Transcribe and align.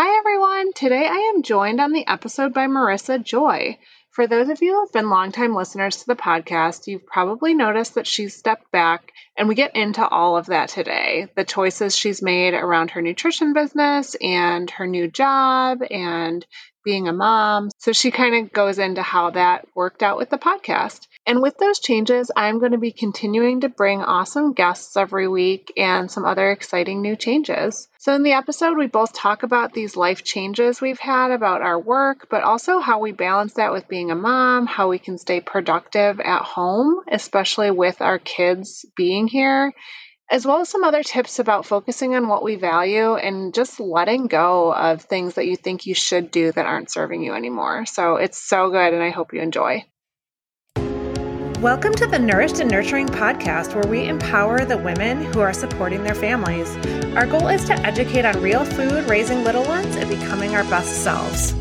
Hi, 0.00 0.16
everyone. 0.16 0.72
Today 0.74 1.08
I 1.08 1.32
am 1.34 1.42
joined 1.42 1.80
on 1.80 1.90
the 1.90 2.06
episode 2.06 2.54
by 2.54 2.68
Marissa 2.68 3.20
Joy. 3.20 3.80
For 4.12 4.28
those 4.28 4.48
of 4.48 4.62
you 4.62 4.74
who 4.74 4.80
have 4.82 4.92
been 4.92 5.10
longtime 5.10 5.56
listeners 5.56 5.96
to 5.96 6.06
the 6.06 6.14
podcast, 6.14 6.86
you've 6.86 7.04
probably 7.04 7.52
noticed 7.52 7.96
that 7.96 8.06
she's 8.06 8.36
stepped 8.36 8.70
back, 8.70 9.10
and 9.36 9.48
we 9.48 9.56
get 9.56 9.74
into 9.74 10.06
all 10.06 10.36
of 10.36 10.46
that 10.46 10.68
today. 10.68 11.26
The 11.34 11.42
choices 11.42 11.96
she's 11.96 12.22
made 12.22 12.54
around 12.54 12.92
her 12.92 13.02
nutrition 13.02 13.54
business 13.54 14.14
and 14.22 14.70
her 14.70 14.86
new 14.86 15.10
job 15.10 15.80
and 15.90 16.46
being 16.88 17.06
a 17.06 17.12
mom. 17.12 17.68
So 17.76 17.92
she 17.92 18.10
kind 18.10 18.34
of 18.34 18.50
goes 18.50 18.78
into 18.78 19.02
how 19.02 19.28
that 19.32 19.68
worked 19.74 20.02
out 20.02 20.16
with 20.16 20.30
the 20.30 20.38
podcast. 20.38 21.06
And 21.26 21.42
with 21.42 21.58
those 21.58 21.80
changes, 21.80 22.30
I'm 22.34 22.60
going 22.60 22.72
to 22.72 22.78
be 22.78 22.92
continuing 22.92 23.60
to 23.60 23.68
bring 23.68 24.00
awesome 24.00 24.54
guests 24.54 24.96
every 24.96 25.28
week 25.28 25.70
and 25.76 26.10
some 26.10 26.24
other 26.24 26.50
exciting 26.50 27.02
new 27.02 27.14
changes. 27.14 27.88
So, 27.98 28.14
in 28.14 28.22
the 28.22 28.32
episode, 28.32 28.78
we 28.78 28.86
both 28.86 29.12
talk 29.12 29.42
about 29.42 29.74
these 29.74 29.96
life 29.98 30.24
changes 30.24 30.80
we've 30.80 30.98
had 30.98 31.30
about 31.30 31.60
our 31.60 31.78
work, 31.78 32.28
but 32.30 32.42
also 32.42 32.78
how 32.78 33.00
we 33.00 33.12
balance 33.12 33.52
that 33.54 33.72
with 33.72 33.86
being 33.86 34.10
a 34.10 34.14
mom, 34.14 34.66
how 34.66 34.88
we 34.88 34.98
can 34.98 35.18
stay 35.18 35.40
productive 35.42 36.20
at 36.20 36.40
home, 36.40 37.00
especially 37.12 37.70
with 37.70 38.00
our 38.00 38.18
kids 38.18 38.86
being 38.96 39.28
here, 39.28 39.74
as 40.30 40.46
well 40.46 40.60
as 40.60 40.68
some 40.68 40.84
other 40.84 41.02
tips 41.02 41.38
about 41.38 41.64
focusing 41.64 42.14
on 42.14 42.28
what 42.28 42.44
we 42.44 42.56
value 42.56 43.14
and 43.14 43.54
just 43.54 43.80
letting 43.80 44.26
go 44.26 44.72
of 44.72 45.02
things 45.02 45.34
that 45.34 45.46
you 45.46 45.56
think 45.56 45.86
you 45.86 45.94
should 45.94 46.30
do 46.30 46.52
that 46.52 46.66
aren't 46.66 46.90
serving 46.90 47.22
you 47.22 47.32
anymore. 47.32 47.86
So 47.86 48.16
it's 48.16 48.38
so 48.38 48.70
good, 48.70 48.92
and 48.92 49.02
I 49.02 49.08
hope 49.08 49.32
you 49.32 49.40
enjoy. 49.40 49.86
Welcome 51.62 51.94
to 51.94 52.06
the 52.06 52.18
Nourished 52.18 52.60
and 52.60 52.70
Nurturing 52.70 53.08
podcast, 53.08 53.74
where 53.74 53.90
we 53.90 54.06
empower 54.06 54.64
the 54.64 54.76
women 54.76 55.24
who 55.32 55.40
are 55.40 55.54
supporting 55.54 56.04
their 56.04 56.14
families. 56.14 56.68
Our 57.16 57.26
goal 57.26 57.48
is 57.48 57.64
to 57.64 57.72
educate 57.80 58.26
on 58.26 58.40
real 58.42 58.64
food, 58.64 59.08
raising 59.08 59.44
little 59.44 59.64
ones, 59.64 59.96
and 59.96 60.08
becoming 60.10 60.54
our 60.54 60.64
best 60.64 61.02
selves. 61.02 61.54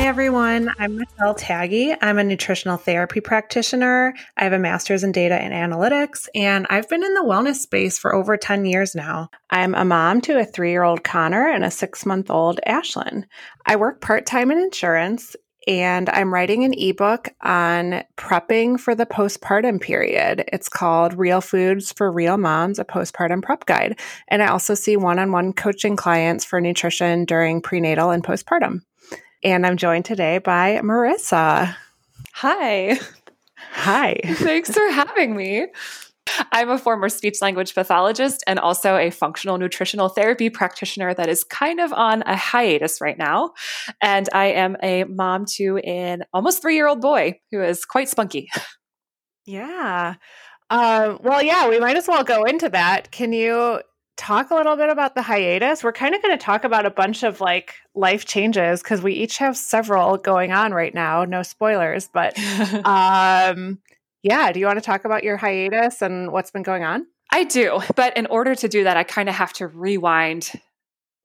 Everyone. 0.00 0.70
I'm 0.78 0.96
Michelle 0.96 1.34
Taggy. 1.34 1.96
I'm 2.02 2.18
a 2.18 2.24
nutritional 2.24 2.76
therapy 2.76 3.20
practitioner. 3.20 4.14
I 4.36 4.44
have 4.44 4.52
a 4.52 4.58
master's 4.58 5.02
in 5.02 5.10
data 5.10 5.34
and 5.34 5.54
analytics, 5.54 6.28
and 6.34 6.66
I've 6.68 6.88
been 6.88 7.02
in 7.02 7.14
the 7.14 7.24
wellness 7.24 7.56
space 7.56 7.98
for 7.98 8.14
over 8.14 8.36
10 8.36 8.66
years 8.66 8.94
now. 8.94 9.30
I'm 9.48 9.74
a 9.74 9.86
mom 9.86 10.20
to 10.22 10.38
a 10.38 10.44
three 10.44 10.70
year 10.70 10.82
old 10.82 11.02
Connor 11.02 11.48
and 11.48 11.64
a 11.64 11.70
six 11.70 12.04
month 12.04 12.30
old 12.30 12.60
Ashlyn. 12.66 13.24
I 13.64 13.76
work 13.76 14.02
part 14.02 14.26
time 14.26 14.50
in 14.50 14.58
insurance, 14.58 15.34
and 15.66 16.10
I'm 16.10 16.32
writing 16.32 16.64
an 16.64 16.74
ebook 16.74 17.30
on 17.40 18.04
prepping 18.18 18.78
for 18.78 18.94
the 18.94 19.06
postpartum 19.06 19.80
period. 19.80 20.44
It's 20.52 20.68
called 20.68 21.14
Real 21.14 21.40
Foods 21.40 21.90
for 21.90 22.12
Real 22.12 22.36
Moms, 22.36 22.78
a 22.78 22.84
postpartum 22.84 23.42
prep 23.42 23.64
guide. 23.64 23.98
And 24.28 24.42
I 24.42 24.48
also 24.48 24.74
see 24.74 24.96
one 24.96 25.18
on 25.18 25.32
one 25.32 25.54
coaching 25.54 25.96
clients 25.96 26.44
for 26.44 26.60
nutrition 26.60 27.24
during 27.24 27.62
prenatal 27.62 28.10
and 28.10 28.22
postpartum. 28.22 28.82
And 29.44 29.66
I'm 29.66 29.76
joined 29.76 30.04
today 30.04 30.38
by 30.38 30.80
Marissa. 30.84 31.74
Hi. 32.34 32.98
Hi. 33.72 34.20
Thanks 34.24 34.70
for 34.72 34.88
having 34.90 35.34
me. 35.34 35.66
I'm 36.52 36.70
a 36.70 36.78
former 36.78 37.08
speech 37.08 37.42
language 37.42 37.74
pathologist 37.74 38.44
and 38.46 38.60
also 38.60 38.96
a 38.96 39.10
functional 39.10 39.58
nutritional 39.58 40.08
therapy 40.08 40.48
practitioner 40.48 41.12
that 41.14 41.28
is 41.28 41.42
kind 41.42 41.80
of 41.80 41.92
on 41.92 42.22
a 42.22 42.36
hiatus 42.36 43.00
right 43.00 43.18
now. 43.18 43.52
And 44.00 44.28
I 44.32 44.46
am 44.46 44.76
a 44.80 45.04
mom 45.04 45.44
to 45.56 45.78
an 45.78 46.22
almost 46.32 46.62
three 46.62 46.76
year 46.76 46.86
old 46.86 47.00
boy 47.00 47.40
who 47.50 47.62
is 47.62 47.84
quite 47.84 48.08
spunky. 48.08 48.48
Yeah. 49.44 50.14
Um, 50.70 51.18
well, 51.22 51.42
yeah, 51.42 51.68
we 51.68 51.80
might 51.80 51.96
as 51.96 52.06
well 52.06 52.22
go 52.22 52.44
into 52.44 52.68
that. 52.68 53.10
Can 53.10 53.32
you 53.32 53.80
talk 54.16 54.50
a 54.50 54.54
little 54.54 54.76
bit 54.76 54.90
about 54.90 55.14
the 55.14 55.22
hiatus? 55.22 55.82
We're 55.82 55.92
kind 55.92 56.14
of 56.14 56.22
going 56.22 56.36
to 56.36 56.42
talk 56.42 56.64
about 56.64 56.86
a 56.86 56.90
bunch 56.90 57.22
of 57.22 57.40
like 57.40 57.74
life 57.94 58.24
changes 58.24 58.82
because 58.82 59.02
we 59.02 59.12
each 59.14 59.38
have 59.38 59.56
several 59.56 60.16
going 60.16 60.52
on 60.52 60.72
right 60.72 60.94
now. 60.94 61.24
No 61.24 61.42
spoilers, 61.42 62.08
but 62.12 62.38
um, 62.84 63.78
yeah. 64.22 64.52
Do 64.52 64.60
you 64.60 64.66
want 64.66 64.78
to 64.78 64.84
talk 64.84 65.04
about 65.04 65.24
your 65.24 65.36
hiatus 65.36 66.02
and 66.02 66.32
what's 66.32 66.50
been 66.50 66.62
going 66.62 66.84
on? 66.84 67.06
I 67.32 67.44
do, 67.44 67.80
but 67.96 68.14
in 68.16 68.26
order 68.26 68.54
to 68.54 68.68
do 68.68 68.84
that, 68.84 68.98
I 68.98 69.04
kind 69.04 69.28
of 69.30 69.34
have 69.34 69.54
to 69.54 69.66
rewind 69.66 70.52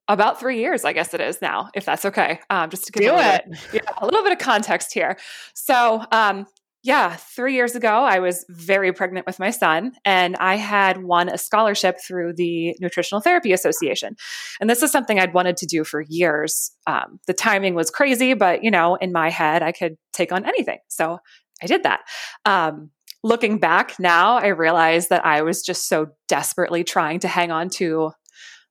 about 0.08 0.40
three 0.40 0.58
years, 0.58 0.84
I 0.84 0.94
guess 0.94 1.12
it 1.12 1.20
is 1.20 1.42
now, 1.42 1.68
if 1.74 1.84
that's 1.84 2.06
okay. 2.06 2.40
Um, 2.48 2.70
just 2.70 2.86
to 2.86 2.92
give 2.92 3.02
do 3.02 3.10
a 3.12 3.34
it. 3.34 3.44
Bit, 3.50 3.58
yeah, 3.74 3.92
a 3.98 4.06
little 4.06 4.22
bit 4.22 4.32
of 4.32 4.38
context 4.38 4.94
here. 4.94 5.18
So, 5.52 6.02
um, 6.10 6.46
yeah, 6.84 7.16
three 7.16 7.54
years 7.54 7.74
ago, 7.74 7.88
I 7.88 8.20
was 8.20 8.44
very 8.48 8.92
pregnant 8.92 9.26
with 9.26 9.40
my 9.40 9.50
son, 9.50 9.92
and 10.04 10.36
I 10.36 10.54
had 10.54 11.02
won 11.02 11.28
a 11.28 11.36
scholarship 11.36 11.96
through 12.06 12.34
the 12.34 12.76
Nutritional 12.80 13.20
Therapy 13.20 13.52
Association. 13.52 14.16
And 14.60 14.70
this 14.70 14.82
is 14.82 14.92
something 14.92 15.18
I'd 15.18 15.34
wanted 15.34 15.56
to 15.58 15.66
do 15.66 15.82
for 15.82 16.02
years. 16.02 16.70
Um, 16.86 17.18
the 17.26 17.34
timing 17.34 17.74
was 17.74 17.90
crazy, 17.90 18.34
but 18.34 18.62
you 18.62 18.70
know, 18.70 18.94
in 18.94 19.12
my 19.12 19.28
head, 19.28 19.62
I 19.62 19.72
could 19.72 19.96
take 20.12 20.30
on 20.30 20.46
anything. 20.46 20.78
So 20.88 21.18
I 21.62 21.66
did 21.66 21.82
that. 21.82 22.00
Um, 22.44 22.90
looking 23.24 23.58
back 23.58 23.98
now, 23.98 24.36
I 24.36 24.48
realize 24.48 25.08
that 25.08 25.26
I 25.26 25.42
was 25.42 25.62
just 25.62 25.88
so 25.88 26.06
desperately 26.28 26.84
trying 26.84 27.18
to 27.20 27.28
hang 27.28 27.50
on 27.50 27.70
to 27.70 28.12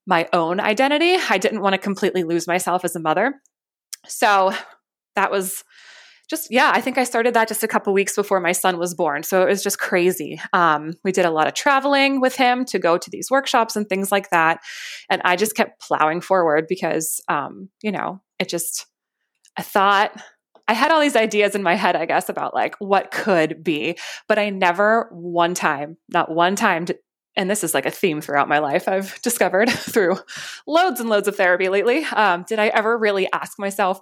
my 0.06 0.26
own 0.32 0.60
identity. 0.60 1.18
I 1.28 1.36
didn't 1.36 1.60
want 1.60 1.74
to 1.74 1.78
completely 1.78 2.24
lose 2.24 2.46
myself 2.46 2.86
as 2.86 2.96
a 2.96 3.00
mother. 3.00 3.34
So 4.06 4.54
that 5.14 5.30
was 5.30 5.62
just 6.28 6.48
yeah 6.50 6.70
i 6.74 6.80
think 6.80 6.98
i 6.98 7.04
started 7.04 7.34
that 7.34 7.48
just 7.48 7.62
a 7.62 7.68
couple 7.68 7.92
weeks 7.92 8.14
before 8.14 8.40
my 8.40 8.52
son 8.52 8.78
was 8.78 8.94
born. 8.94 9.22
So 9.22 9.42
it 9.42 9.48
was 9.48 9.62
just 9.62 9.78
crazy. 9.78 10.40
Um, 10.52 10.92
we 11.04 11.12
did 11.12 11.24
a 11.24 11.30
lot 11.30 11.46
of 11.46 11.54
traveling 11.54 12.20
with 12.20 12.36
him 12.36 12.64
to 12.66 12.78
go 12.78 12.98
to 12.98 13.10
these 13.10 13.30
workshops 13.30 13.76
and 13.76 13.88
things 13.88 14.12
like 14.12 14.30
that. 14.30 14.60
And 15.10 15.22
i 15.24 15.36
just 15.36 15.56
kept 15.56 15.80
plowing 15.80 16.20
forward 16.20 16.66
because 16.68 17.20
um, 17.28 17.68
you 17.82 17.92
know 17.92 18.20
it 18.38 18.48
just 18.48 18.86
i 19.56 19.62
thought 19.62 20.12
i 20.68 20.74
had 20.74 20.90
all 20.90 21.00
these 21.00 21.16
ideas 21.16 21.54
in 21.54 21.62
my 21.62 21.74
head 21.74 21.96
i 21.96 22.04
guess 22.04 22.28
about 22.28 22.54
like 22.54 22.76
what 22.78 23.10
could 23.10 23.64
be. 23.64 23.96
But 24.28 24.38
i 24.38 24.50
never 24.50 25.08
one 25.12 25.54
time 25.54 25.96
not 26.08 26.30
one 26.30 26.56
time 26.56 26.84
to, 26.86 26.98
and 27.36 27.48
this 27.48 27.62
is 27.62 27.72
like 27.72 27.86
a 27.86 27.90
theme 27.90 28.20
throughout 28.20 28.48
my 28.48 28.58
life 28.58 28.88
I've 28.88 29.20
discovered 29.22 29.70
through 29.94 30.18
loads 30.66 31.00
and 31.00 31.08
loads 31.08 31.28
of 31.28 31.36
therapy 31.36 31.68
lately. 31.68 32.04
Um, 32.04 32.44
did 32.46 32.58
I 32.58 32.68
ever 32.68 32.98
really 32.98 33.28
ask 33.32 33.58
myself, 33.58 34.00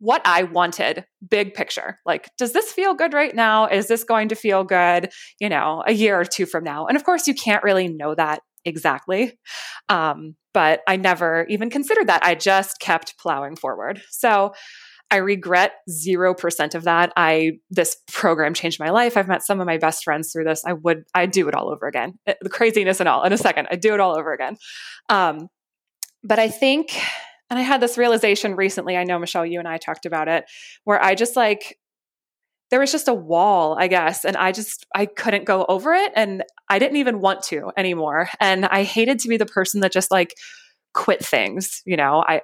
what 0.00 0.22
I 0.24 0.44
wanted, 0.44 1.04
big 1.28 1.54
picture. 1.54 1.98
Like, 2.04 2.30
does 2.38 2.52
this 2.52 2.72
feel 2.72 2.94
good 2.94 3.12
right 3.12 3.34
now? 3.34 3.66
Is 3.66 3.86
this 3.86 4.02
going 4.02 4.28
to 4.30 4.34
feel 4.34 4.64
good, 4.64 5.10
you 5.38 5.48
know, 5.48 5.84
a 5.86 5.92
year 5.92 6.18
or 6.18 6.24
two 6.24 6.46
from 6.46 6.64
now? 6.64 6.86
And 6.86 6.96
of 6.96 7.04
course, 7.04 7.26
you 7.26 7.34
can't 7.34 7.62
really 7.62 7.86
know 7.86 8.14
that 8.14 8.40
exactly. 8.64 9.38
Um, 9.88 10.36
but 10.52 10.80
I 10.88 10.96
never 10.96 11.46
even 11.48 11.70
considered 11.70 12.08
that. 12.08 12.24
I 12.24 12.34
just 12.34 12.80
kept 12.80 13.18
plowing 13.18 13.56
forward. 13.56 14.02
So 14.10 14.52
I 15.10 15.16
regret 15.16 15.72
0% 15.90 16.74
of 16.74 16.84
that. 16.84 17.12
I, 17.16 17.52
this 17.68 17.96
program 18.12 18.54
changed 18.54 18.80
my 18.80 18.90
life. 18.90 19.16
I've 19.16 19.28
met 19.28 19.42
some 19.42 19.60
of 19.60 19.66
my 19.66 19.76
best 19.76 20.04
friends 20.04 20.32
through 20.32 20.44
this. 20.44 20.62
I 20.64 20.72
would, 20.72 21.02
I'd 21.14 21.32
do 21.32 21.48
it 21.48 21.54
all 21.54 21.70
over 21.70 21.86
again. 21.86 22.14
The 22.26 22.48
craziness 22.48 23.00
and 23.00 23.08
all 23.08 23.24
in 23.24 23.32
a 23.32 23.38
second. 23.38 23.68
I'd 23.70 23.80
do 23.80 23.92
it 23.92 24.00
all 24.00 24.16
over 24.16 24.32
again. 24.32 24.56
Um, 25.08 25.48
but 26.22 26.38
I 26.38 26.48
think 26.48 27.00
and 27.50 27.58
I 27.58 27.62
had 27.62 27.80
this 27.80 27.98
realization 27.98 28.54
recently. 28.54 28.96
I 28.96 29.04
know, 29.04 29.18
Michelle, 29.18 29.44
you 29.44 29.58
and 29.58 29.68
I 29.68 29.76
talked 29.76 30.06
about 30.06 30.28
it, 30.28 30.44
where 30.84 31.02
I 31.02 31.14
just 31.14 31.36
like, 31.36 31.78
there 32.70 32.78
was 32.78 32.92
just 32.92 33.08
a 33.08 33.14
wall, 33.14 33.76
I 33.78 33.88
guess. 33.88 34.24
And 34.24 34.36
I 34.36 34.52
just, 34.52 34.86
I 34.94 35.06
couldn't 35.06 35.44
go 35.44 35.66
over 35.68 35.92
it. 35.92 36.12
And 36.14 36.44
I 36.68 36.78
didn't 36.78 36.98
even 36.98 37.20
want 37.20 37.42
to 37.44 37.72
anymore. 37.76 38.28
And 38.38 38.64
I 38.66 38.84
hated 38.84 39.18
to 39.20 39.28
be 39.28 39.36
the 39.36 39.46
person 39.46 39.80
that 39.80 39.92
just 39.92 40.12
like 40.12 40.34
quit 40.94 41.24
things. 41.24 41.82
You 41.84 41.96
know, 41.96 42.22
I, 42.26 42.42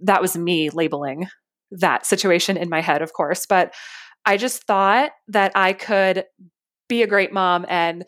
that 0.00 0.22
was 0.22 0.36
me 0.36 0.70
labeling 0.70 1.26
that 1.72 2.06
situation 2.06 2.56
in 2.56 2.68
my 2.68 2.80
head, 2.80 3.02
of 3.02 3.12
course. 3.12 3.46
But 3.46 3.74
I 4.24 4.36
just 4.36 4.62
thought 4.62 5.10
that 5.28 5.50
I 5.56 5.72
could 5.72 6.24
be 6.88 7.02
a 7.02 7.08
great 7.08 7.32
mom 7.32 7.66
and 7.68 8.04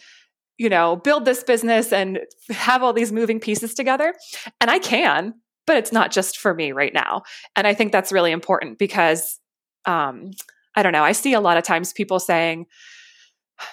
you 0.58 0.70
know, 0.70 0.96
build 0.96 1.25
this 1.25 1.42
business 1.42 1.92
and 1.92 2.20
have 2.49 2.82
all 2.82 2.92
these 2.92 3.12
moving 3.12 3.40
pieces 3.40 3.75
together. 3.75 4.14
And 4.60 4.70
I 4.70 4.78
can, 4.78 5.34
but 5.66 5.76
it's 5.76 5.92
not 5.92 6.12
just 6.12 6.38
for 6.38 6.54
me 6.54 6.72
right 6.72 6.94
now. 6.94 7.22
And 7.54 7.66
I 7.66 7.74
think 7.74 7.92
that's 7.92 8.12
really 8.12 8.32
important 8.32 8.78
because 8.78 9.38
um, 9.84 10.30
I 10.74 10.82
don't 10.82 10.92
know, 10.92 11.04
I 11.04 11.12
see 11.12 11.32
a 11.32 11.40
lot 11.40 11.56
of 11.56 11.64
times 11.64 11.92
people 11.92 12.18
saying, 12.18 12.66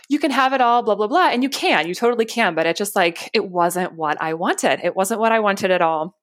you 0.07 0.19
can 0.19 0.31
have 0.31 0.53
it 0.53 0.61
all, 0.61 0.81
blah, 0.81 0.95
blah, 0.95 1.07
blah. 1.07 1.29
And 1.29 1.43
you 1.43 1.49
can, 1.49 1.87
you 1.87 1.95
totally 1.95 2.25
can, 2.25 2.55
but 2.55 2.65
it 2.65 2.77
just 2.77 2.95
like, 2.95 3.29
it 3.33 3.45
wasn't 3.45 3.93
what 3.93 4.21
I 4.21 4.33
wanted. 4.33 4.79
It 4.83 4.95
wasn't 4.95 5.19
what 5.19 5.31
I 5.31 5.39
wanted 5.39 5.71
at 5.71 5.81
all. 5.81 6.17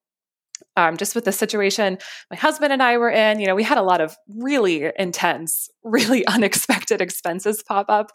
Um, 0.77 0.95
just 0.95 1.15
with 1.15 1.25
the 1.25 1.31
situation 1.31 1.97
my 2.29 2.37
husband 2.37 2.71
and 2.71 2.81
I 2.81 2.97
were 2.97 3.09
in, 3.09 3.39
you 3.39 3.47
know, 3.47 3.55
we 3.55 3.63
had 3.63 3.77
a 3.77 3.83
lot 3.83 3.99
of 3.99 4.15
really 4.27 4.89
intense, 4.97 5.69
really 5.83 6.25
unexpected 6.27 7.01
expenses 7.01 7.63
pop 7.63 7.87
up 7.89 8.11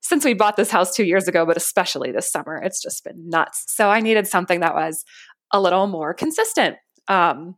since 0.00 0.24
we 0.24 0.32
bought 0.32 0.56
this 0.56 0.70
house 0.70 0.94
two 0.94 1.04
years 1.04 1.28
ago, 1.28 1.44
but 1.44 1.56
especially 1.56 2.10
this 2.10 2.30
summer. 2.30 2.56
It's 2.56 2.82
just 2.82 3.04
been 3.04 3.28
nuts. 3.28 3.64
So 3.68 3.90
I 3.90 4.00
needed 4.00 4.26
something 4.26 4.60
that 4.60 4.74
was 4.74 5.04
a 5.52 5.60
little 5.60 5.86
more 5.86 6.14
consistent. 6.14 6.76
Um, 7.08 7.56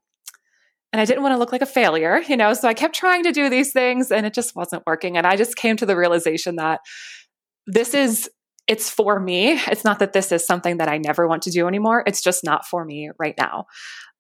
and 0.92 1.00
I 1.00 1.04
didn't 1.04 1.22
want 1.22 1.32
to 1.32 1.38
look 1.38 1.52
like 1.52 1.62
a 1.62 1.66
failure, 1.66 2.20
you 2.28 2.36
know, 2.36 2.52
so 2.52 2.68
I 2.68 2.74
kept 2.74 2.94
trying 2.94 3.22
to 3.24 3.32
do 3.32 3.48
these 3.48 3.72
things 3.72 4.10
and 4.10 4.26
it 4.26 4.34
just 4.34 4.54
wasn't 4.54 4.82
working. 4.86 5.16
And 5.16 5.26
I 5.26 5.36
just 5.36 5.56
came 5.56 5.76
to 5.78 5.86
the 5.86 5.96
realization 5.96 6.56
that 6.56 6.80
this 7.66 7.94
is 7.94 8.28
it's 8.68 8.88
for 8.88 9.18
me. 9.18 9.52
It's 9.52 9.84
not 9.84 9.98
that 9.98 10.12
this 10.12 10.30
is 10.30 10.46
something 10.46 10.76
that 10.76 10.88
I 10.88 10.98
never 10.98 11.26
want 11.26 11.42
to 11.42 11.50
do 11.50 11.66
anymore. 11.66 12.04
It's 12.06 12.22
just 12.22 12.44
not 12.44 12.64
for 12.66 12.84
me 12.84 13.10
right 13.18 13.34
now. 13.36 13.64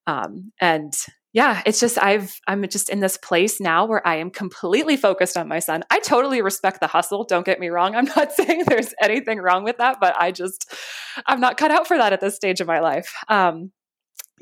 Um, 0.06 0.52
and 0.60 0.92
yeah, 1.32 1.62
it's 1.64 1.80
just 1.80 1.96
I've 2.02 2.34
I'm 2.46 2.66
just 2.68 2.90
in 2.90 3.00
this 3.00 3.16
place 3.16 3.60
now 3.60 3.86
where 3.86 4.06
I 4.06 4.16
am 4.16 4.30
completely 4.30 4.96
focused 4.96 5.36
on 5.36 5.48
my 5.48 5.60
son. 5.60 5.82
I 5.90 6.00
totally 6.00 6.42
respect 6.42 6.80
the 6.80 6.86
hustle. 6.86 7.24
Don't 7.24 7.46
get 7.46 7.60
me 7.60 7.68
wrong. 7.68 7.94
I'm 7.94 8.04
not 8.16 8.32
saying 8.36 8.64
there's 8.66 8.92
anything 9.00 9.38
wrong 9.38 9.64
with 9.64 9.78
that, 9.78 9.98
but 10.00 10.14
I 10.18 10.32
just 10.32 10.74
I'm 11.26 11.40
not 11.40 11.56
cut 11.56 11.70
out 11.70 11.86
for 11.86 11.96
that 11.96 12.12
at 12.12 12.20
this 12.20 12.36
stage 12.36 12.60
of 12.60 12.66
my 12.66 12.80
life. 12.80 13.14
Um, 13.28 13.72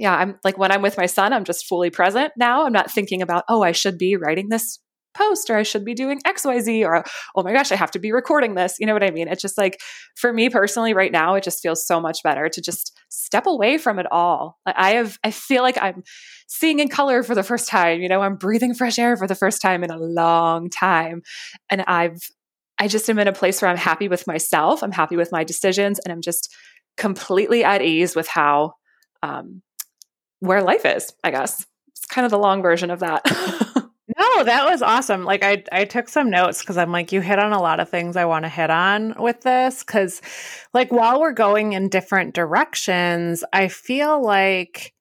yeah, 0.00 0.16
I'm 0.16 0.38
like 0.44 0.56
when 0.56 0.72
I'm 0.72 0.80
with 0.80 0.96
my 0.96 1.04
son, 1.04 1.34
I'm 1.34 1.44
just 1.44 1.66
fully 1.66 1.90
present 1.90 2.32
now. 2.36 2.64
I'm 2.64 2.72
not 2.72 2.90
thinking 2.90 3.20
about, 3.20 3.44
oh, 3.50 3.62
I 3.62 3.72
should 3.72 3.98
be 3.98 4.16
writing 4.16 4.48
this 4.48 4.78
post 5.12 5.50
or 5.50 5.56
I 5.56 5.62
should 5.62 5.84
be 5.84 5.92
doing 5.92 6.20
XYZ 6.26 6.86
or 6.86 7.04
oh 7.36 7.42
my 7.42 7.52
gosh, 7.52 7.70
I 7.70 7.76
have 7.76 7.90
to 7.90 7.98
be 7.98 8.10
recording 8.10 8.54
this. 8.54 8.76
You 8.80 8.86
know 8.86 8.94
what 8.94 9.02
I 9.02 9.10
mean? 9.10 9.28
It's 9.28 9.42
just 9.42 9.58
like 9.58 9.78
for 10.16 10.32
me 10.32 10.48
personally 10.48 10.94
right 10.94 11.12
now, 11.12 11.34
it 11.34 11.44
just 11.44 11.60
feels 11.60 11.86
so 11.86 12.00
much 12.00 12.22
better 12.24 12.48
to 12.48 12.62
just 12.62 12.98
step 13.10 13.46
away 13.46 13.76
from 13.76 13.98
it 13.98 14.06
all. 14.10 14.58
I 14.64 14.92
have 14.92 15.18
I 15.22 15.32
feel 15.32 15.62
like 15.62 15.76
I'm 15.82 16.02
seeing 16.46 16.78
in 16.78 16.88
color 16.88 17.22
for 17.22 17.34
the 17.34 17.42
first 17.42 17.68
time, 17.68 18.00
you 18.00 18.08
know, 18.08 18.22
I'm 18.22 18.36
breathing 18.36 18.72
fresh 18.72 18.98
air 18.98 19.18
for 19.18 19.26
the 19.26 19.34
first 19.34 19.60
time 19.60 19.84
in 19.84 19.90
a 19.90 19.98
long 19.98 20.70
time. 20.70 21.20
And 21.70 21.82
I've 21.82 22.22
I 22.78 22.88
just 22.88 23.10
am 23.10 23.18
in 23.18 23.28
a 23.28 23.34
place 23.34 23.60
where 23.60 23.70
I'm 23.70 23.76
happy 23.76 24.08
with 24.08 24.26
myself, 24.26 24.82
I'm 24.82 24.92
happy 24.92 25.16
with 25.16 25.30
my 25.30 25.44
decisions, 25.44 25.98
and 25.98 26.10
I'm 26.10 26.22
just 26.22 26.54
completely 26.96 27.64
at 27.64 27.82
ease 27.82 28.16
with 28.16 28.28
how 28.28 28.72
um 29.22 29.60
where 30.40 30.62
life 30.62 30.84
is, 30.84 31.12
I 31.24 31.30
guess. 31.30 31.66
It's 31.88 32.06
kind 32.06 32.24
of 32.24 32.30
the 32.30 32.38
long 32.38 32.62
version 32.62 32.90
of 32.90 33.00
that. 33.00 33.22
No, 34.18 34.44
that 34.44 34.68
was 34.68 34.82
awesome. 34.82 35.24
Like 35.24 35.44
I 35.44 35.62
I 35.72 35.84
took 35.84 36.08
some 36.08 36.30
notes 36.30 36.62
cuz 36.62 36.76
I'm 36.76 36.92
like 36.92 37.12
you 37.12 37.20
hit 37.20 37.38
on 37.38 37.52
a 37.52 37.60
lot 37.60 37.80
of 37.80 37.88
things 37.88 38.16
I 38.16 38.24
want 38.24 38.44
to 38.44 38.48
hit 38.48 38.70
on 38.70 39.14
with 39.18 39.42
this 39.42 39.82
cuz 39.82 40.20
like 40.74 40.90
while 40.90 41.20
we're 41.20 41.32
going 41.32 41.74
in 41.74 41.88
different 41.88 42.34
directions, 42.34 43.44
I 43.52 43.68
feel 43.68 44.20
like 44.22 44.94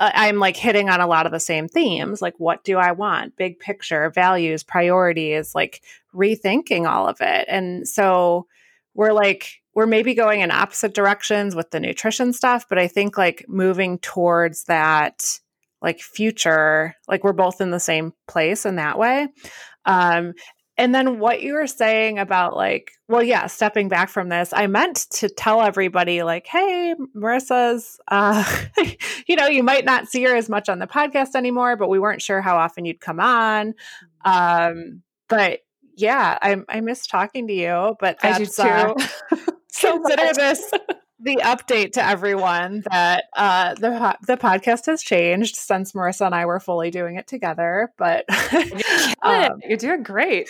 uh, 0.00 0.10
I'm 0.12 0.38
like 0.38 0.56
hitting 0.56 0.88
on 0.88 1.00
a 1.00 1.06
lot 1.06 1.26
of 1.26 1.32
the 1.32 1.40
same 1.40 1.68
themes. 1.68 2.20
Like 2.20 2.34
what 2.38 2.64
do 2.64 2.78
I 2.78 2.92
want? 2.92 3.36
Big 3.36 3.60
picture, 3.60 4.10
values, 4.10 4.62
priorities, 4.64 5.54
like 5.54 5.82
rethinking 6.14 6.88
all 6.88 7.08
of 7.08 7.20
it. 7.20 7.44
And 7.48 7.86
so 7.86 8.46
we're 8.94 9.12
like 9.12 9.62
we're 9.78 9.86
maybe 9.86 10.12
going 10.12 10.40
in 10.40 10.50
opposite 10.50 10.92
directions 10.92 11.54
with 11.54 11.70
the 11.70 11.78
nutrition 11.78 12.32
stuff, 12.32 12.66
but 12.68 12.80
I 12.80 12.88
think 12.88 13.16
like 13.16 13.44
moving 13.46 14.00
towards 14.00 14.64
that 14.64 15.38
like 15.80 16.00
future 16.00 16.96
like 17.06 17.22
we're 17.22 17.32
both 17.32 17.60
in 17.60 17.70
the 17.70 17.78
same 17.78 18.12
place 18.26 18.66
in 18.66 18.74
that 18.74 18.98
way 18.98 19.28
um 19.84 20.32
and 20.76 20.92
then 20.92 21.20
what 21.20 21.40
you 21.40 21.52
were 21.52 21.68
saying 21.68 22.18
about 22.18 22.56
like 22.56 22.90
well 23.08 23.22
yeah 23.22 23.46
stepping 23.46 23.88
back 23.88 24.08
from 24.08 24.28
this 24.28 24.52
i 24.52 24.66
meant 24.66 25.06
to 25.12 25.28
tell 25.28 25.62
everybody 25.62 26.24
like 26.24 26.48
hey 26.48 26.96
marissa's 27.16 28.00
uh 28.08 28.44
you 29.28 29.36
know 29.36 29.46
you 29.46 29.62
might 29.62 29.84
not 29.84 30.08
see 30.08 30.24
her 30.24 30.34
as 30.34 30.48
much 30.48 30.68
on 30.68 30.80
the 30.80 30.88
podcast 30.88 31.36
anymore 31.36 31.76
but 31.76 31.88
we 31.88 32.00
weren't 32.00 32.20
sure 32.20 32.40
how 32.40 32.56
often 32.56 32.84
you'd 32.84 33.00
come 33.00 33.20
on 33.20 33.72
um 34.24 35.00
but 35.28 35.60
yeah 35.96 36.36
i, 36.42 36.56
I 36.68 36.80
miss 36.80 37.06
talking 37.06 37.46
to 37.46 37.54
you 37.54 37.94
but 38.00 38.18
that's, 38.20 38.58
I 38.58 38.94
do 38.94 38.96
too. 38.96 39.36
Uh, 39.36 39.52
consider 39.74 40.32
this 40.34 40.70
the 41.20 41.36
update 41.42 41.92
to 41.92 42.04
everyone 42.04 42.84
that 42.90 43.24
uh, 43.36 43.74
the 43.74 44.16
the 44.26 44.36
podcast 44.36 44.86
has 44.86 45.02
changed 45.02 45.56
since 45.56 45.92
Marissa 45.92 46.26
and 46.26 46.34
I 46.34 46.46
were 46.46 46.60
fully 46.60 46.90
doing 46.90 47.16
it 47.16 47.26
together. 47.26 47.92
But 47.98 48.24
um, 49.22 49.60
you're 49.66 49.78
doing 49.78 50.02
great. 50.02 50.48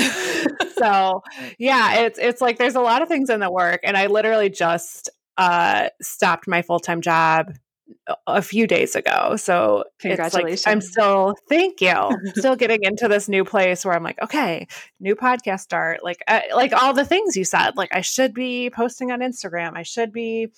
so 0.77 1.23
yeah, 1.57 2.01
it's 2.01 2.19
it's 2.19 2.41
like 2.41 2.57
there's 2.57 2.75
a 2.75 2.81
lot 2.81 3.01
of 3.01 3.07
things 3.07 3.29
in 3.29 3.39
the 3.39 3.51
work, 3.51 3.81
and 3.83 3.97
I 3.97 4.07
literally 4.07 4.49
just 4.49 5.09
uh, 5.37 5.89
stopped 6.01 6.47
my 6.47 6.61
full 6.61 6.79
time 6.79 7.01
job 7.01 7.53
a 8.27 8.41
few 8.41 8.67
days 8.67 8.95
ago. 8.95 9.35
So 9.35 9.83
congratulations. 9.99 10.65
Like 10.65 10.71
I'm 10.71 10.81
still 10.81 11.35
thank 11.49 11.81
you. 11.81 12.09
still 12.35 12.55
getting 12.57 12.83
into 12.83 13.07
this 13.07 13.29
new 13.29 13.43
place 13.43 13.85
where 13.85 13.93
I'm 13.95 14.03
like, 14.03 14.21
okay, 14.21 14.67
new 14.99 15.15
podcast 15.15 15.61
start. 15.61 16.03
Like 16.03 16.23
uh, 16.27 16.41
like 16.55 16.73
all 16.73 16.93
the 16.93 17.05
things 17.05 17.37
you 17.37 17.45
said. 17.45 17.77
Like 17.77 17.93
I 17.93 18.01
should 18.01 18.33
be 18.33 18.69
posting 18.69 19.11
on 19.11 19.19
Instagram. 19.19 19.75
I 19.75 19.83
should 19.83 20.11
be 20.11 20.51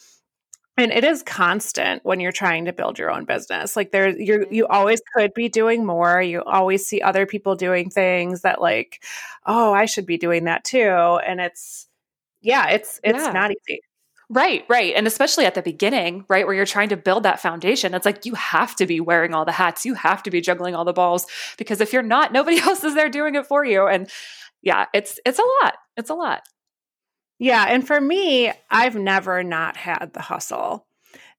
and 0.76 0.92
it 0.92 1.04
is 1.04 1.22
constant 1.22 2.04
when 2.04 2.20
you're 2.20 2.32
trying 2.32 2.66
to 2.66 2.74
build 2.74 2.98
your 2.98 3.12
own 3.12 3.26
business. 3.26 3.76
Like 3.76 3.92
there 3.92 4.10
you 4.10 4.46
you 4.50 4.66
always 4.68 5.02
could 5.16 5.34
be 5.34 5.48
doing 5.48 5.86
more. 5.86 6.22
You 6.22 6.42
always 6.44 6.86
see 6.86 7.02
other 7.02 7.26
people 7.26 7.56
doing 7.56 7.90
things 7.90 8.42
that 8.42 8.60
like, 8.60 9.04
oh, 9.46 9.74
I 9.74 9.86
should 9.86 10.08
be 10.08 10.18
doing 10.18 10.46
that 10.46 10.64
too. 10.64 10.80
And 10.80 11.40
it's 11.40 11.88
yeah, 12.42 12.70
it's 12.70 13.00
it's 13.04 13.20
yeah. 13.20 13.32
not 13.32 13.52
easy. 13.52 13.82
Right, 14.30 14.64
right. 14.70 14.94
And 14.96 15.06
especially 15.06 15.46
at 15.46 15.54
the 15.54 15.62
beginning, 15.62 16.26
right, 16.30 16.46
where 16.46 16.56
you're 16.56 16.66
trying 16.66 16.90
to 16.90 16.98
build 16.98 17.24
that 17.24 17.40
foundation, 17.40 17.94
it's 17.94 18.06
like 18.06 18.26
you 18.26 18.34
have 18.36 18.76
to 18.78 18.86
be 18.86 19.00
wearing 19.00 19.34
all 19.34 19.46
the 19.46 19.52
hats. 19.52 19.86
You 19.86 19.94
have 19.96 20.24
to 20.24 20.32
be 20.32 20.42
juggling 20.42 20.76
all 20.76 20.86
the 20.86 20.94
balls 20.94 21.28
because 21.58 21.82
if 21.82 21.94
you're 21.94 22.02
not, 22.02 22.32
nobody 22.32 22.58
else 22.62 22.84
is 22.84 22.96
there 22.96 23.10
doing 23.10 23.36
it 23.36 23.46
for 23.46 23.66
you. 23.66 23.88
And 23.88 24.10
yeah, 24.62 24.86
it's 24.94 25.20
it's 25.26 25.40
a 25.40 25.64
lot. 25.64 25.76
It's 25.98 26.10
a 26.10 26.16
lot. 26.16 26.44
Yeah, 27.40 27.66
and 27.68 27.86
for 27.86 28.00
me, 28.00 28.52
I've 28.70 28.96
never 28.96 29.44
not 29.44 29.76
had 29.76 30.12
the 30.14 30.22
hustle. 30.22 30.88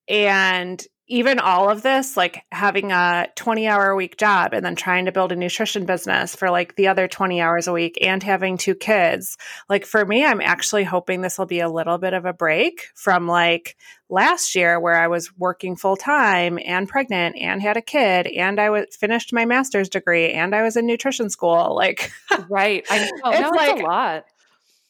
And 0.08 0.84
even 1.06 1.38
all 1.38 1.68
of 1.68 1.82
this, 1.82 2.16
like 2.16 2.44
having 2.50 2.90
a 2.90 3.28
20 3.36 3.66
hour 3.68 3.90
a 3.90 3.96
week 3.96 4.16
job 4.16 4.54
and 4.54 4.64
then 4.64 4.74
trying 4.74 5.04
to 5.04 5.12
build 5.12 5.32
a 5.32 5.36
nutrition 5.36 5.84
business 5.84 6.34
for 6.34 6.50
like 6.50 6.76
the 6.76 6.88
other 6.88 7.06
20 7.06 7.42
hours 7.42 7.66
a 7.66 7.72
week 7.72 7.98
and 8.00 8.22
having 8.22 8.56
two 8.56 8.74
kids, 8.74 9.36
like 9.68 9.84
for 9.84 10.04
me, 10.06 10.24
I'm 10.24 10.40
actually 10.40 10.84
hoping 10.84 11.20
this 11.20 11.38
will 11.38 11.46
be 11.46 11.60
a 11.60 11.68
little 11.68 11.98
bit 11.98 12.14
of 12.14 12.24
a 12.24 12.32
break 12.32 12.86
from 12.94 13.26
like 13.26 13.76
last 14.08 14.54
year 14.54 14.80
where 14.80 14.96
I 14.96 15.08
was 15.08 15.36
working 15.36 15.76
full 15.76 15.96
time 15.96 16.58
and 16.64 16.88
pregnant 16.88 17.36
and 17.38 17.60
had 17.60 17.76
a 17.76 17.82
kid 17.82 18.26
and 18.26 18.58
I 18.58 18.70
was 18.70 18.96
finished 18.98 19.32
my 19.32 19.44
master's 19.44 19.90
degree 19.90 20.32
and 20.32 20.54
I 20.54 20.62
was 20.62 20.76
in 20.76 20.86
nutrition 20.86 21.28
school. 21.28 21.74
Like, 21.74 22.10
right. 22.48 22.84
I 22.88 22.98
know. 22.98 23.30
It's 23.30 23.40
no, 23.40 23.50
like, 23.50 23.80
a 23.80 23.82
lot 23.82 24.24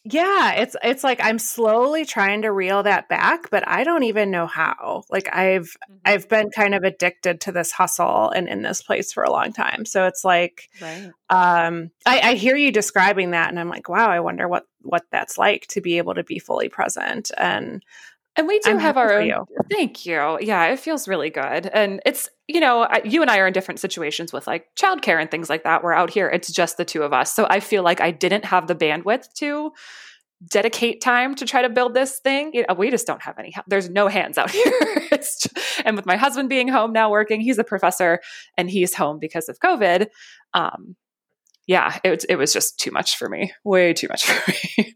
yeah 0.05 0.53
it's 0.53 0.77
it's 0.83 1.03
like 1.03 1.19
i'm 1.23 1.39
slowly 1.39 2.05
trying 2.05 2.43
to 2.43 2.53
reel 2.53 2.83
that 2.83 3.09
back 3.09 3.49
but 3.51 3.67
i 3.67 3.85
don't 3.85 4.03
even 4.03 4.31
know 4.31 4.47
how 4.47 5.03
like 5.11 5.35
i've 5.35 5.77
mm-hmm. 5.89 5.95
i've 6.05 6.29
been 6.29 6.51
kind 6.51 6.75
of 6.75 6.85
addicted 6.85 7.41
to 7.41 7.51
this 7.51 7.73
hustle 7.73 8.29
and 8.31 8.47
in 8.47 8.61
this 8.61 8.83
place 8.83 9.13
for 9.13 9.23
a 9.23 9.31
long 9.31 9.51
time 9.51 9.87
so 9.87 10.07
it's 10.07 10.23
like 10.23 10.69
right. 10.83 11.11
um 11.31 11.91
I, 12.05 12.21
I 12.21 12.35
hear 12.35 12.55
you 12.55 12.71
describing 12.71 13.31
that 13.31 13.49
and 13.49 13.59
i'm 13.59 13.71
like 13.71 13.89
wow 13.89 14.11
i 14.11 14.21
wonder 14.21 14.47
what 14.47 14.67
what 14.83 15.05
that's 15.11 15.39
like 15.39 15.67
to 15.69 15.81
be 15.81 15.97
able 15.97 16.15
to 16.15 16.23
be 16.25 16.39
fully 16.39 16.69
present 16.69 17.31
and 17.39 17.83
and 18.37 18.49
we 18.49 18.59
do 18.61 18.71
I'm 18.71 18.79
have 18.79 18.97
our 18.97 19.13
own. 19.13 19.27
You. 19.27 19.47
Thank 19.71 20.07
you. 20.07 20.39
Yeah, 20.41 20.67
it 20.67 20.81
feels 20.81 21.07
really 21.07 21.31
good. 21.31 21.67
And 21.67 22.01
it's, 22.05 22.29
you 22.49 22.61
know, 22.61 22.89
you 23.05 23.23
and 23.23 23.31
I 23.31 23.39
are 23.39 23.47
in 23.47 23.53
different 23.53 23.81
situations 23.81 24.33
with 24.33 24.47
like 24.47 24.67
childcare 24.77 25.21
and 25.21 25.31
things 25.31 25.49
like 25.49 25.65
that. 25.65 25.83
We're 25.85 25.93
out 25.93 26.11
here, 26.11 26.29
it's 26.29 26.53
just 26.53 26.77
the 26.77 26.85
two 26.85 27.03
of 27.03 27.13
us. 27.13 27.33
So 27.33 27.47
I 27.49 27.61
feel 27.61 27.83
like 27.83 28.01
I 28.01 28.11
didn't 28.11 28.45
have 28.47 28.67
the 28.67 28.75
bandwidth 28.75 29.33
to 29.39 29.73
dedicate 30.51 31.01
time 31.01 31.35
to 31.37 31.47
try 31.47 31.63
to 31.63 31.69
build 31.69 31.95
this 31.95 32.19
thing. 32.19 32.51
You 32.53 32.65
know, 32.69 32.75
we 32.75 32.91
just 32.91 33.07
don't 33.07 33.23
have 33.23 33.39
any. 33.39 33.55
There's 33.67 33.89
no 33.89 34.09
hands 34.09 34.37
out 34.37 34.51
here. 34.51 34.73
just, 35.11 35.49
and 35.85 35.97
with 35.97 36.07
my 36.07 36.17
husband 36.17 36.49
being 36.49 36.69
home 36.69 36.93
now 36.93 37.11
working, 37.11 37.41
he's 37.41 37.59
a 37.59 37.65
professor 37.65 38.21
and 38.57 38.69
he's 38.69 38.95
home 38.95 39.19
because 39.21 39.49
of 39.49 39.59
COVID. 39.61 40.09
Um, 40.53 40.97
yeah, 41.67 41.99
it, 42.05 42.25
it 42.29 42.37
was 42.37 42.53
just 42.53 42.79
too 42.79 42.91
much 42.91 43.17
for 43.17 43.29
me. 43.29 43.53
Way 43.65 43.95
too 43.95 44.09
much 44.09 44.27
for 44.27 44.53
me. 44.79 44.95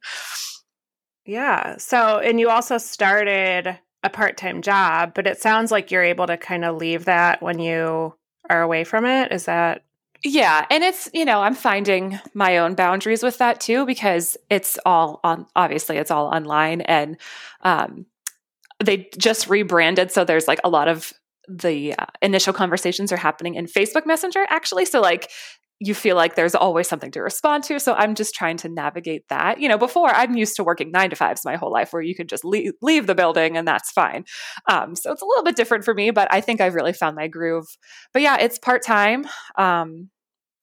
Yeah. 1.29 1.77
So, 1.77 2.19
and 2.19 2.41
you 2.41 2.49
also 2.49 2.79
started 2.79 3.79
a 4.03 4.09
part 4.09 4.39
time 4.39 4.63
job, 4.63 5.13
but 5.15 5.27
it 5.27 5.39
sounds 5.39 5.71
like 5.71 5.91
you're 5.91 6.03
able 6.03 6.27
to 6.27 6.39
kind 6.39 6.65
of 6.65 6.77
leave 6.77 7.05
that 7.05 7.43
when 7.43 7.59
you 7.59 8.15
are 8.49 8.63
away 8.63 8.83
from 8.83 9.05
it. 9.05 9.31
Is 9.31 9.45
that? 9.45 9.85
Yeah. 10.25 10.65
And 10.71 10.83
it's, 10.83 11.11
you 11.13 11.27
know, 11.27 11.43
I'm 11.43 11.55
finding 11.55 12.19
my 12.33 12.57
own 12.57 12.75
boundaries 12.75 13.23
with 13.23 13.37
that 13.39 13.61
too, 13.61 13.85
because 13.85 14.39
it's 14.49 14.79
all 14.87 15.21
on, 15.23 15.47
obviously, 15.55 15.99
it's 15.99 16.11
all 16.11 16.29
online 16.29 16.81
and 16.81 17.19
um, 17.61 18.07
they 18.83 19.11
just 19.19 19.51
rebranded. 19.51 20.11
So 20.11 20.25
there's 20.25 20.49
like 20.49 20.61
a 20.65 20.71
lot 20.71 20.89
of 20.89 21.13
the 21.47 21.95
uh, 21.95 22.07
initial 22.23 22.55
conversations 22.55 23.13
are 23.13 23.19
happening 23.19 23.55
in 23.55 23.67
Facebook 23.67 24.07
Messenger 24.07 24.47
actually. 24.49 24.87
So 24.87 25.03
like 25.03 25.31
you 25.81 25.95
feel 25.95 26.17
like 26.17 26.35
there's 26.35 26.55
always 26.55 26.89
something 26.89 27.13
to 27.13 27.23
respond 27.23 27.63
to. 27.65 27.79
So 27.79 27.95
I'm 27.95 28.15
just 28.15 28.35
trying 28.35 28.57
to 28.59 28.69
navigate 28.69 29.29
that. 29.29 29.61
You 29.61 29.69
know, 29.69 29.79
before 29.79 30.09
I'm 30.09 30.37
used 30.37 30.57
to 30.57 30.65
working 30.65 30.91
nine 30.91 31.11
to 31.11 31.17
fives 31.17 31.45
my 31.45 31.57
whole 31.57 31.71
life 31.71 31.93
where 31.93 32.03
you 32.03 32.17
could 32.17 32.29
just 32.29 32.45
leave, 32.45 32.73
leave 32.83 33.07
the 33.07 33.15
building 33.15 33.57
and 33.57 33.67
that's 33.67 33.93
fine. 33.93 34.25
Um, 34.69 34.97
so 34.97 35.13
it's 35.13 35.23
a 35.23 35.27
little 35.27 35.45
bit 35.45 35.57
different 35.57 35.85
for 35.85 35.95
me, 35.95 36.11
but 36.11 36.27
I 36.33 36.41
think 36.41 36.61
I've 36.61 36.75
really 36.75 36.93
found 36.93 37.15
my 37.15 37.29
groove. 37.29 37.67
But 38.13 38.23
yeah, 38.23 38.39
it's 38.41 38.59
part 38.59 38.83
time. 38.85 39.25
Um, 39.57 40.11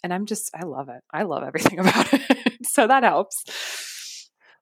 and 0.03 0.13
I'm 0.13 0.25
just, 0.25 0.51
I 0.53 0.65
love 0.65 0.89
it. 0.89 1.01
I 1.13 1.23
love 1.23 1.43
everything 1.43 1.79
about 1.79 2.13
it. 2.13 2.65
so 2.65 2.85
that 2.85 3.03
helps. 3.03 3.45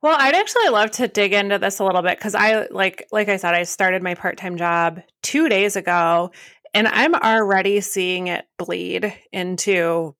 Well, 0.03 0.17
I'd 0.19 0.35
actually 0.35 0.69
love 0.69 0.91
to 0.91 1.07
dig 1.07 1.33
into 1.33 1.57
this 1.57 1.79
a 1.79 1.85
little 1.85 2.01
bit 2.01 2.17
because 2.17 2.35
I 2.35 2.67
like 2.71 3.07
like 3.13 3.29
I 3.29 3.37
said, 3.37 3.53
I 3.53 3.63
started 3.63 4.03
my 4.03 4.15
part-time 4.15 4.57
job 4.57 4.99
two 5.21 5.47
days 5.47 5.77
ago 5.77 6.31
and 6.73 6.89
I'm 6.89 7.15
already 7.15 7.79
seeing 7.79 8.27
it 8.27 8.45
bleed 8.57 9.13
into 9.31 10.13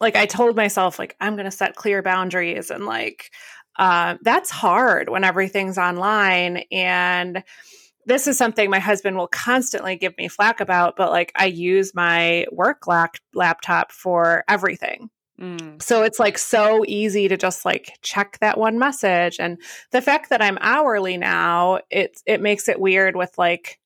like 0.00 0.16
I 0.16 0.26
told 0.26 0.56
myself 0.56 0.98
like 0.98 1.16
I'm 1.20 1.34
going 1.34 1.44
to 1.44 1.50
set 1.50 1.76
clear 1.76 2.02
boundaries 2.02 2.70
and 2.70 2.86
like 2.86 3.30
uh, 3.76 4.16
that's 4.22 4.50
hard 4.50 5.08
when 5.08 5.24
everything's 5.24 5.78
online 5.78 6.64
and 6.72 7.44
this 8.06 8.26
is 8.26 8.38
something 8.38 8.70
my 8.70 8.78
husband 8.78 9.16
will 9.16 9.28
constantly 9.28 9.96
give 9.96 10.16
me 10.18 10.28
flack 10.28 10.60
about 10.60 10.96
but 10.96 11.10
like 11.10 11.32
I 11.36 11.46
use 11.46 11.94
my 11.94 12.46
work 12.50 12.86
lap- 12.86 13.16
laptop 13.34 13.92
for 13.92 14.44
everything 14.48 15.10
Mm. 15.40 15.80
So 15.80 16.02
it's 16.02 16.18
like 16.18 16.36
so 16.36 16.84
easy 16.88 17.28
to 17.28 17.36
just 17.36 17.64
like 17.64 17.96
check 18.02 18.38
that 18.40 18.58
one 18.58 18.78
message 18.78 19.36
and 19.38 19.58
the 19.92 20.02
fact 20.02 20.30
that 20.30 20.42
I'm 20.42 20.58
hourly 20.60 21.16
now 21.16 21.78
it 21.90 22.20
it 22.26 22.40
makes 22.40 22.68
it 22.68 22.80
weird 22.80 23.14
with 23.14 23.38
like 23.38 23.78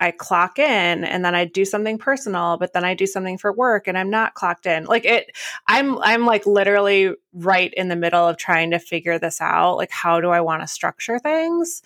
I 0.00 0.12
clock 0.12 0.58
in 0.58 1.04
and 1.04 1.24
then 1.24 1.34
I 1.34 1.44
do 1.44 1.64
something 1.64 1.98
personal, 1.98 2.56
but 2.56 2.72
then 2.72 2.84
I 2.84 2.94
do 2.94 3.06
something 3.06 3.36
for 3.36 3.52
work 3.52 3.88
and 3.88 3.98
I'm 3.98 4.10
not 4.10 4.34
clocked 4.34 4.66
in. 4.66 4.84
Like 4.84 5.04
it 5.04 5.36
I'm 5.66 5.98
I'm 5.98 6.24
like 6.24 6.46
literally 6.46 7.14
right 7.32 7.72
in 7.74 7.88
the 7.88 7.96
middle 7.96 8.26
of 8.26 8.36
trying 8.36 8.70
to 8.70 8.78
figure 8.78 9.18
this 9.18 9.40
out. 9.40 9.76
Like 9.76 9.90
how 9.90 10.20
do 10.20 10.30
I 10.30 10.40
want 10.40 10.62
to 10.62 10.68
structure 10.68 11.18
things? 11.18 11.82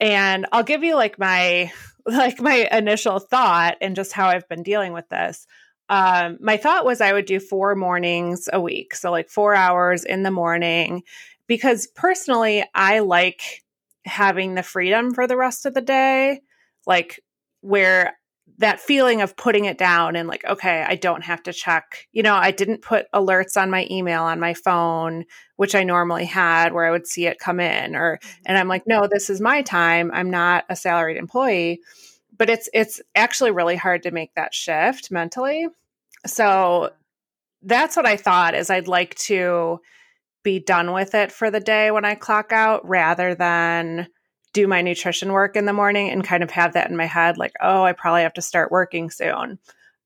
And 0.00 0.46
I'll 0.52 0.62
give 0.62 0.84
you 0.84 0.94
like 0.94 1.18
my 1.18 1.72
like 2.06 2.40
my 2.40 2.68
initial 2.70 3.18
thought 3.18 3.76
and 3.80 3.96
just 3.96 4.12
how 4.12 4.28
I've 4.28 4.48
been 4.48 4.62
dealing 4.62 4.92
with 4.92 5.08
this. 5.08 5.46
Um, 5.88 6.38
my 6.40 6.56
thought 6.56 6.84
was 6.84 7.00
I 7.00 7.12
would 7.12 7.26
do 7.26 7.40
four 7.40 7.74
mornings 7.74 8.48
a 8.52 8.60
week. 8.60 8.94
So 8.94 9.10
like 9.10 9.30
four 9.30 9.54
hours 9.54 10.04
in 10.04 10.24
the 10.24 10.30
morning 10.30 11.02
because 11.46 11.86
personally 11.86 12.64
I 12.74 13.00
like 13.00 13.62
having 14.04 14.54
the 14.54 14.62
freedom 14.62 15.14
for 15.14 15.26
the 15.26 15.36
rest 15.36 15.66
of 15.66 15.74
the 15.74 15.80
day. 15.80 16.40
Like 16.86 17.20
where 17.66 18.16
that 18.58 18.80
feeling 18.80 19.20
of 19.20 19.36
putting 19.36 19.66
it 19.66 19.76
down 19.76 20.16
and 20.16 20.28
like 20.28 20.44
okay 20.46 20.84
i 20.88 20.94
don't 20.94 21.24
have 21.24 21.42
to 21.42 21.52
check 21.52 22.06
you 22.12 22.22
know 22.22 22.34
i 22.34 22.50
didn't 22.50 22.80
put 22.80 23.10
alerts 23.12 23.60
on 23.60 23.70
my 23.70 23.86
email 23.90 24.22
on 24.22 24.40
my 24.40 24.54
phone 24.54 25.24
which 25.56 25.74
i 25.74 25.82
normally 25.82 26.24
had 26.24 26.72
where 26.72 26.86
i 26.86 26.90
would 26.90 27.06
see 27.06 27.26
it 27.26 27.38
come 27.38 27.60
in 27.60 27.94
or 27.94 28.16
mm-hmm. 28.16 28.42
and 28.46 28.56
i'm 28.56 28.68
like 28.68 28.86
no 28.86 29.06
this 29.06 29.28
is 29.28 29.40
my 29.40 29.62
time. 29.62 30.10
I'm 30.12 30.30
not 30.30 30.64
a 30.68 30.76
salaried 30.76 31.16
employee. 31.16 31.80
But 32.38 32.50
it's 32.50 32.68
it's 32.74 33.00
actually 33.14 33.50
really 33.50 33.76
hard 33.76 34.02
to 34.02 34.10
make 34.10 34.34
that 34.34 34.52
shift 34.52 35.10
mentally. 35.10 35.68
So 36.26 36.90
that's 37.62 37.96
what 37.96 38.06
i 38.06 38.18
thought 38.18 38.54
is 38.54 38.68
i'd 38.68 38.86
like 38.86 39.14
to 39.14 39.80
be 40.44 40.60
done 40.60 40.92
with 40.92 41.14
it 41.14 41.32
for 41.32 41.50
the 41.50 41.58
day 41.58 41.90
when 41.90 42.04
i 42.04 42.14
clock 42.14 42.52
out 42.52 42.86
rather 42.86 43.34
than 43.34 44.06
do 44.56 44.66
my 44.66 44.80
nutrition 44.80 45.32
work 45.32 45.54
in 45.54 45.66
the 45.66 45.72
morning 45.72 46.08
and 46.08 46.24
kind 46.24 46.42
of 46.42 46.50
have 46.50 46.72
that 46.72 46.88
in 46.88 46.96
my 46.96 47.04
head 47.04 47.36
like 47.36 47.52
oh 47.60 47.82
i 47.82 47.92
probably 47.92 48.22
have 48.22 48.32
to 48.32 48.42
start 48.42 48.72
working 48.72 49.10
soon. 49.10 49.58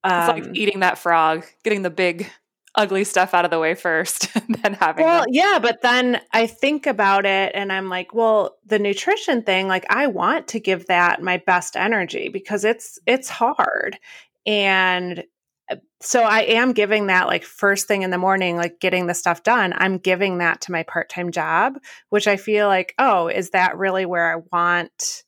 Um, 0.02 0.18
it's 0.18 0.28
like 0.28 0.44
um, 0.44 0.52
eating 0.54 0.80
that 0.80 0.98
frog 0.98 1.44
getting 1.62 1.82
the 1.82 1.90
big 1.90 2.30
ugly 2.74 3.04
stuff 3.04 3.34
out 3.34 3.44
of 3.44 3.50
the 3.50 3.58
way 3.58 3.74
first 3.74 4.28
and 4.34 4.56
then 4.56 4.74
having 4.74 5.04
well 5.04 5.24
yeah 5.28 5.58
but 5.60 5.82
then 5.82 6.20
i 6.32 6.46
think 6.46 6.86
about 6.86 7.26
it 7.26 7.52
and 7.54 7.72
i'm 7.72 7.88
like 7.88 8.14
well 8.14 8.56
the 8.66 8.78
nutrition 8.78 9.42
thing 9.42 9.68
like 9.68 9.84
i 9.90 10.06
want 10.06 10.48
to 10.48 10.58
give 10.60 10.86
that 10.86 11.22
my 11.22 11.36
best 11.36 11.76
energy 11.76 12.28
because 12.28 12.64
it's 12.64 12.98
it's 13.06 13.28
hard. 13.28 13.98
And 14.46 15.24
Uh, 15.70 15.76
so 16.00 16.22
I 16.22 16.40
am 16.40 16.72
giving 16.72 17.06
that 17.06 17.26
like 17.26 17.44
first 17.44 17.86
thing 17.86 18.02
in 18.02 18.10
the 18.10 18.18
morning, 18.18 18.56
like 18.56 18.80
getting 18.80 19.06
the 19.06 19.14
stuff 19.14 19.42
done. 19.42 19.72
I'm 19.76 19.98
giving 19.98 20.38
that 20.38 20.62
to 20.62 20.72
my 20.72 20.82
part 20.82 21.08
time 21.08 21.30
job, 21.30 21.78
which 22.08 22.26
I 22.26 22.36
feel 22.36 22.66
like, 22.66 22.94
oh, 22.98 23.28
is 23.28 23.50
that 23.50 23.78
really 23.78 24.06
where 24.06 24.32
I 24.32 24.42
want? 24.52 25.22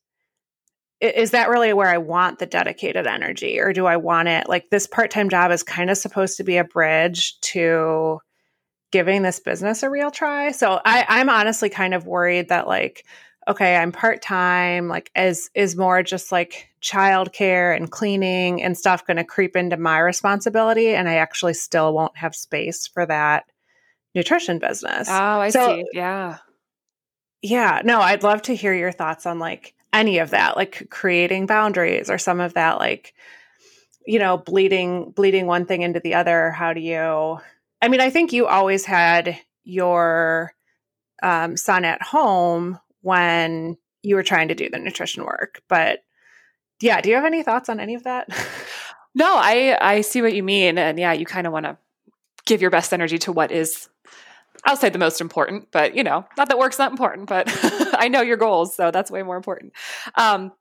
Is 1.00 1.32
that 1.32 1.48
really 1.48 1.72
where 1.72 1.88
I 1.88 1.98
want 1.98 2.38
the 2.38 2.46
dedicated 2.46 3.06
energy? 3.06 3.58
Or 3.58 3.72
do 3.72 3.86
I 3.86 3.96
want 3.96 4.28
it 4.28 4.48
like 4.48 4.70
this 4.70 4.86
part 4.86 5.10
time 5.10 5.28
job 5.28 5.50
is 5.50 5.62
kind 5.62 5.90
of 5.90 5.98
supposed 5.98 6.36
to 6.36 6.44
be 6.44 6.56
a 6.58 6.64
bridge 6.64 7.38
to 7.40 8.20
giving 8.92 9.22
this 9.22 9.40
business 9.40 9.82
a 9.82 9.90
real 9.90 10.10
try? 10.10 10.52
So 10.52 10.80
I, 10.84 11.04
I'm 11.08 11.28
honestly 11.28 11.70
kind 11.70 11.92
of 11.94 12.06
worried 12.06 12.50
that 12.50 12.68
like, 12.68 13.04
okay, 13.48 13.76
I'm 13.76 13.92
part 13.92 14.22
time, 14.22 14.88
like 14.88 15.10
is 15.16 15.50
is 15.54 15.76
more 15.76 16.02
just 16.02 16.32
like 16.32 16.68
childcare 16.82 17.76
and 17.76 17.90
cleaning 17.90 18.62
and 18.62 18.76
stuff 18.76 19.06
going 19.06 19.16
to 19.16 19.24
creep 19.24 19.56
into 19.56 19.76
my 19.76 19.98
responsibility, 19.98 20.94
and 20.94 21.08
I 21.08 21.14
actually 21.14 21.54
still 21.54 21.92
won't 21.92 22.16
have 22.16 22.34
space 22.34 22.86
for 22.86 23.06
that 23.06 23.44
nutrition 24.14 24.58
business. 24.58 25.08
Oh, 25.10 25.40
I 25.40 25.50
so, 25.50 25.76
see. 25.76 25.84
Yeah, 25.92 26.38
yeah. 27.42 27.82
No, 27.84 28.00
I'd 28.00 28.22
love 28.22 28.42
to 28.42 28.54
hear 28.54 28.74
your 28.74 28.92
thoughts 28.92 29.26
on 29.26 29.38
like 29.38 29.74
any 29.92 30.18
of 30.18 30.30
that, 30.30 30.56
like 30.56 30.88
creating 30.90 31.46
boundaries 31.46 32.10
or 32.10 32.18
some 32.18 32.40
of 32.40 32.54
that, 32.54 32.78
like 32.78 33.14
you 34.06 34.18
know, 34.18 34.38
bleeding 34.38 35.10
bleeding 35.10 35.46
one 35.46 35.66
thing 35.66 35.82
into 35.82 36.00
the 36.00 36.14
other. 36.14 36.50
How 36.50 36.72
do 36.72 36.80
you? 36.80 37.38
I 37.80 37.88
mean, 37.88 38.00
I 38.00 38.10
think 38.10 38.32
you 38.32 38.46
always 38.46 38.84
had 38.84 39.38
your 39.64 40.52
um, 41.22 41.56
son 41.56 41.84
at 41.84 42.02
home 42.02 42.78
when 43.02 43.76
you 44.02 44.16
were 44.16 44.22
trying 44.22 44.48
to 44.48 44.54
do 44.54 44.68
the 44.68 44.78
nutrition 44.78 45.24
work. 45.24 45.62
But 45.68 46.00
yeah, 46.80 47.00
do 47.00 47.10
you 47.10 47.16
have 47.16 47.24
any 47.24 47.42
thoughts 47.42 47.68
on 47.68 47.78
any 47.78 47.94
of 47.94 48.04
that? 48.04 48.28
no, 49.14 49.34
I 49.36 49.76
I 49.80 50.00
see 50.00 50.22
what 50.22 50.34
you 50.34 50.42
mean, 50.42 50.78
and 50.78 50.98
yeah, 50.98 51.12
you 51.12 51.26
kind 51.26 51.46
of 51.46 51.52
want 51.52 51.66
to 51.66 51.76
give 52.46 52.60
your 52.60 52.70
best 52.70 52.92
energy 52.92 53.18
to 53.18 53.32
what 53.32 53.52
is 53.52 53.88
I'll 54.64 54.76
say 54.76 54.88
the 54.88 54.98
most 54.98 55.20
important, 55.20 55.68
but 55.72 55.94
you 55.94 56.04
know, 56.04 56.24
not 56.36 56.48
that 56.48 56.58
work's 56.58 56.78
not 56.78 56.90
important, 56.90 57.28
but 57.28 57.48
I 57.94 58.08
know 58.08 58.22
your 58.22 58.36
goals, 58.36 58.74
so 58.76 58.90
that's 58.90 59.10
way 59.10 59.22
more 59.22 59.36
important. 59.36 59.72
Um, 60.16 60.52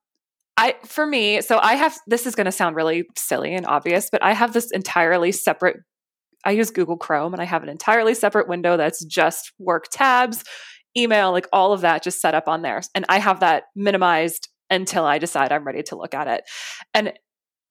I 0.58 0.76
for 0.86 1.06
me, 1.06 1.42
so 1.42 1.60
I 1.60 1.76
have 1.76 1.98
this 2.08 2.28
is 2.28 2.36
going 2.36 2.46
to 2.46 2.52
sound 2.52 2.76
really 2.76 3.06
silly 3.18 3.56
and 3.56 3.66
obvious, 3.66 4.10
but 4.12 4.24
I 4.24 4.34
have 4.34 4.54
this 4.54 4.72
entirely 4.72 5.32
separate 5.32 5.78
I 6.44 6.52
use 6.52 6.72
Google 6.72 6.98
Chrome 6.98 7.34
and 7.34 7.42
I 7.42 7.46
have 7.46 7.64
an 7.64 7.70
entirely 7.70 8.16
separate 8.16 8.48
window 8.48 8.78
that's 8.78 9.04
just 9.06 9.52
work 9.60 9.86
tabs, 9.92 10.44
email, 10.96 11.32
like 11.32 11.48
all 11.54 11.74
of 11.74 11.82
that 11.82 12.04
just 12.04 12.22
set 12.22 12.36
up 12.36 12.48
on 12.48 12.62
there. 12.62 12.82
And 12.96 13.06
I 13.10 13.20
have 13.20 13.40
that 13.40 13.64
minimized 13.76 14.50
until 14.70 15.06
I 15.06 15.18
decide 15.18 15.52
I'm 15.52 15.66
ready 15.66 15.84
to 15.84 15.96
look 15.96 16.14
at 16.14 16.28
it. 16.28 16.44
And 16.94 17.14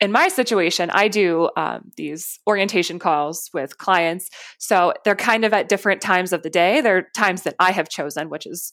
in 0.00 0.12
my 0.12 0.28
situation, 0.28 0.90
I 0.90 1.08
do 1.08 1.50
um, 1.56 1.90
these 1.96 2.38
orientation 2.46 2.98
calls 2.98 3.50
with 3.52 3.76
clients. 3.76 4.30
So 4.58 4.94
they're 5.04 5.14
kind 5.14 5.44
of 5.44 5.52
at 5.52 5.68
different 5.68 6.00
times 6.00 6.32
of 6.32 6.42
the 6.42 6.50
day. 6.50 6.80
They're 6.80 7.08
times 7.14 7.42
that 7.42 7.54
I 7.58 7.72
have 7.72 7.88
chosen, 7.88 8.30
which 8.30 8.46
is 8.46 8.72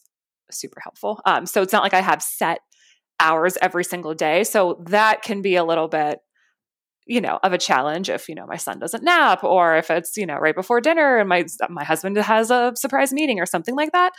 super 0.51 0.79
helpful. 0.79 1.19
Um, 1.25 1.45
so 1.45 1.61
it's 1.61 1.73
not 1.73 1.83
like 1.83 1.93
I 1.93 2.01
have 2.01 2.21
set 2.21 2.59
hours 3.19 3.57
every 3.61 3.83
single 3.83 4.13
day. 4.13 4.43
So 4.45 4.81
that 4.87 5.21
can 5.21 5.41
be 5.41 5.55
a 5.55 5.65
little 5.65 5.89
bit 5.89 6.19
you 7.07 7.21
know 7.21 7.39
of 7.43 7.53
a 7.53 7.57
challenge 7.57 8.09
if 8.09 8.29
you 8.29 8.35
know 8.35 8.45
my 8.45 8.57
son 8.57 8.79
doesn't 8.79 9.03
nap 9.03 9.43
or 9.43 9.77
if 9.77 9.89
it's 9.89 10.17
you 10.17 10.25
know 10.25 10.37
right 10.37 10.55
before 10.55 10.81
dinner 10.81 11.17
and 11.17 11.29
my 11.29 11.45
my 11.69 11.83
husband 11.83 12.17
has 12.17 12.51
a 12.51 12.73
surprise 12.75 13.13
meeting 13.13 13.39
or 13.39 13.45
something 13.45 13.75
like 13.75 13.91
that. 13.91 14.13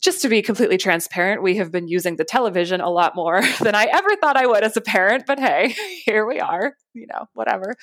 Just 0.00 0.22
to 0.22 0.28
be 0.28 0.42
completely 0.42 0.78
transparent 0.78 1.42
we 1.42 1.56
have 1.56 1.72
been 1.72 1.88
using 1.88 2.16
the 2.16 2.24
television 2.24 2.80
a 2.80 2.90
lot 2.90 3.16
more 3.16 3.42
than 3.60 3.74
i 3.74 3.84
ever 3.84 4.16
thought 4.16 4.36
i 4.36 4.46
would 4.46 4.62
as 4.62 4.76
a 4.76 4.80
parent 4.80 5.24
but 5.26 5.38
hey 5.38 5.74
here 6.04 6.26
we 6.26 6.40
are 6.40 6.74
you 6.94 7.06
know 7.06 7.26
whatever. 7.34 7.74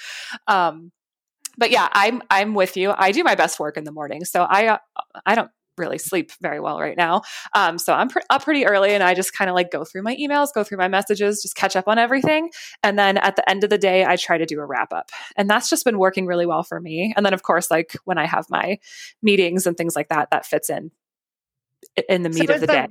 Um 0.48 0.91
but 1.58 1.72
yeah 1.72 1.88
i'm 1.91 2.22
i'm 2.29 2.53
with 2.53 2.77
you. 2.77 2.94
I 2.96 3.12
do 3.12 3.24
my 3.24 3.36
best 3.36 3.60
work 3.60 3.77
in 3.77 3.84
the 3.84 3.91
morning 3.91 4.25
so 4.25 4.44
i 4.50 4.79
i 5.25 5.36
don't 5.36 5.51
really 5.77 5.98
sleep 5.98 6.32
very 6.41 6.60
well 6.60 6.79
right 6.79 6.98
now. 6.98 7.22
Um, 7.53 7.77
so 7.77 7.94
I'm 7.94 8.10
pr- 8.10 8.20
up 8.29 8.44
pretty 8.44 8.65
early 8.65 8.91
and 8.91 9.03
I 9.03 9.13
just 9.13 9.34
kind 9.34 9.50
of 9.50 9.55
like 9.55 9.72
go 9.72 9.84
through 9.84 10.03
my 10.03 10.15
emails, 10.15 10.50
go 10.53 10.63
through 10.63 10.77
my 10.77 10.88
messages, 10.88 11.41
just 11.41 11.55
catch 11.55 11.75
up 11.75 11.88
on 11.88 11.98
everything. 11.98 12.51
And 12.84 12.98
then 12.98 13.17
at 13.17 13.36
the 13.36 13.50
end 13.50 13.63
of 13.63 13.70
the 13.70 13.77
day, 13.77 14.05
I 14.05 14.15
try 14.15 14.38
to 14.38 14.46
do 14.46 14.60
a 14.60 14.65
wrap 14.65 14.94
up. 14.94 15.10
And 15.36 15.50
that's 15.50 15.70
just 15.70 15.86
been 15.86 15.98
working 15.98 16.25
really 16.25 16.46
well 16.46 16.63
for 16.63 16.79
me. 16.79 17.13
And 17.15 17.25
then, 17.25 17.34
of 17.34 17.44
course, 17.44 17.70
like 17.70 17.96
when 18.05 18.17
I 18.17 18.25
have 18.25 18.46
my 18.50 18.79
meetings 19.22 19.67
and 19.67 19.77
things 19.77 19.96
like 19.96 20.10
that, 20.10 20.29
that 20.32 20.46
fits 20.46 20.70
in 20.70 20.91
in 22.10 22.24
the 22.24 22.29
meat 22.29 22.48
so 22.48 22.55
of 22.55 22.62
the, 22.62 22.67
the 22.67 22.74
day. 22.74 22.88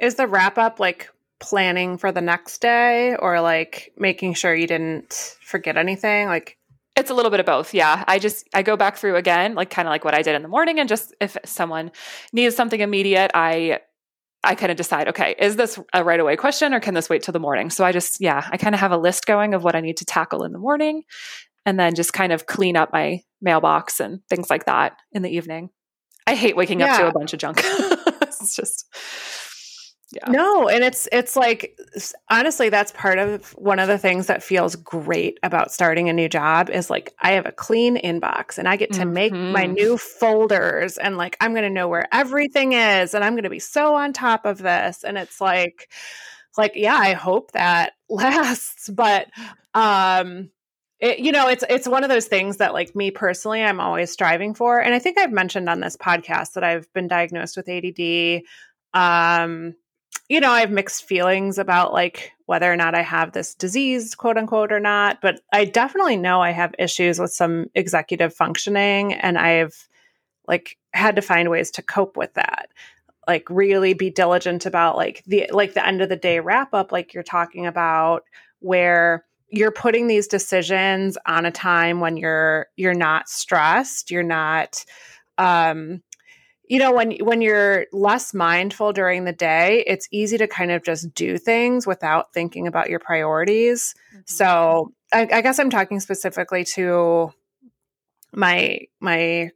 Is 0.00 0.16
the 0.16 0.26
wrap 0.26 0.58
up 0.58 0.80
like 0.80 1.10
planning 1.40 1.98
for 1.98 2.12
the 2.12 2.20
next 2.20 2.60
day 2.60 3.16
or 3.16 3.40
like 3.40 3.92
making 3.96 4.34
sure 4.34 4.54
you 4.54 4.66
didn't 4.66 5.36
forget 5.40 5.76
anything? 5.76 6.26
Like, 6.26 6.58
it's 6.96 7.10
a 7.10 7.14
little 7.14 7.30
bit 7.30 7.40
of 7.40 7.46
both. 7.46 7.74
Yeah. 7.74 8.04
I 8.06 8.18
just, 8.18 8.48
I 8.54 8.62
go 8.62 8.76
back 8.76 8.96
through 8.96 9.16
again, 9.16 9.54
like 9.54 9.70
kind 9.70 9.88
of 9.88 9.90
like 9.90 10.04
what 10.04 10.14
I 10.14 10.22
did 10.22 10.34
in 10.34 10.42
the 10.42 10.48
morning. 10.48 10.78
And 10.78 10.88
just 10.88 11.14
if 11.20 11.36
someone 11.44 11.90
needs 12.32 12.54
something 12.54 12.80
immediate, 12.80 13.32
I, 13.34 13.80
I 14.44 14.54
kind 14.54 14.70
of 14.70 14.76
decide, 14.76 15.08
okay, 15.08 15.34
is 15.38 15.56
this 15.56 15.78
a 15.92 16.04
right 16.04 16.20
away 16.20 16.36
question 16.36 16.72
or 16.72 16.80
can 16.80 16.94
this 16.94 17.08
wait 17.08 17.22
till 17.22 17.32
the 17.32 17.40
morning? 17.40 17.70
So 17.70 17.84
I 17.84 17.92
just, 17.92 18.20
yeah, 18.20 18.46
I 18.50 18.56
kind 18.58 18.74
of 18.74 18.80
have 18.80 18.92
a 18.92 18.96
list 18.96 19.26
going 19.26 19.54
of 19.54 19.64
what 19.64 19.74
I 19.74 19.80
need 19.80 19.96
to 19.98 20.04
tackle 20.04 20.44
in 20.44 20.52
the 20.52 20.58
morning 20.58 21.02
and 21.66 21.80
then 21.80 21.94
just 21.94 22.12
kind 22.12 22.32
of 22.32 22.46
clean 22.46 22.76
up 22.76 22.92
my 22.92 23.22
mailbox 23.40 23.98
and 23.98 24.20
things 24.28 24.50
like 24.50 24.66
that 24.66 24.92
in 25.12 25.22
the 25.22 25.30
evening. 25.30 25.70
I 26.26 26.34
hate 26.34 26.56
waking 26.56 26.80
yeah. 26.80 26.94
up 26.94 27.00
to 27.00 27.08
a 27.08 27.12
bunch 27.12 27.32
of 27.32 27.40
junk. 27.40 27.60
it's 27.64 28.54
just, 28.54 28.86
yeah. 30.14 30.30
No, 30.30 30.68
and 30.68 30.84
it's 30.84 31.08
it's 31.12 31.36
like 31.36 31.78
honestly 32.30 32.68
that's 32.68 32.92
part 32.92 33.18
of 33.18 33.50
one 33.52 33.78
of 33.78 33.88
the 33.88 33.98
things 33.98 34.26
that 34.26 34.42
feels 34.42 34.76
great 34.76 35.38
about 35.42 35.72
starting 35.72 36.08
a 36.08 36.12
new 36.12 36.28
job 36.28 36.70
is 36.70 36.90
like 36.90 37.14
I 37.20 37.32
have 37.32 37.46
a 37.46 37.52
clean 37.52 37.96
inbox 37.96 38.58
and 38.58 38.68
I 38.68 38.76
get 38.76 38.92
to 38.94 39.00
mm-hmm. 39.00 39.12
make 39.12 39.32
my 39.32 39.64
mm-hmm. 39.64 39.74
new 39.74 39.98
folders 39.98 40.98
and 40.98 41.16
like 41.16 41.36
I'm 41.40 41.52
going 41.52 41.64
to 41.64 41.70
know 41.70 41.88
where 41.88 42.08
everything 42.12 42.72
is 42.72 43.14
and 43.14 43.24
I'm 43.24 43.34
going 43.34 43.44
to 43.44 43.50
be 43.50 43.58
so 43.58 43.94
on 43.94 44.12
top 44.12 44.44
of 44.44 44.58
this 44.58 45.04
and 45.04 45.18
it's 45.18 45.40
like 45.40 45.90
like 46.56 46.72
yeah 46.74 46.96
i 46.96 47.12
hope 47.12 47.52
that 47.52 47.92
lasts 48.08 48.88
but 48.88 49.28
um 49.74 50.50
it, 51.00 51.18
you 51.18 51.32
know 51.32 51.48
it's 51.48 51.64
it's 51.68 51.88
one 51.88 52.04
of 52.04 52.10
those 52.10 52.26
things 52.26 52.58
that 52.58 52.72
like 52.72 52.94
me 52.94 53.10
personally 53.10 53.62
i'm 53.62 53.80
always 53.80 54.10
striving 54.10 54.54
for 54.54 54.78
and 54.78 54.94
i 54.94 54.98
think 54.98 55.18
i've 55.18 55.32
mentioned 55.32 55.68
on 55.68 55.80
this 55.80 55.96
podcast 55.96 56.52
that 56.52 56.64
i've 56.64 56.90
been 56.92 57.08
diagnosed 57.08 57.56
with 57.56 57.68
add 57.68 58.42
um 58.94 59.74
you 60.28 60.40
know 60.40 60.50
i 60.50 60.60
have 60.60 60.70
mixed 60.70 61.04
feelings 61.04 61.58
about 61.58 61.92
like 61.92 62.32
whether 62.46 62.72
or 62.72 62.76
not 62.76 62.94
i 62.94 63.02
have 63.02 63.32
this 63.32 63.54
disease 63.54 64.14
quote 64.14 64.38
unquote 64.38 64.72
or 64.72 64.80
not 64.80 65.20
but 65.20 65.40
i 65.52 65.64
definitely 65.64 66.16
know 66.16 66.40
i 66.40 66.50
have 66.50 66.74
issues 66.78 67.18
with 67.18 67.32
some 67.32 67.66
executive 67.74 68.34
functioning 68.34 69.12
and 69.12 69.38
i've 69.38 69.88
like 70.46 70.78
had 70.92 71.16
to 71.16 71.22
find 71.22 71.50
ways 71.50 71.70
to 71.72 71.82
cope 71.82 72.16
with 72.16 72.32
that. 72.34 72.68
Like 73.26 73.48
really 73.48 73.94
be 73.94 74.10
diligent 74.10 74.66
about 74.66 74.96
like 74.96 75.22
the 75.26 75.48
like 75.50 75.74
the 75.74 75.86
end 75.86 76.02
of 76.02 76.10
the 76.10 76.16
day 76.16 76.40
wrap 76.40 76.74
up 76.74 76.92
like 76.92 77.14
you're 77.14 77.22
talking 77.22 77.64
about 77.64 78.24
where 78.60 79.24
you're 79.48 79.70
putting 79.70 80.08
these 80.08 80.26
decisions 80.26 81.16
on 81.26 81.46
a 81.46 81.50
time 81.50 82.00
when 82.00 82.18
you're 82.18 82.66
you're 82.76 82.92
not 82.92 83.30
stressed 83.30 84.10
you're 84.10 84.22
not 84.22 84.84
um 85.38 86.02
you 86.68 86.78
know 86.78 86.92
when 86.92 87.12
when 87.18 87.40
you're 87.40 87.86
less 87.92 88.32
mindful 88.34 88.92
during 88.92 89.24
the 89.24 89.32
day 89.32 89.84
it's 89.86 90.08
easy 90.10 90.38
to 90.38 90.46
kind 90.46 90.70
of 90.70 90.82
just 90.82 91.12
do 91.14 91.38
things 91.38 91.86
without 91.86 92.32
thinking 92.32 92.66
about 92.66 92.88
your 92.90 92.98
priorities 92.98 93.94
mm-hmm. 94.12 94.20
so 94.24 94.92
I, 95.12 95.28
I 95.32 95.40
guess 95.42 95.58
i'm 95.58 95.70
talking 95.70 96.00
specifically 96.00 96.64
to 96.64 97.32
my 98.32 98.80
my 99.00 99.50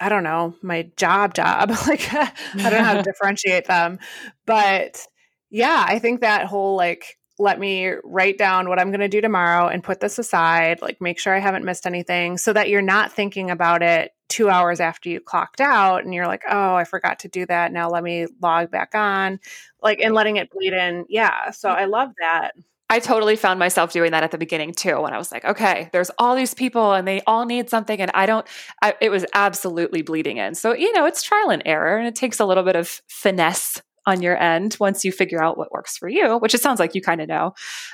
I 0.00 0.08
don't 0.08 0.24
know, 0.24 0.54
my 0.62 0.90
job 0.96 1.34
job. 1.34 1.70
like 1.86 2.12
I 2.14 2.32
don't 2.54 2.72
know 2.72 2.82
how 2.82 2.94
to 2.94 3.02
differentiate 3.04 3.66
them. 3.66 3.98
But 4.46 5.06
yeah, 5.50 5.84
I 5.86 5.98
think 5.98 6.22
that 6.22 6.46
whole 6.46 6.76
like 6.76 7.18
let 7.40 7.58
me 7.58 7.92
write 8.04 8.38
down 8.38 8.68
what 8.68 8.78
I'm 8.78 8.90
going 8.90 9.00
to 9.00 9.08
do 9.08 9.20
tomorrow 9.20 9.66
and 9.66 9.82
put 9.82 10.00
this 10.00 10.18
aside, 10.18 10.82
like 10.82 11.00
make 11.00 11.18
sure 11.18 11.34
I 11.34 11.40
haven't 11.40 11.64
missed 11.64 11.86
anything 11.86 12.36
so 12.36 12.52
that 12.52 12.68
you're 12.68 12.82
not 12.82 13.12
thinking 13.12 13.50
about 13.50 13.82
it 13.82 14.12
2 14.28 14.48
hours 14.48 14.78
after 14.78 15.08
you 15.08 15.20
clocked 15.20 15.60
out 15.60 16.04
and 16.04 16.14
you're 16.14 16.26
like, 16.26 16.42
"Oh, 16.48 16.74
I 16.74 16.84
forgot 16.84 17.20
to 17.20 17.28
do 17.28 17.46
that. 17.46 17.72
Now 17.72 17.90
let 17.90 18.04
me 18.04 18.26
log 18.40 18.70
back 18.70 18.94
on." 18.94 19.40
Like 19.82 20.00
and 20.00 20.14
letting 20.14 20.36
it 20.36 20.50
bleed 20.50 20.74
in. 20.74 21.06
Yeah, 21.08 21.50
so 21.50 21.70
I 21.70 21.82
mm-hmm. 21.82 21.90
love 21.90 22.12
that. 22.20 22.52
I 22.90 22.98
totally 22.98 23.36
found 23.36 23.60
myself 23.60 23.92
doing 23.92 24.10
that 24.10 24.24
at 24.24 24.32
the 24.32 24.38
beginning 24.38 24.72
too, 24.72 25.00
when 25.00 25.12
I 25.12 25.18
was 25.18 25.30
like, 25.30 25.44
okay, 25.44 25.88
there's 25.92 26.10
all 26.18 26.34
these 26.34 26.54
people 26.54 26.92
and 26.92 27.06
they 27.06 27.22
all 27.24 27.46
need 27.46 27.70
something. 27.70 28.00
And 28.00 28.10
I 28.14 28.26
don't, 28.26 28.44
I, 28.82 28.96
it 29.00 29.10
was 29.10 29.24
absolutely 29.32 30.02
bleeding 30.02 30.38
in. 30.38 30.56
So, 30.56 30.74
you 30.74 30.92
know, 30.92 31.06
it's 31.06 31.22
trial 31.22 31.50
and 31.50 31.62
error 31.64 31.96
and 31.98 32.08
it 32.08 32.16
takes 32.16 32.40
a 32.40 32.44
little 32.44 32.64
bit 32.64 32.74
of 32.74 33.00
finesse 33.06 33.80
on 34.06 34.22
your 34.22 34.36
end 34.36 34.76
once 34.80 35.04
you 35.04 35.12
figure 35.12 35.42
out 35.42 35.58
what 35.58 35.72
works 35.72 35.96
for 35.96 36.08
you, 36.08 36.38
which 36.38 36.54
it 36.54 36.60
sounds 36.60 36.80
like 36.80 36.94
you 36.94 37.02
kind 37.02 37.20
of 37.20 37.28
know, 37.28 37.52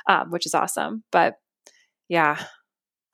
um, 0.09 0.31
which 0.31 0.47
is 0.47 0.55
awesome. 0.55 1.03
But 1.11 1.35
yeah. 2.09 2.43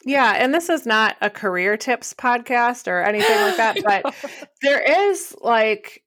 Yeah. 0.05 0.33
And 0.37 0.53
this 0.53 0.69
is 0.69 0.85
not 0.85 1.17
a 1.21 1.31
career 1.31 1.77
tips 1.77 2.13
podcast 2.13 2.89
or 2.89 3.03
anything 3.03 3.41
like 3.41 3.57
that, 3.57 3.79
but 3.85 4.15
there 4.63 5.11
is 5.11 5.35
like, 5.41 6.03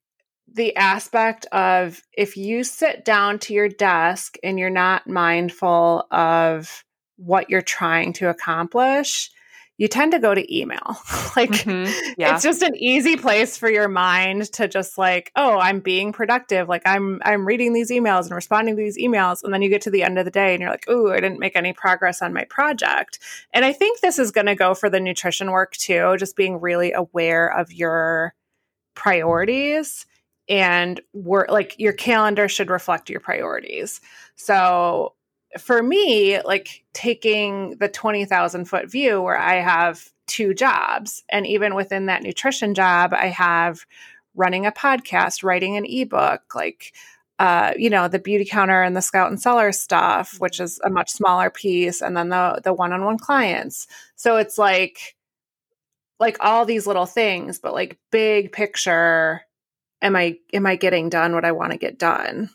the 0.56 0.76
aspect 0.78 1.46
of 1.48 2.02
if 2.14 2.38
you 2.38 2.64
sit 2.64 3.04
down 3.04 3.40
to 3.40 3.54
your 3.54 3.68
desk 3.68 4.38
and 4.42 4.58
you're 4.58 4.70
not 4.70 5.06
mindful 5.06 6.08
of 6.12 6.84
what 7.18 7.50
you're 7.50 7.62
trying 7.62 8.14
to 8.14 8.30
accomplish, 8.30 9.30
you 9.78 9.88
tend 9.88 10.14
to 10.14 10.20
go 10.20 10.34
to 10.34 10.56
email. 10.56 10.80
like 11.36 11.52
mm-hmm. 11.52 11.92
yeah. 12.18 12.34
it's 12.34 12.44
just 12.44 12.62
an 12.62 12.76
easy 12.76 13.18
place 13.18 13.58
for 13.58 13.70
your 13.70 13.88
mind 13.88 14.52
to 14.54 14.68
just 14.68 14.98
like, 14.98 15.32
oh, 15.36 15.58
I'm 15.58 15.80
being 15.80 16.14
productive. 16.14 16.70
Like 16.70 16.84
I'm 16.86 17.22
I'm 17.24 17.46
reading 17.46 17.74
these 17.74 17.92
emails 17.92 18.24
and 18.24 18.36
responding 18.36 18.76
to 18.76 18.82
these 18.82 18.98
emails 18.98 19.44
and 19.44 19.54
then 19.54 19.62
you 19.62 19.70
get 19.70 19.82
to 19.82 19.92
the 19.92 20.04
end 20.04 20.18
of 20.18 20.26
the 20.26 20.32
day 20.32 20.54
and 20.54 20.62
you're 20.62 20.70
like, 20.70 20.86
"Oh, 20.88 21.12
I 21.12 21.20
didn't 21.20 21.40
make 21.40 21.56
any 21.56 21.74
progress 21.74 22.22
on 22.22 22.34
my 22.34 22.46
project." 22.46 23.20
And 23.54 23.66
I 23.66 23.74
think 23.74 24.00
this 24.00 24.20
is 24.20 24.32
going 24.32 24.48
to 24.48 24.56
go 24.56 24.74
for 24.74 24.90
the 24.90 25.00
nutrition 25.00 25.52
work 25.52 25.74
too, 25.74 26.16
just 26.18 26.36
being 26.36 26.62
really 26.62 26.94
aware 26.94 27.48
of 27.48 27.74
your 27.74 28.34
priorities 28.96 30.06
and 30.48 31.02
work 31.14 31.50
like 31.50 31.76
your 31.80 31.94
calendar 31.94 32.48
should 32.48 32.70
reflect 32.70 33.10
your 33.10 33.20
priorities. 33.20 34.00
So 34.36 35.14
for 35.58 35.82
me, 35.82 36.42
like 36.42 36.84
taking 36.94 37.78
the 37.78 37.88
20,000 37.90 38.66
foot 38.66 38.90
view 38.90 39.22
where 39.22 39.38
I 39.38 39.56
have 39.56 40.10
two 40.28 40.54
jobs, 40.54 41.24
and 41.30 41.46
even 41.46 41.76
within 41.76 42.08
that 42.08 42.24
nutrition 42.24 42.74
job, 42.74 43.14
I 43.14 43.28
have 43.28 43.86
running 44.36 44.66
a 44.66 44.72
podcast, 44.72 45.44
writing 45.44 45.78
an 45.78 45.86
ebook, 45.86 46.56
like, 46.56 46.94
uh, 47.40 47.74
you 47.78 47.90
know, 47.90 48.08
the 48.08 48.20
Beautycounter 48.20 48.86
and 48.86 48.96
the 48.96 49.02
Scout 49.02 49.30
and 49.30 49.42
Cellar 49.42 49.72
stuff, 49.72 50.36
which 50.40 50.60
is 50.60 50.80
a 50.84 50.90
much 50.90 51.12
smaller 51.12 51.50
piece, 51.50 52.02
and 52.02 52.16
then 52.16 52.30
the 52.30 52.60
the 52.64 52.74
one 52.74 52.94
on 52.94 53.06
one 53.06 53.18
clients. 53.18 53.88
So 54.16 54.38
it's 54.38 54.58
like, 54.58 55.16
like 56.20 56.38
all 56.40 56.66
these 56.66 56.88
little 56.88 57.06
things, 57.06 57.60
but 57.60 57.74
like 57.74 58.00
big 58.12 58.52
picture 58.52 59.42
am 60.02 60.16
I 60.16 60.38
am 60.54 60.66
I 60.66 60.76
getting 60.76 61.10
done 61.10 61.34
what 61.34 61.46
I 61.46 61.52
want 61.52 61.72
to 61.72 61.78
get 61.78 62.00
done? 62.00 62.50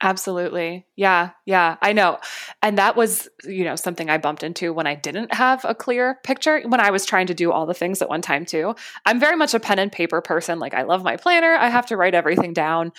Absolutely. 0.00 0.86
Yeah. 0.94 1.30
Yeah. 1.44 1.76
I 1.82 1.92
know. 1.92 2.18
And 2.62 2.78
that 2.78 2.94
was, 2.94 3.28
you 3.44 3.64
know, 3.64 3.74
something 3.74 4.08
I 4.08 4.18
bumped 4.18 4.44
into 4.44 4.72
when 4.72 4.86
I 4.86 4.94
didn't 4.94 5.34
have 5.34 5.64
a 5.64 5.74
clear 5.74 6.18
picture 6.22 6.62
when 6.66 6.78
I 6.80 6.92
was 6.92 7.04
trying 7.04 7.26
to 7.26 7.34
do 7.34 7.50
all 7.50 7.66
the 7.66 7.74
things 7.74 8.00
at 8.00 8.08
one 8.08 8.22
time 8.22 8.44
too. 8.46 8.76
I'm 9.06 9.18
very 9.18 9.36
much 9.36 9.54
a 9.54 9.60
pen 9.60 9.80
and 9.80 9.90
paper 9.90 10.20
person. 10.20 10.60
Like 10.60 10.72
I 10.74 10.82
love 10.82 11.02
my 11.02 11.16
planner. 11.16 11.54
I 11.54 11.68
have 11.68 11.86
to 11.86 11.96
write 11.96 12.14
everything 12.14 12.52
down. 12.52 12.92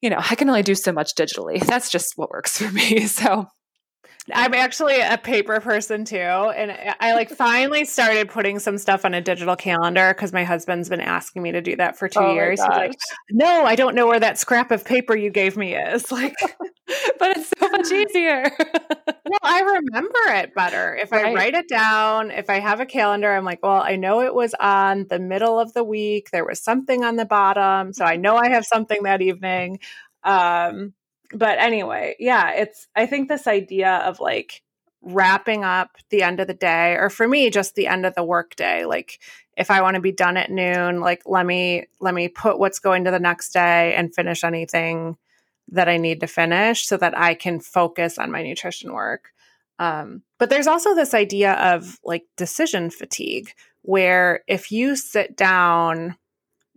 You 0.00 0.08
know, 0.10 0.18
I 0.18 0.34
can 0.36 0.48
only 0.48 0.62
do 0.62 0.74
so 0.74 0.92
much 0.92 1.14
digitally. 1.14 1.60
That's 1.64 1.90
just 1.90 2.14
what 2.16 2.30
works 2.30 2.58
for 2.58 2.70
me. 2.72 3.06
So 3.06 3.46
I'm 4.32 4.54
actually 4.54 5.00
a 5.00 5.18
paper 5.18 5.60
person 5.60 6.04
too. 6.04 6.16
And 6.16 6.96
I 7.00 7.14
like 7.14 7.30
finally 7.30 7.84
started 7.84 8.28
putting 8.28 8.58
some 8.58 8.78
stuff 8.78 9.04
on 9.04 9.14
a 9.14 9.20
digital 9.20 9.56
calendar 9.56 10.12
because 10.12 10.32
my 10.32 10.44
husband's 10.44 10.88
been 10.88 11.00
asking 11.00 11.42
me 11.42 11.52
to 11.52 11.60
do 11.60 11.76
that 11.76 11.96
for 11.96 12.08
two 12.08 12.20
oh 12.20 12.34
years. 12.34 12.60
He's 12.60 12.68
like, 12.68 12.94
no, 13.30 13.64
I 13.64 13.76
don't 13.76 13.94
know 13.94 14.06
where 14.06 14.18
that 14.18 14.38
scrap 14.38 14.70
of 14.70 14.84
paper 14.84 15.16
you 15.16 15.30
gave 15.30 15.56
me 15.56 15.76
is. 15.76 16.04
Like, 16.16 16.34
but 17.18 17.36
it's 17.36 17.52
so 17.58 17.68
much 17.68 17.92
easier. 17.92 18.50
well, 19.06 19.40
I 19.42 19.60
remember 19.60 20.18
it 20.28 20.54
better. 20.54 20.94
If 20.94 21.12
right. 21.12 21.26
I 21.26 21.34
write 21.34 21.54
it 21.54 21.68
down, 21.68 22.30
if 22.30 22.48
I 22.48 22.58
have 22.58 22.80
a 22.80 22.86
calendar, 22.86 23.30
I'm 23.30 23.44
like, 23.44 23.62
well, 23.62 23.82
I 23.82 23.96
know 23.96 24.22
it 24.22 24.34
was 24.34 24.54
on 24.58 25.06
the 25.08 25.18
middle 25.18 25.58
of 25.58 25.74
the 25.74 25.84
week. 25.84 26.30
There 26.30 26.44
was 26.44 26.62
something 26.62 27.04
on 27.04 27.16
the 27.16 27.26
bottom. 27.26 27.92
So 27.92 28.04
I 28.04 28.16
know 28.16 28.36
I 28.36 28.48
have 28.48 28.64
something 28.64 29.02
that 29.02 29.20
evening. 29.20 29.80
Um, 30.24 30.94
but 31.32 31.58
anyway, 31.58 32.16
yeah, 32.18 32.52
it's 32.52 32.86
I 32.94 33.06
think 33.06 33.28
this 33.28 33.46
idea 33.46 33.96
of 33.96 34.20
like 34.20 34.62
wrapping 35.02 35.64
up 35.64 35.90
the 36.10 36.22
end 36.22 36.40
of 36.40 36.48
the 36.48 36.54
day 36.54 36.94
or 36.94 37.08
for 37.08 37.28
me 37.28 37.48
just 37.48 37.74
the 37.74 37.86
end 37.86 38.04
of 38.04 38.14
the 38.16 38.24
workday 38.24 38.84
like 38.84 39.20
if 39.56 39.70
i 39.70 39.80
want 39.80 39.94
to 39.94 40.00
be 40.00 40.10
done 40.10 40.36
at 40.36 40.50
noon 40.50 41.00
like 41.00 41.22
let 41.26 41.46
me 41.46 41.86
let 42.00 42.12
me 42.12 42.26
put 42.26 42.58
what's 42.58 42.80
going 42.80 43.04
to 43.04 43.12
the 43.12 43.20
next 43.20 43.52
day 43.52 43.94
and 43.94 44.12
finish 44.12 44.42
anything 44.42 45.16
that 45.68 45.88
i 45.88 45.96
need 45.96 46.18
to 46.18 46.26
finish 46.26 46.86
so 46.86 46.96
that 46.96 47.16
i 47.16 47.34
can 47.34 47.60
focus 47.60 48.18
on 48.18 48.32
my 48.32 48.42
nutrition 48.42 48.92
work. 48.92 49.30
Um, 49.78 50.22
but 50.38 50.50
there's 50.50 50.66
also 50.66 50.94
this 50.94 51.14
idea 51.14 51.52
of 51.54 51.98
like 52.04 52.24
decision 52.36 52.90
fatigue 52.90 53.50
where 53.82 54.42
if 54.48 54.72
you 54.72 54.96
sit 54.96 55.36
down 55.36 56.16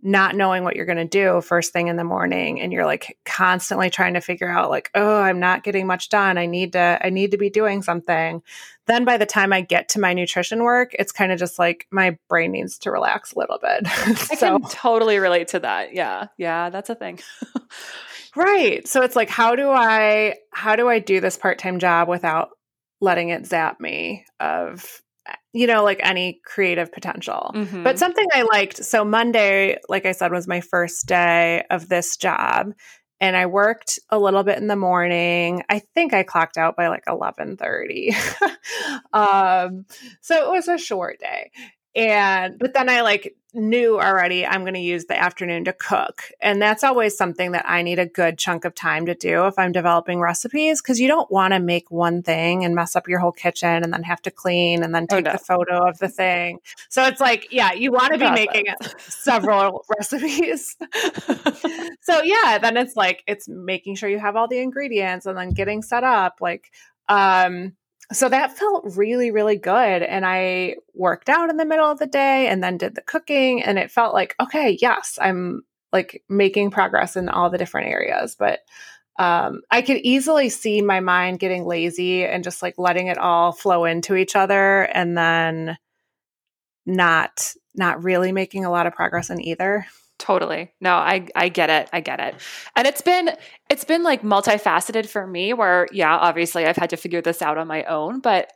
not 0.02 0.34
knowing 0.34 0.64
what 0.64 0.76
you're 0.76 0.86
going 0.86 0.98
to 0.98 1.04
do 1.04 1.40
first 1.40 1.72
thing 1.72 1.88
in 1.88 1.96
the 1.96 2.04
morning 2.04 2.60
and 2.60 2.72
you're 2.72 2.84
like 2.84 3.18
constantly 3.24 3.90
trying 3.90 4.14
to 4.14 4.20
figure 4.20 4.50
out 4.50 4.70
like 4.70 4.90
oh 4.94 5.20
i'm 5.20 5.40
not 5.40 5.62
getting 5.64 5.86
much 5.86 6.08
done. 6.08 6.38
I 6.38 6.46
need 6.46 6.72
to 6.72 6.98
i 7.02 7.10
need 7.10 7.32
to 7.32 7.38
be 7.38 7.50
doing 7.50 7.82
something. 7.82 8.42
Then 8.86 9.04
by 9.04 9.16
the 9.16 9.26
time 9.26 9.52
i 9.52 9.60
get 9.60 9.90
to 9.90 10.00
my 10.00 10.12
nutrition 10.12 10.62
work 10.62 10.94
it's 10.98 11.12
kind 11.12 11.32
of 11.32 11.38
just 11.38 11.58
like 11.58 11.86
my 11.90 12.18
brain 12.28 12.52
needs 12.52 12.78
to 12.78 12.90
relax 12.90 13.32
a 13.32 13.38
little 13.38 13.58
bit. 13.58 13.82
I 13.86 14.36
can 14.36 14.62
totally 14.62 15.18
relate 15.18 15.48
to 15.48 15.60
that. 15.60 15.94
Yeah. 15.94 16.26
Yeah 16.36 16.70
that's 16.70 16.90
a 16.90 16.94
thing. 16.94 17.20
Right. 18.36 18.86
So 18.86 19.02
it's 19.02 19.16
like 19.16 19.28
how 19.28 19.56
do 19.56 19.70
i 19.70 20.36
how 20.52 20.76
do 20.76 20.88
i 20.88 21.00
do 21.00 21.20
this 21.20 21.36
part-time 21.36 21.80
job 21.80 22.08
without 22.08 22.50
letting 23.00 23.30
it 23.30 23.46
zap 23.46 23.80
me 23.80 24.24
of 24.38 25.02
you 25.52 25.66
know, 25.66 25.82
like 25.82 26.00
any 26.02 26.40
creative 26.44 26.92
potential. 26.92 27.50
Mm-hmm. 27.54 27.82
But 27.82 27.98
something 27.98 28.26
I 28.32 28.42
liked. 28.42 28.84
So 28.84 29.04
Monday, 29.04 29.78
like 29.88 30.06
I 30.06 30.12
said, 30.12 30.32
was 30.32 30.46
my 30.46 30.60
first 30.60 31.06
day 31.06 31.64
of 31.70 31.88
this 31.88 32.16
job. 32.16 32.72
And 33.20 33.36
I 33.36 33.46
worked 33.46 33.98
a 34.08 34.18
little 34.18 34.44
bit 34.44 34.58
in 34.58 34.66
the 34.66 34.76
morning. 34.76 35.62
I 35.68 35.80
think 35.94 36.14
I 36.14 36.22
clocked 36.22 36.56
out 36.56 36.76
by 36.76 36.88
like 36.88 37.06
1130. 37.06 38.12
um, 39.12 39.84
so 40.22 40.46
it 40.46 40.50
was 40.50 40.68
a 40.68 40.78
short 40.78 41.20
day. 41.20 41.50
And, 41.94 42.58
but 42.58 42.72
then 42.72 42.88
I 42.88 43.02
like 43.02 43.34
knew 43.54 43.98
already 43.98 44.46
I'm 44.46 44.62
going 44.62 44.74
to 44.74 44.80
use 44.80 45.06
the 45.06 45.18
afternoon 45.18 45.64
to 45.64 45.72
cook. 45.72 46.22
And 46.40 46.60
that's 46.60 46.84
always 46.84 47.16
something 47.16 47.52
that 47.52 47.64
I 47.68 47.82
need 47.82 47.98
a 47.98 48.06
good 48.06 48.38
chunk 48.38 48.64
of 48.64 48.74
time 48.74 49.06
to 49.06 49.14
do 49.14 49.46
if 49.46 49.58
I'm 49.58 49.72
developing 49.72 50.20
recipes 50.20 50.80
because 50.80 51.00
you 51.00 51.08
don't 51.08 51.30
want 51.30 51.54
to 51.54 51.60
make 51.60 51.90
one 51.90 52.22
thing 52.22 52.64
and 52.64 52.74
mess 52.74 52.96
up 52.96 53.08
your 53.08 53.18
whole 53.18 53.32
kitchen 53.32 53.82
and 53.82 53.92
then 53.92 54.02
have 54.02 54.22
to 54.22 54.30
clean 54.30 54.82
and 54.82 54.94
then 54.94 55.06
oh, 55.10 55.16
take 55.16 55.26
oh, 55.26 55.30
no. 55.30 55.32
the 55.32 55.38
photo 55.38 55.88
of 55.88 55.98
the 55.98 56.08
thing. 56.08 56.60
So 56.88 57.04
it's 57.04 57.20
like, 57.20 57.48
yeah, 57.50 57.72
you 57.72 57.92
want 57.92 58.12
to 58.12 58.18
be 58.18 58.30
making 58.30 58.66
several 58.98 59.84
recipes. 59.98 60.76
so 62.00 62.22
yeah, 62.22 62.58
then 62.58 62.76
it's 62.76 62.96
like 62.96 63.22
it's 63.26 63.48
making 63.48 63.96
sure 63.96 64.08
you 64.08 64.18
have 64.18 64.36
all 64.36 64.48
the 64.48 64.60
ingredients 64.60 65.26
and 65.26 65.36
then 65.36 65.50
getting 65.50 65.82
set 65.82 66.04
up 66.04 66.38
like 66.40 66.70
um 67.08 67.72
so 68.12 68.28
that 68.28 68.56
felt 68.56 68.96
really 68.96 69.30
really 69.30 69.56
good 69.56 70.02
and 70.02 70.24
i 70.26 70.76
worked 70.94 71.28
out 71.28 71.50
in 71.50 71.56
the 71.56 71.64
middle 71.64 71.90
of 71.90 71.98
the 71.98 72.06
day 72.06 72.48
and 72.48 72.62
then 72.62 72.76
did 72.76 72.94
the 72.94 73.02
cooking 73.02 73.62
and 73.62 73.78
it 73.78 73.90
felt 73.90 74.14
like 74.14 74.34
okay 74.40 74.76
yes 74.80 75.18
i'm 75.20 75.62
like 75.92 76.22
making 76.28 76.70
progress 76.70 77.16
in 77.16 77.28
all 77.28 77.50
the 77.50 77.58
different 77.58 77.88
areas 77.88 78.34
but 78.38 78.60
um, 79.18 79.60
i 79.70 79.82
could 79.82 79.98
easily 79.98 80.48
see 80.48 80.80
my 80.80 81.00
mind 81.00 81.38
getting 81.38 81.64
lazy 81.64 82.24
and 82.24 82.44
just 82.44 82.62
like 82.62 82.74
letting 82.78 83.08
it 83.08 83.18
all 83.18 83.52
flow 83.52 83.84
into 83.84 84.16
each 84.16 84.34
other 84.34 84.82
and 84.82 85.16
then 85.16 85.76
not 86.86 87.54
not 87.74 88.02
really 88.02 88.32
making 88.32 88.64
a 88.64 88.70
lot 88.70 88.86
of 88.86 88.94
progress 88.94 89.30
in 89.30 89.40
either 89.40 89.86
Totally. 90.20 90.70
No, 90.82 90.92
I 90.92 91.26
I 91.34 91.48
get 91.48 91.70
it. 91.70 91.88
I 91.94 92.00
get 92.00 92.20
it. 92.20 92.34
And 92.76 92.86
it's 92.86 93.00
been 93.00 93.30
it's 93.70 93.84
been 93.84 94.02
like 94.02 94.22
multifaceted 94.22 95.08
for 95.08 95.26
me 95.26 95.54
where 95.54 95.88
yeah, 95.92 96.14
obviously 96.14 96.66
I've 96.66 96.76
had 96.76 96.90
to 96.90 96.98
figure 96.98 97.22
this 97.22 97.40
out 97.40 97.56
on 97.56 97.66
my 97.66 97.84
own, 97.84 98.20
but 98.20 98.52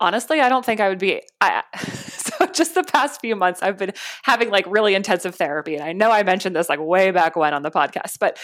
honestly, 0.00 0.40
I 0.40 0.48
don't 0.48 0.64
think 0.64 0.80
I 0.80 0.88
would 0.88 0.98
be 0.98 1.22
I 1.42 1.62
so 1.78 2.46
just 2.46 2.74
the 2.74 2.82
past 2.82 3.20
few 3.20 3.36
months 3.36 3.62
I've 3.62 3.76
been 3.76 3.92
having 4.22 4.48
like 4.48 4.64
really 4.66 4.94
intensive 4.94 5.34
therapy 5.34 5.74
and 5.74 5.84
I 5.84 5.92
know 5.92 6.10
I 6.10 6.22
mentioned 6.22 6.56
this 6.56 6.70
like 6.70 6.80
way 6.80 7.10
back 7.10 7.36
when 7.36 7.52
on 7.52 7.62
the 7.62 7.70
podcast, 7.70 8.18
but 8.18 8.38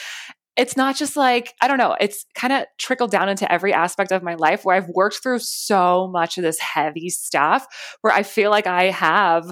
it's 0.59 0.77
not 0.77 0.97
just 0.97 1.17
like 1.17 1.55
I 1.63 1.69
don't 1.69 1.79
know, 1.79 1.97
it's 1.99 2.27
kind 2.35 2.53
of 2.53 2.67
trickled 2.79 3.11
down 3.11 3.31
into 3.31 3.51
every 3.51 3.73
aspect 3.73 4.13
of 4.13 4.23
my 4.23 4.35
life 4.35 4.63
where 4.63 4.77
I've 4.77 4.89
worked 4.89 5.23
through 5.23 5.39
so 5.39 6.07
much 6.13 6.37
of 6.37 6.43
this 6.43 6.59
heavy 6.59 7.09
stuff 7.09 7.67
where 8.03 8.13
I 8.13 8.25
feel 8.25 8.51
like 8.51 8.67
I 8.67 8.91
have 8.91 9.51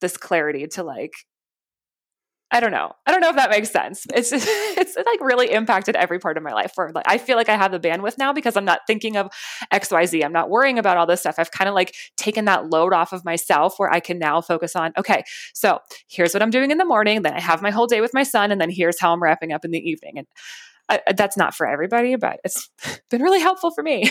this 0.00 0.16
clarity 0.16 0.66
to 0.66 0.82
like 0.82 1.12
I 2.52 2.60
don't 2.60 2.70
know. 2.70 2.92
I 3.04 3.10
don't 3.10 3.20
know 3.20 3.30
if 3.30 3.36
that 3.36 3.50
makes 3.50 3.70
sense. 3.70 4.06
It's 4.14 4.30
it's 4.32 4.96
like 4.96 5.20
really 5.20 5.50
impacted 5.50 5.96
every 5.96 6.20
part 6.20 6.36
of 6.36 6.42
my 6.44 6.52
life. 6.52 6.72
Where 6.76 6.90
like 6.92 7.04
I 7.08 7.18
feel 7.18 7.36
like 7.36 7.48
I 7.48 7.56
have 7.56 7.72
the 7.72 7.80
bandwidth 7.80 8.18
now 8.18 8.32
because 8.32 8.56
I'm 8.56 8.64
not 8.64 8.80
thinking 8.86 9.16
of 9.16 9.30
X 9.72 9.90
Y 9.90 10.06
Z. 10.06 10.22
I'm 10.22 10.32
not 10.32 10.48
worrying 10.48 10.78
about 10.78 10.96
all 10.96 11.06
this 11.06 11.20
stuff. 11.20 11.36
I've 11.38 11.50
kind 11.50 11.68
of 11.68 11.74
like 11.74 11.94
taken 12.16 12.44
that 12.44 12.70
load 12.70 12.92
off 12.92 13.12
of 13.12 13.24
myself 13.24 13.78
where 13.78 13.92
I 13.92 13.98
can 13.98 14.18
now 14.18 14.40
focus 14.40 14.76
on. 14.76 14.92
Okay, 14.96 15.24
so 15.54 15.80
here's 16.08 16.34
what 16.34 16.42
I'm 16.42 16.50
doing 16.50 16.70
in 16.70 16.78
the 16.78 16.84
morning. 16.84 17.22
Then 17.22 17.34
I 17.34 17.40
have 17.40 17.62
my 17.62 17.70
whole 17.70 17.88
day 17.88 18.00
with 18.00 18.14
my 18.14 18.22
son, 18.22 18.52
and 18.52 18.60
then 18.60 18.70
here's 18.70 19.00
how 19.00 19.12
I'm 19.12 19.22
wrapping 19.22 19.52
up 19.52 19.64
in 19.64 19.72
the 19.72 19.80
evening. 19.80 20.18
And 20.18 20.26
I, 20.88 21.00
that's 21.16 21.36
not 21.36 21.54
for 21.54 21.66
everybody, 21.66 22.14
but 22.14 22.38
it's 22.44 22.70
been 23.10 23.22
really 23.22 23.40
helpful 23.40 23.72
for 23.72 23.82
me. 23.82 24.08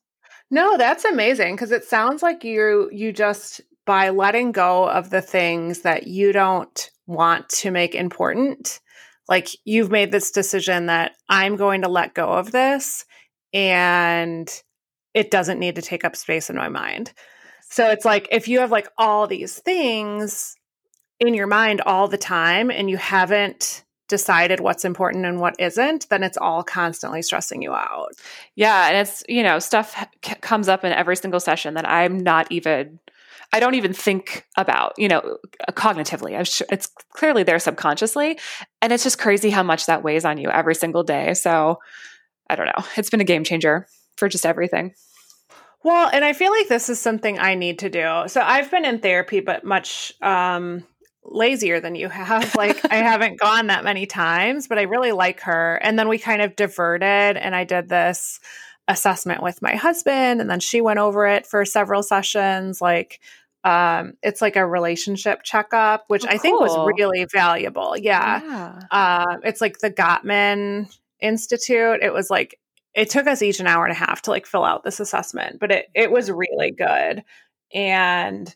no, 0.50 0.76
that's 0.76 1.04
amazing 1.04 1.54
because 1.54 1.70
it 1.70 1.84
sounds 1.84 2.20
like 2.20 2.42
you 2.42 2.90
you 2.92 3.12
just 3.12 3.60
by 3.84 4.08
letting 4.08 4.50
go 4.50 4.88
of 4.88 5.10
the 5.10 5.22
things 5.22 5.82
that 5.82 6.08
you 6.08 6.32
don't 6.32 6.90
want 7.06 7.48
to 7.48 7.70
make 7.70 7.94
important. 7.94 8.80
Like 9.28 9.48
you've 9.64 9.90
made 9.90 10.12
this 10.12 10.30
decision 10.30 10.86
that 10.86 11.12
I'm 11.28 11.56
going 11.56 11.82
to 11.82 11.88
let 11.88 12.14
go 12.14 12.28
of 12.28 12.52
this 12.52 13.04
and 13.52 14.50
it 15.14 15.30
doesn't 15.30 15.58
need 15.58 15.76
to 15.76 15.82
take 15.82 16.04
up 16.04 16.14
space 16.14 16.50
in 16.50 16.56
my 16.56 16.68
mind. 16.68 17.12
So 17.68 17.90
it's 17.90 18.04
like 18.04 18.28
if 18.30 18.48
you 18.48 18.60
have 18.60 18.70
like 18.70 18.88
all 18.98 19.26
these 19.26 19.58
things 19.58 20.56
in 21.18 21.34
your 21.34 21.46
mind 21.46 21.80
all 21.80 22.06
the 22.08 22.18
time 22.18 22.70
and 22.70 22.90
you 22.90 22.96
haven't 22.96 23.84
decided 24.08 24.60
what's 24.60 24.84
important 24.84 25.24
and 25.24 25.40
what 25.40 25.56
isn't, 25.58 26.08
then 26.10 26.22
it's 26.22 26.36
all 26.36 26.62
constantly 26.62 27.22
stressing 27.22 27.62
you 27.62 27.72
out. 27.72 28.12
Yeah. 28.54 28.88
And 28.88 28.96
it's, 28.98 29.24
you 29.28 29.42
know, 29.42 29.58
stuff 29.58 29.96
c- 30.24 30.34
comes 30.36 30.68
up 30.68 30.84
in 30.84 30.92
every 30.92 31.16
single 31.16 31.40
session 31.40 31.74
that 31.74 31.88
I'm 31.88 32.18
not 32.20 32.46
even 32.52 33.00
I 33.52 33.60
don't 33.60 33.74
even 33.74 33.92
think 33.92 34.46
about, 34.56 34.92
you 34.98 35.08
know, 35.08 35.38
cognitively. 35.70 36.44
Sure 36.46 36.66
it's 36.70 36.88
clearly 37.10 37.42
there 37.42 37.58
subconsciously. 37.58 38.38
And 38.82 38.92
it's 38.92 39.04
just 39.04 39.18
crazy 39.18 39.50
how 39.50 39.62
much 39.62 39.86
that 39.86 40.02
weighs 40.02 40.24
on 40.24 40.38
you 40.38 40.50
every 40.50 40.74
single 40.74 41.02
day. 41.02 41.34
So 41.34 41.78
I 42.48 42.56
don't 42.56 42.66
know. 42.66 42.84
It's 42.96 43.10
been 43.10 43.20
a 43.20 43.24
game 43.24 43.44
changer 43.44 43.86
for 44.16 44.28
just 44.28 44.46
everything. 44.46 44.94
Well, 45.82 46.10
and 46.12 46.24
I 46.24 46.32
feel 46.32 46.50
like 46.50 46.68
this 46.68 46.88
is 46.88 46.98
something 46.98 47.38
I 47.38 47.54
need 47.54 47.78
to 47.80 47.88
do. 47.90 48.24
So 48.26 48.40
I've 48.40 48.70
been 48.70 48.84
in 48.84 48.98
therapy, 48.98 49.40
but 49.40 49.62
much 49.62 50.12
um, 50.20 50.84
lazier 51.22 51.80
than 51.80 51.94
you 51.94 52.08
have. 52.08 52.54
Like 52.56 52.90
I 52.90 52.96
haven't 52.96 53.38
gone 53.38 53.68
that 53.68 53.84
many 53.84 54.06
times, 54.06 54.66
but 54.66 54.78
I 54.78 54.82
really 54.82 55.12
like 55.12 55.40
her. 55.42 55.76
And 55.82 55.98
then 55.98 56.08
we 56.08 56.18
kind 56.18 56.42
of 56.42 56.56
diverted 56.56 57.36
and 57.36 57.54
I 57.54 57.64
did 57.64 57.88
this 57.88 58.40
assessment 58.88 59.42
with 59.42 59.60
my 59.62 59.74
husband 59.74 60.40
and 60.40 60.48
then 60.48 60.60
she 60.60 60.80
went 60.80 60.98
over 60.98 61.26
it 61.26 61.46
for 61.46 61.64
several 61.64 62.02
sessions 62.02 62.80
like 62.80 63.20
um, 63.64 64.12
it's 64.22 64.40
like 64.40 64.54
a 64.54 64.64
relationship 64.64 65.42
checkup 65.42 66.04
which 66.06 66.24
oh, 66.24 66.28
i 66.28 66.38
think 66.38 66.60
was 66.60 66.76
really 66.96 67.26
valuable 67.32 67.96
yeah, 67.96 68.40
yeah. 68.42 68.80
Uh, 68.90 69.36
it's 69.42 69.60
like 69.60 69.78
the 69.78 69.90
gottman 69.90 70.88
institute 71.20 71.98
it 72.00 72.12
was 72.12 72.30
like 72.30 72.60
it 72.94 73.10
took 73.10 73.26
us 73.26 73.42
each 73.42 73.60
an 73.60 73.66
hour 73.66 73.84
and 73.84 73.92
a 73.92 73.98
half 73.98 74.22
to 74.22 74.30
like 74.30 74.46
fill 74.46 74.64
out 74.64 74.84
this 74.84 75.00
assessment 75.00 75.58
but 75.58 75.70
it, 75.70 75.86
it 75.94 76.10
was 76.10 76.30
really 76.30 76.70
good. 76.70 77.24
And 77.74 78.54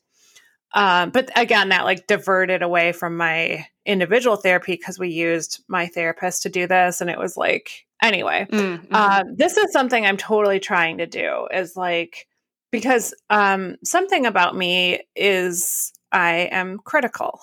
um, 0.74 1.10
but 1.10 1.30
again 1.36 1.70
that 1.70 1.84
like 1.84 2.06
diverted 2.06 2.62
away 2.62 2.92
from 2.92 3.16
my 3.16 3.66
individual 3.84 4.36
therapy 4.36 4.72
because 4.72 4.98
we 4.98 5.08
used 5.08 5.62
my 5.68 5.86
therapist 5.86 6.42
to 6.42 6.48
do 6.48 6.66
this 6.66 7.00
and 7.00 7.10
it 7.10 7.18
was 7.18 7.36
like 7.36 7.86
Anyway, 8.02 8.46
mm-hmm. 8.50 8.94
um, 8.94 9.36
this 9.36 9.56
is 9.56 9.72
something 9.72 10.06
I'm 10.06 10.16
totally 10.16 10.58
trying 10.58 10.98
to 10.98 11.06
do 11.06 11.48
is 11.52 11.76
like, 11.76 12.26
because 12.70 13.14
um, 13.28 13.76
something 13.84 14.24
about 14.24 14.56
me 14.56 15.02
is 15.14 15.92
I 16.10 16.48
am 16.50 16.78
critical. 16.78 17.40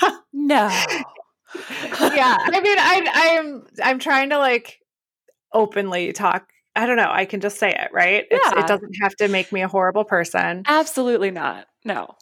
no. 0.32 0.68
yeah. 0.68 2.36
I 2.40 2.60
mean, 2.60 2.78
I, 2.78 3.10
I'm, 3.14 3.66
I'm 3.82 3.98
trying 3.98 4.30
to 4.30 4.38
like 4.38 4.80
openly 5.52 6.12
talk 6.12 6.48
I 6.78 6.84
don't 6.84 6.98
know. 6.98 7.08
I 7.10 7.24
can 7.24 7.40
just 7.40 7.58
say 7.58 7.70
it, 7.70 7.88
right? 7.90 8.26
Yeah. 8.30 8.60
it 8.60 8.66
doesn't 8.66 8.96
have 9.00 9.16
to 9.16 9.28
make 9.28 9.50
me 9.50 9.62
a 9.62 9.68
horrible 9.68 10.04
person. 10.04 10.62
Absolutely 10.66 11.30
not. 11.30 11.68
No 11.86 12.16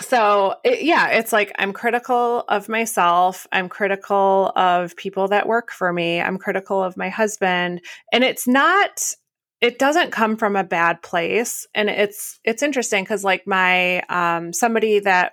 so 0.00 0.54
it, 0.64 0.82
yeah 0.82 1.08
it's 1.08 1.32
like 1.32 1.52
i'm 1.58 1.72
critical 1.72 2.44
of 2.48 2.68
myself 2.68 3.46
i'm 3.52 3.68
critical 3.68 4.52
of 4.54 4.96
people 4.96 5.28
that 5.28 5.48
work 5.48 5.70
for 5.70 5.92
me 5.92 6.20
i'm 6.20 6.38
critical 6.38 6.82
of 6.82 6.96
my 6.96 7.08
husband 7.08 7.80
and 8.12 8.22
it's 8.24 8.46
not 8.46 9.12
it 9.60 9.78
doesn't 9.78 10.12
come 10.12 10.36
from 10.36 10.54
a 10.56 10.64
bad 10.64 11.02
place 11.02 11.66
and 11.74 11.88
it's 11.90 12.38
it's 12.44 12.62
interesting 12.62 13.02
because 13.02 13.24
like 13.24 13.46
my 13.46 14.00
um 14.02 14.52
somebody 14.52 15.00
that 15.00 15.32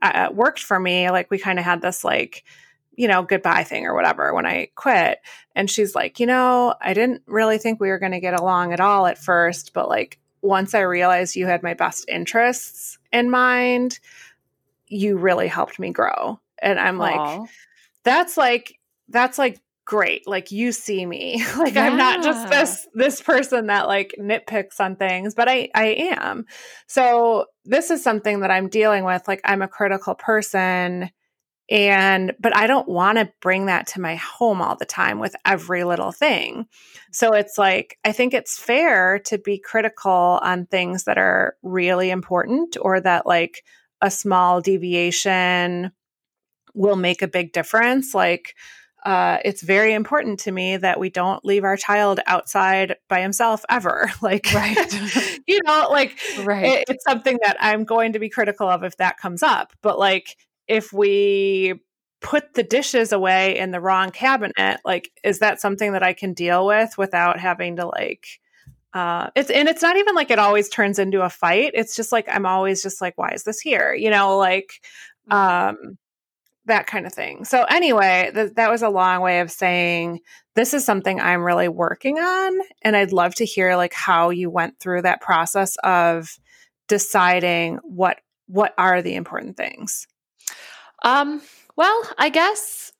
uh, 0.00 0.28
worked 0.32 0.60
for 0.60 0.78
me 0.78 1.10
like 1.10 1.30
we 1.30 1.38
kind 1.38 1.58
of 1.58 1.64
had 1.64 1.82
this 1.82 2.04
like 2.04 2.44
you 2.96 3.08
know 3.08 3.22
goodbye 3.22 3.64
thing 3.64 3.84
or 3.84 3.94
whatever 3.94 4.32
when 4.32 4.46
i 4.46 4.68
quit 4.74 5.18
and 5.54 5.70
she's 5.70 5.94
like 5.94 6.18
you 6.18 6.26
know 6.26 6.74
i 6.80 6.94
didn't 6.94 7.22
really 7.26 7.58
think 7.58 7.80
we 7.80 7.88
were 7.88 7.98
going 7.98 8.12
to 8.12 8.20
get 8.20 8.38
along 8.38 8.72
at 8.72 8.80
all 8.80 9.06
at 9.06 9.18
first 9.18 9.72
but 9.72 9.88
like 9.88 10.18
once 10.40 10.74
i 10.74 10.80
realized 10.80 11.36
you 11.36 11.46
had 11.46 11.62
my 11.62 11.74
best 11.74 12.08
interests 12.08 12.97
in 13.12 13.30
mind, 13.30 13.98
you 14.86 15.16
really 15.16 15.48
helped 15.48 15.78
me 15.78 15.90
grow. 15.90 16.40
And 16.60 16.78
I'm 16.78 16.98
Aww. 16.98 17.40
like, 17.40 17.50
that's 18.04 18.36
like, 18.36 18.78
that's 19.08 19.38
like 19.38 19.60
great. 19.88 20.28
Like 20.28 20.52
you 20.52 20.70
see 20.70 21.04
me. 21.04 21.42
like 21.58 21.74
yeah. 21.74 21.86
I'm 21.86 21.96
not 21.96 22.22
just 22.22 22.48
this 22.50 22.86
this 22.94 23.20
person 23.22 23.68
that 23.68 23.88
like 23.88 24.14
nitpicks 24.18 24.78
on 24.78 24.96
things, 24.96 25.34
but 25.34 25.48
I 25.48 25.70
I 25.74 26.14
am. 26.14 26.44
So 26.86 27.46
this 27.64 27.90
is 27.90 28.02
something 28.02 28.40
that 28.40 28.50
I'm 28.50 28.68
dealing 28.68 29.04
with. 29.04 29.26
Like 29.26 29.40
I'm 29.44 29.62
a 29.62 29.68
critical 29.68 30.14
person 30.14 31.10
and 31.70 32.34
but 32.40 32.56
I 32.56 32.66
don't 32.66 32.88
want 32.88 33.18
to 33.18 33.32
bring 33.40 33.66
that 33.66 33.88
to 33.88 34.00
my 34.00 34.16
home 34.16 34.62
all 34.62 34.76
the 34.76 34.86
time 34.86 35.18
with 35.18 35.36
every 35.44 35.84
little 35.84 36.12
thing. 36.12 36.66
So 37.12 37.34
it's 37.34 37.58
like 37.58 37.98
I 38.04 38.12
think 38.12 38.34
it's 38.34 38.58
fair 38.58 39.18
to 39.26 39.38
be 39.38 39.58
critical 39.58 40.40
on 40.42 40.66
things 40.66 41.04
that 41.04 41.18
are 41.18 41.56
really 41.62 42.10
important 42.10 42.76
or 42.80 43.00
that 43.00 43.26
like 43.26 43.64
a 44.00 44.10
small 44.10 44.60
deviation 44.60 45.92
will 46.74 46.96
make 46.96 47.22
a 47.22 47.28
big 47.28 47.52
difference 47.52 48.14
like 48.14 48.54
uh, 49.04 49.38
it's 49.44 49.62
very 49.62 49.94
important 49.94 50.40
to 50.40 50.50
me 50.52 50.76
that 50.76 50.98
we 50.98 51.08
don't 51.08 51.44
leave 51.44 51.64
our 51.64 51.76
child 51.76 52.20
outside 52.26 52.96
by 53.08 53.20
himself 53.20 53.64
ever. 53.68 54.10
Like, 54.20 54.52
right. 54.52 55.40
you 55.46 55.60
know, 55.64 55.88
like, 55.90 56.18
right. 56.42 56.64
It, 56.64 56.84
it's 56.88 57.04
something 57.04 57.38
that 57.44 57.56
I'm 57.60 57.84
going 57.84 58.14
to 58.14 58.18
be 58.18 58.28
critical 58.28 58.68
of 58.68 58.82
if 58.82 58.96
that 58.96 59.16
comes 59.16 59.42
up. 59.42 59.72
But 59.80 59.98
like, 59.98 60.36
if 60.68 60.92
we 60.92 61.80
put 62.20 62.54
the 62.54 62.62
dishes 62.62 63.12
away 63.12 63.58
in 63.58 63.70
the 63.70 63.80
wrong 63.80 64.10
cabinet, 64.10 64.80
like, 64.84 65.10
is 65.24 65.38
that 65.40 65.60
something 65.60 65.92
that 65.92 66.02
I 66.02 66.12
can 66.12 66.34
deal 66.34 66.66
with 66.66 66.98
without 66.98 67.40
having 67.40 67.76
to 67.76 67.86
like, 67.86 68.26
uh, 68.94 69.30
it's 69.36 69.50
and 69.50 69.68
it's 69.68 69.82
not 69.82 69.96
even 69.96 70.14
like 70.14 70.30
it 70.30 70.38
always 70.38 70.68
turns 70.68 70.98
into 70.98 71.22
a 71.22 71.30
fight. 71.30 71.72
It's 71.74 71.94
just 71.96 72.12
like 72.12 72.28
I'm 72.28 72.46
always 72.46 72.82
just 72.82 73.00
like, 73.00 73.16
why 73.16 73.30
is 73.34 73.44
this 73.44 73.60
here? 73.60 73.94
You 73.94 74.10
know, 74.10 74.36
like 74.38 74.72
Um, 75.30 75.98
that 76.66 76.86
kind 76.86 77.06
of 77.06 77.12
thing. 77.14 77.44
So 77.44 77.64
anyway, 77.64 78.30
th- 78.34 78.54
that 78.56 78.70
was 78.70 78.82
a 78.82 78.90
long 78.90 79.22
way 79.22 79.40
of 79.40 79.50
saying 79.50 80.20
this 80.54 80.74
is 80.74 80.84
something 80.84 81.20
I'm 81.20 81.42
really 81.42 81.68
working 81.68 82.18
on 82.18 82.58
and 82.82 82.96
I'd 82.96 83.12
love 83.12 83.34
to 83.36 83.44
hear 83.44 83.76
like 83.76 83.94
how 83.94 84.30
you 84.30 84.50
went 84.50 84.78
through 84.80 85.02
that 85.02 85.20
process 85.20 85.76
of 85.84 86.38
deciding 86.88 87.78
what 87.84 88.20
what 88.46 88.74
are 88.78 89.02
the 89.02 89.14
important 89.14 89.56
things. 89.56 90.06
Um 91.04 91.40
well, 91.76 92.02
I 92.18 92.28
guess 92.28 92.92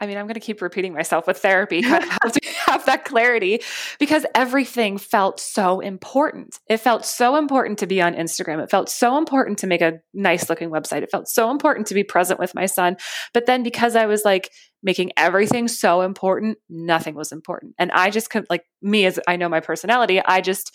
I 0.00 0.06
mean, 0.06 0.16
I'm 0.16 0.26
going 0.26 0.34
to 0.34 0.40
keep 0.40 0.62
repeating 0.62 0.92
myself 0.92 1.26
with 1.26 1.38
therapy, 1.38 1.82
kind 1.82 2.04
of 2.24 2.32
to 2.32 2.40
have 2.66 2.86
that 2.86 3.04
clarity 3.04 3.60
because 3.98 4.26
everything 4.34 4.98
felt 4.98 5.38
so 5.38 5.80
important. 5.80 6.58
It 6.68 6.78
felt 6.78 7.04
so 7.04 7.36
important 7.36 7.78
to 7.80 7.86
be 7.86 8.02
on 8.02 8.14
Instagram. 8.14 8.62
It 8.62 8.70
felt 8.70 8.88
so 8.88 9.16
important 9.16 9.58
to 9.60 9.66
make 9.66 9.80
a 9.80 10.00
nice 10.12 10.48
looking 10.48 10.70
website. 10.70 11.02
It 11.02 11.10
felt 11.10 11.28
so 11.28 11.50
important 11.50 11.86
to 11.88 11.94
be 11.94 12.04
present 12.04 12.40
with 12.40 12.54
my 12.54 12.66
son. 12.66 12.96
But 13.32 13.46
then 13.46 13.62
because 13.62 13.94
I 13.94 14.06
was 14.06 14.24
like 14.24 14.50
making 14.82 15.12
everything 15.16 15.68
so 15.68 16.00
important, 16.00 16.58
nothing 16.68 17.14
was 17.14 17.32
important. 17.32 17.74
And 17.78 17.92
I 17.92 18.10
just 18.10 18.30
could, 18.30 18.46
like, 18.48 18.64
me 18.82 19.04
as 19.04 19.20
I 19.28 19.36
know 19.36 19.48
my 19.48 19.60
personality, 19.60 20.20
I 20.20 20.40
just, 20.40 20.72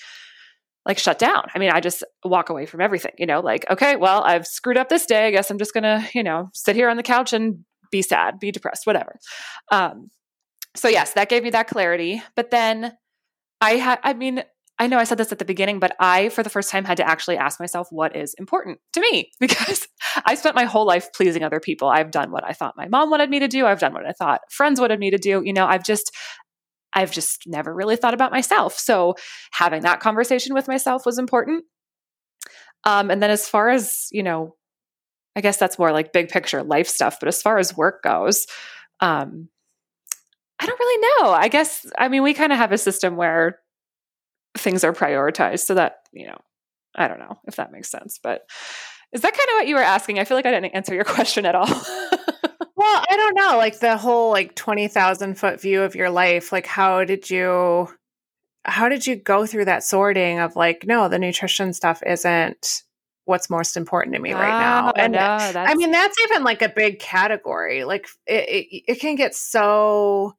like 0.85 0.99
shut 0.99 1.17
down. 1.17 1.47
I 1.53 1.59
mean, 1.59 1.71
I 1.71 1.79
just 1.79 2.03
walk 2.23 2.49
away 2.49 2.65
from 2.65 2.81
everything, 2.81 3.13
you 3.17 3.25
know, 3.25 3.39
like, 3.39 3.65
okay, 3.69 3.95
well, 3.95 4.23
I've 4.23 4.45
screwed 4.45 4.77
up 4.77 4.89
this 4.89 5.05
day. 5.05 5.27
I 5.27 5.31
guess 5.31 5.49
I'm 5.49 5.57
just 5.57 5.73
going 5.73 5.83
to, 5.83 6.07
you 6.13 6.23
know, 6.23 6.49
sit 6.53 6.75
here 6.75 6.89
on 6.89 6.97
the 6.97 7.03
couch 7.03 7.33
and 7.33 7.65
be 7.91 8.01
sad, 8.01 8.39
be 8.39 8.51
depressed, 8.51 8.85
whatever. 8.85 9.17
Um, 9.71 10.09
so 10.75 10.87
yes, 10.87 11.13
that 11.13 11.29
gave 11.29 11.43
me 11.43 11.49
that 11.51 11.67
clarity. 11.67 12.21
But 12.35 12.51
then 12.51 12.93
I 13.61 13.71
had, 13.71 13.99
I 14.03 14.13
mean, 14.13 14.43
I 14.77 14.87
know 14.87 14.97
I 14.97 15.05
said 15.05 15.17
this 15.17 15.31
at 15.31 15.39
the 15.39 15.45
beginning, 15.45 15.79
but 15.79 15.95
I, 15.99 16.29
for 16.29 16.43
the 16.43 16.49
first 16.49 16.69
time, 16.69 16.83
had 16.83 16.97
to 16.97 17.07
actually 17.07 17.37
ask 17.37 17.61
myself 17.61 17.87
what 17.91 18.15
is 18.15 18.35
important 18.37 18.79
to 18.93 18.99
me 18.99 19.31
because 19.39 19.87
I 20.25 20.35
spent 20.35 20.55
my 20.55 20.65
whole 20.65 20.85
life 20.85 21.07
pleasing 21.13 21.43
other 21.43 21.61
people. 21.61 21.87
I've 21.87 22.11
done 22.11 22.31
what 22.31 22.43
I 22.43 22.51
thought 22.51 22.75
my 22.75 22.87
mom 22.87 23.09
wanted 23.09 23.29
me 23.29 23.39
to 23.39 23.47
do. 23.47 23.65
I've 23.65 23.79
done 23.79 23.93
what 23.93 24.05
I 24.05 24.11
thought 24.11 24.41
friends 24.51 24.79
wanted 24.79 24.99
me 24.99 25.11
to 25.11 25.17
do. 25.17 25.41
You 25.43 25.53
know, 25.53 25.65
I've 25.65 25.85
just, 25.85 26.11
I've 26.95 27.11
just 27.11 27.43
never 27.45 27.73
really 27.73 27.97
thought 27.97 28.13
about 28.13 28.31
myself. 28.31 28.79
So 28.79 29.15
having 29.51 29.81
that 29.81 29.99
conversation 29.99 30.53
with 30.53 30.67
myself 30.67 31.05
was 31.05 31.19
important. 31.19 31.65
Um, 32.85 33.11
and 33.11 33.21
then 33.21 33.29
as 33.29 33.47
far 33.47 33.69
as, 33.69 34.07
you 34.11 34.23
know, 34.23 34.55
I 35.35 35.41
guess 35.41 35.57
that's 35.57 35.77
more 35.77 35.91
like 35.91 36.13
big 36.13 36.29
picture 36.29 36.63
life 36.63 36.87
stuff. 36.87 37.17
But 37.19 37.27
as 37.27 37.41
far 37.41 37.57
as 37.57 37.75
work 37.75 38.01
goes, 38.01 38.47
um, 39.01 39.49
I 40.59 40.65
don't 40.65 40.79
really 40.79 41.07
know. 41.19 41.31
I 41.31 41.49
guess, 41.49 41.85
I 41.97 42.07
mean, 42.07 42.23
we 42.23 42.33
kind 42.33 42.53
of 42.53 42.57
have 42.57 42.71
a 42.71 42.77
system 42.77 43.17
where 43.17 43.59
things 44.57 44.85
are 44.85 44.93
prioritized 44.93 45.65
so 45.65 45.73
that, 45.73 45.97
you 46.13 46.27
know, 46.27 46.37
I 46.95 47.09
don't 47.09 47.19
know 47.19 47.39
if 47.45 47.57
that 47.57 47.73
makes 47.73 47.91
sense. 47.91 48.19
But 48.23 48.43
is 49.11 49.21
that 49.21 49.33
kind 49.33 49.49
of 49.49 49.53
what 49.55 49.67
you 49.67 49.75
were 49.75 49.81
asking? 49.81 50.19
I 50.19 50.23
feel 50.23 50.37
like 50.37 50.45
I 50.45 50.51
didn't 50.51 50.73
answer 50.73 50.95
your 50.95 51.03
question 51.05 51.45
at 51.45 51.55
all. 51.55 51.67
Well, 52.85 53.05
I 53.09 53.17
don't 53.17 53.35
know. 53.35 53.57
Like 53.57 53.79
the 53.79 53.97
whole 53.97 54.31
like 54.31 54.55
20,000 54.55 55.35
foot 55.35 55.59
view 55.59 55.81
of 55.81 55.95
your 55.95 56.09
life, 56.09 56.51
like 56.51 56.65
how 56.65 57.03
did 57.03 57.29
you 57.29 57.89
how 58.63 58.89
did 58.89 59.05
you 59.05 59.15
go 59.15 59.45
through 59.45 59.65
that 59.65 59.83
sorting 59.83 60.39
of 60.39 60.55
like 60.55 60.85
no, 60.85 61.07
the 61.07 61.19
nutrition 61.19 61.73
stuff 61.73 62.01
isn't 62.05 62.83
what's 63.25 63.49
most 63.49 63.75
important 63.75 64.15
to 64.15 64.21
me 64.21 64.33
right 64.33 64.59
now. 64.59 64.89
Oh, 64.89 64.93
and 64.95 65.13
no, 65.13 65.19
I 65.19 65.73
mean, 65.73 65.91
that's 65.91 66.15
even 66.29 66.43
like 66.43 66.61
a 66.61 66.69
big 66.69 66.99
category. 66.99 67.83
Like 67.83 68.07
it, 68.27 68.49
it, 68.49 68.83
it 68.87 68.99
can 68.99 69.15
get 69.15 69.33
so 69.33 70.35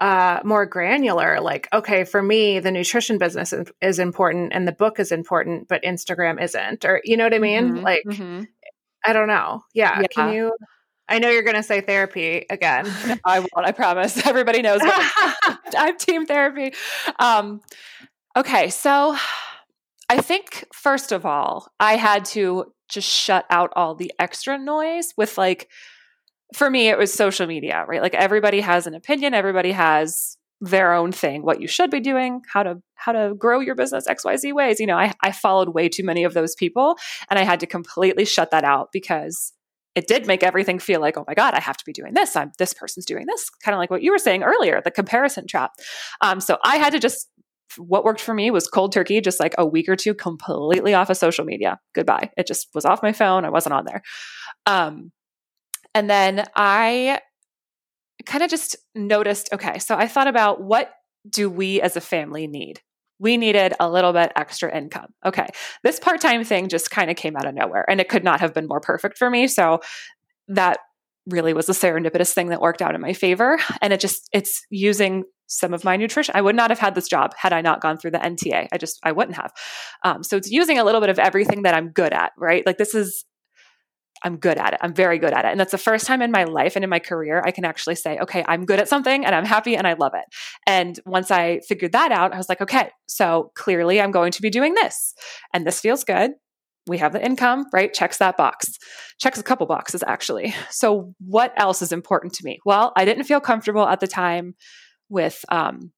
uh, 0.00 0.40
more 0.44 0.64
granular. 0.64 1.40
Like, 1.40 1.68
okay, 1.72 2.04
for 2.04 2.22
me, 2.22 2.60
the 2.60 2.70
nutrition 2.70 3.18
business 3.18 3.52
is, 3.52 3.72
is, 3.80 3.98
important 3.98 4.52
and 4.54 4.66
the 4.66 4.72
book 4.72 5.00
is 5.00 5.10
important, 5.10 5.66
but 5.66 5.82
Instagram 5.82 6.40
isn't. 6.40 6.84
Or 6.84 7.00
you 7.04 7.16
know 7.16 7.24
what 7.24 7.34
I 7.34 7.40
mean? 7.40 7.68
Mm-hmm, 7.72 7.84
like, 7.84 8.02
mm-hmm. 8.06 8.44
I 9.04 9.12
don't 9.12 9.28
know. 9.28 9.64
Yeah. 9.74 10.00
yeah. 10.00 10.06
Can 10.06 10.32
you? 10.32 10.52
I 11.10 11.18
know 11.18 11.28
you're 11.28 11.42
going 11.42 11.56
to 11.56 11.62
say 11.62 11.80
therapy 11.80 12.46
again. 12.48 12.86
I 13.24 13.40
won't. 13.40 13.66
I 13.66 13.72
promise. 13.72 14.24
Everybody 14.26 14.62
knows. 14.62 14.80
I'm 15.76 15.98
team 15.98 16.24
therapy. 16.24 16.72
Um, 17.18 17.60
okay, 18.36 18.70
so 18.70 19.16
I 20.08 20.20
think, 20.20 20.66
first 20.72 21.12
of 21.12 21.26
all, 21.26 21.68
I 21.80 21.96
had 21.96 22.24
to 22.26 22.72
just 22.88 23.08
shut 23.08 23.44
out 23.50 23.72
all 23.76 23.94
the 23.94 24.12
extra 24.18 24.56
noise 24.56 25.12
with 25.16 25.36
like, 25.36 25.68
for 26.54 26.70
me, 26.70 26.88
it 26.88 26.98
was 26.98 27.12
social 27.12 27.46
media, 27.46 27.84
right? 27.86 28.02
Like 28.02 28.14
everybody 28.14 28.60
has 28.60 28.86
an 28.86 28.94
opinion, 28.94 29.34
everybody 29.34 29.72
has 29.72 30.36
their 30.60 30.92
own 30.92 31.10
thing, 31.10 31.42
what 31.42 31.60
you 31.60 31.68
should 31.68 31.90
be 31.90 32.00
doing, 32.00 32.42
how 32.52 32.62
to 32.62 32.82
how 32.94 33.12
to 33.12 33.34
grow 33.34 33.60
your 33.60 33.74
business 33.74 34.06
XYZ 34.06 34.52
ways. 34.52 34.78
You 34.78 34.86
know, 34.86 34.98
I, 34.98 35.14
I 35.22 35.32
followed 35.32 35.70
way 35.70 35.88
too 35.88 36.04
many 36.04 36.24
of 36.24 36.34
those 36.34 36.54
people 36.54 36.96
and 37.30 37.38
I 37.38 37.44
had 37.44 37.60
to 37.60 37.66
completely 37.66 38.26
shut 38.26 38.50
that 38.50 38.64
out 38.64 38.90
because 38.92 39.54
it 39.94 40.06
did 40.06 40.26
make 40.26 40.42
everything 40.42 40.78
feel 40.78 41.00
like, 41.00 41.16
oh 41.16 41.24
my 41.26 41.34
God, 41.34 41.54
I 41.54 41.60
have 41.60 41.76
to 41.76 41.84
be 41.84 41.92
doing 41.92 42.14
this. 42.14 42.36
I'm 42.36 42.52
this 42.58 42.72
person's 42.72 43.06
doing 43.06 43.26
this. 43.26 43.50
Kind 43.64 43.74
of 43.74 43.78
like 43.78 43.90
what 43.90 44.02
you 44.02 44.12
were 44.12 44.18
saying 44.18 44.42
earlier, 44.42 44.80
the 44.82 44.90
comparison 44.90 45.46
trap. 45.46 45.72
Um, 46.20 46.40
so 46.40 46.58
I 46.64 46.76
had 46.76 46.92
to 46.92 46.98
just 46.98 47.28
what 47.76 48.04
worked 48.04 48.20
for 48.20 48.34
me 48.34 48.50
was 48.50 48.66
cold 48.66 48.92
turkey, 48.92 49.20
just 49.20 49.40
like 49.40 49.54
a 49.56 49.66
week 49.66 49.88
or 49.88 49.96
two 49.96 50.14
completely 50.14 50.94
off 50.94 51.10
of 51.10 51.16
social 51.16 51.44
media. 51.44 51.78
Goodbye. 51.94 52.30
It 52.36 52.46
just 52.46 52.68
was 52.74 52.84
off 52.84 53.02
my 53.02 53.12
phone. 53.12 53.44
I 53.44 53.50
wasn't 53.50 53.74
on 53.74 53.84
there. 53.84 54.02
Um, 54.66 55.12
and 55.94 56.08
then 56.08 56.46
I 56.56 57.20
kind 58.26 58.42
of 58.42 58.50
just 58.50 58.76
noticed 58.94 59.48
okay, 59.52 59.78
so 59.78 59.96
I 59.96 60.06
thought 60.06 60.28
about 60.28 60.62
what 60.62 60.92
do 61.28 61.50
we 61.50 61.80
as 61.80 61.96
a 61.96 62.00
family 62.00 62.46
need? 62.46 62.80
We 63.20 63.36
needed 63.36 63.74
a 63.78 63.88
little 63.88 64.12
bit 64.12 64.32
extra 64.34 64.76
income. 64.76 65.14
Okay. 65.24 65.46
This 65.84 66.00
part 66.00 66.20
time 66.20 66.42
thing 66.42 66.68
just 66.68 66.90
kind 66.90 67.10
of 67.10 67.16
came 67.16 67.36
out 67.36 67.46
of 67.46 67.54
nowhere 67.54 67.84
and 67.88 68.00
it 68.00 68.08
could 68.08 68.24
not 68.24 68.40
have 68.40 68.52
been 68.52 68.66
more 68.66 68.80
perfect 68.80 69.18
for 69.18 69.30
me. 69.30 69.46
So 69.46 69.80
that 70.48 70.78
really 71.26 71.52
was 71.52 71.68
a 71.68 71.72
serendipitous 71.72 72.32
thing 72.32 72.48
that 72.48 72.60
worked 72.60 72.82
out 72.82 72.94
in 72.94 73.00
my 73.00 73.12
favor. 73.12 73.58
And 73.80 73.92
it 73.92 74.00
just, 74.00 74.28
it's 74.32 74.66
using 74.70 75.24
some 75.46 75.74
of 75.74 75.84
my 75.84 75.96
nutrition. 75.96 76.34
I 76.34 76.40
would 76.40 76.56
not 76.56 76.70
have 76.70 76.78
had 76.78 76.94
this 76.94 77.08
job 77.08 77.32
had 77.36 77.52
I 77.52 77.60
not 77.60 77.80
gone 77.80 77.98
through 77.98 78.12
the 78.12 78.18
NTA. 78.18 78.68
I 78.72 78.78
just, 78.78 78.98
I 79.02 79.12
wouldn't 79.12 79.36
have. 79.36 79.52
Um, 80.04 80.22
so 80.22 80.36
it's 80.36 80.50
using 80.50 80.78
a 80.78 80.84
little 80.84 81.00
bit 81.00 81.10
of 81.10 81.18
everything 81.18 81.62
that 81.62 81.74
I'm 81.74 81.90
good 81.90 82.12
at, 82.12 82.32
right? 82.38 82.64
Like 82.64 82.78
this 82.78 82.94
is, 82.94 83.24
I'm 84.22 84.36
good 84.36 84.58
at 84.58 84.74
it. 84.74 84.80
I'm 84.82 84.94
very 84.94 85.18
good 85.18 85.32
at 85.32 85.44
it. 85.44 85.48
And 85.48 85.58
that's 85.58 85.72
the 85.72 85.78
first 85.78 86.06
time 86.06 86.22
in 86.22 86.30
my 86.30 86.44
life 86.44 86.76
and 86.76 86.84
in 86.84 86.90
my 86.90 86.98
career 86.98 87.42
I 87.44 87.50
can 87.50 87.64
actually 87.64 87.94
say, 87.94 88.18
okay, 88.18 88.44
I'm 88.46 88.66
good 88.66 88.78
at 88.78 88.88
something 88.88 89.24
and 89.24 89.34
I'm 89.34 89.46
happy 89.46 89.76
and 89.76 89.86
I 89.86 89.94
love 89.94 90.12
it. 90.14 90.24
And 90.66 90.98
once 91.06 91.30
I 91.30 91.60
figured 91.68 91.92
that 91.92 92.12
out, 92.12 92.32
I 92.32 92.36
was 92.36 92.48
like, 92.48 92.60
okay, 92.60 92.90
so 93.06 93.52
clearly 93.54 94.00
I'm 94.00 94.10
going 94.10 94.32
to 94.32 94.42
be 94.42 94.50
doing 94.50 94.74
this 94.74 95.14
and 95.54 95.66
this 95.66 95.80
feels 95.80 96.04
good 96.04 96.32
we 96.86 96.98
have 96.98 97.12
the 97.12 97.24
income, 97.24 97.66
right? 97.72 97.92
Checks 97.92 98.18
that 98.18 98.36
box. 98.36 98.78
Checks 99.18 99.38
a 99.38 99.42
couple 99.42 99.66
boxes 99.66 100.02
actually. 100.06 100.54
So 100.70 101.14
what 101.18 101.52
else 101.56 101.82
is 101.82 101.92
important 101.92 102.32
to 102.34 102.44
me? 102.44 102.58
Well, 102.64 102.92
I 102.96 103.04
didn't 103.04 103.24
feel 103.24 103.40
comfortable 103.40 103.86
at 103.86 104.00
the 104.00 104.06
time 104.06 104.54
with 105.08 105.44
um, 105.50 105.92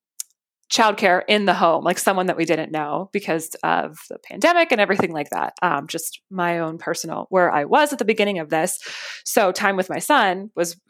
childcare 0.72 1.22
in 1.28 1.44
the 1.44 1.54
home, 1.54 1.84
like 1.84 1.98
someone 1.98 2.26
that 2.26 2.36
we 2.36 2.46
didn't 2.46 2.72
know 2.72 3.10
because 3.12 3.50
of 3.62 3.98
the 4.08 4.18
pandemic 4.18 4.72
and 4.72 4.80
everything 4.80 5.12
like 5.12 5.28
that. 5.30 5.52
Um, 5.60 5.86
just 5.86 6.20
my 6.30 6.60
own 6.60 6.78
personal 6.78 7.26
where 7.28 7.52
I 7.52 7.66
was 7.66 7.92
at 7.92 7.98
the 7.98 8.06
beginning 8.06 8.38
of 8.38 8.48
this. 8.48 8.78
So 9.24 9.52
time 9.52 9.76
with 9.76 9.90
my 9.90 9.98
son 9.98 10.50
was 10.56 10.80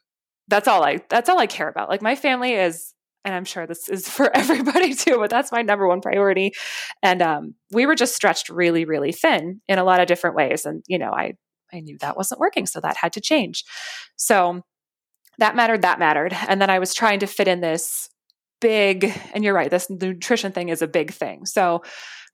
that's 0.49 0.68
all 0.68 0.85
I 0.85 0.99
that's 1.09 1.29
all 1.29 1.38
I 1.38 1.47
care 1.47 1.68
about. 1.68 1.88
Like 1.88 2.03
my 2.03 2.14
family 2.14 2.53
is 2.53 2.95
and 3.25 3.35
I'm 3.35 3.45
sure 3.45 3.66
this 3.66 3.88
is 3.88 4.09
for 4.16 4.35
everybody 4.37 4.95
too, 4.95 5.18
but 5.18 5.31
that's 5.31 5.53
my 5.53 5.62
number 5.62 5.88
one 5.88 6.01
priority. 6.01 6.53
And 7.03 7.21
um, 7.21 7.55
we 7.71 7.87
were 7.87 7.95
just 7.95 8.14
stretched 8.14 8.49
really, 8.49 8.85
really 8.85 9.12
thin 9.12 9.61
in 9.68 9.79
a 9.79 9.85
lot 9.85 10.01
of 10.01 10.07
different 10.07 10.37
ways. 10.37 10.64
And, 10.64 10.85
you 10.87 10.99
know, 10.99 11.11
I, 11.11 11.35
I 11.73 11.81
knew 11.81 11.99
that 12.01 12.16
wasn't 12.16 12.40
working. 12.40 12.66
So 12.66 12.81
that 12.81 12.97
had 12.97 13.14
to 13.14 13.21
change. 13.21 13.64
So 14.16 14.62
that 15.38 15.57
mattered, 15.57 15.83
that 15.83 15.99
mattered. 15.99 16.37
And 16.47 16.61
then 16.61 16.71
I 16.71 16.79
was 16.79 16.95
trying 16.95 17.21
to 17.21 17.27
fit 17.27 17.49
in 17.49 17.61
this 17.61 18.09
big, 18.62 19.12
and 19.35 19.44
you're 19.44 19.53
right, 19.53 19.70
this 19.70 19.90
nutrition 19.90 20.53
thing 20.53 20.70
is 20.70 20.81
a 20.81 20.87
big 20.87 21.12
thing. 21.12 21.44
So 21.44 21.83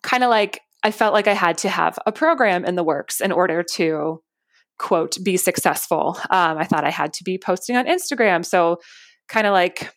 kind 0.04 0.22
of 0.22 0.30
like 0.30 0.60
I 0.84 0.92
felt 0.92 1.12
like 1.12 1.26
I 1.26 1.34
had 1.34 1.58
to 1.58 1.68
have 1.68 1.98
a 2.06 2.12
program 2.12 2.64
in 2.64 2.76
the 2.76 2.84
works 2.84 3.20
in 3.20 3.32
order 3.32 3.64
to 3.74 4.22
quote 4.78 5.16
be 5.24 5.36
successful. 5.36 6.16
Um, 6.30 6.56
I 6.56 6.64
thought 6.64 6.84
I 6.84 6.90
had 6.90 7.12
to 7.14 7.24
be 7.24 7.36
posting 7.36 7.76
on 7.76 7.86
Instagram. 7.86 8.44
So 8.44 8.76
kind 9.28 9.46
of 9.46 9.52
like 9.52 9.92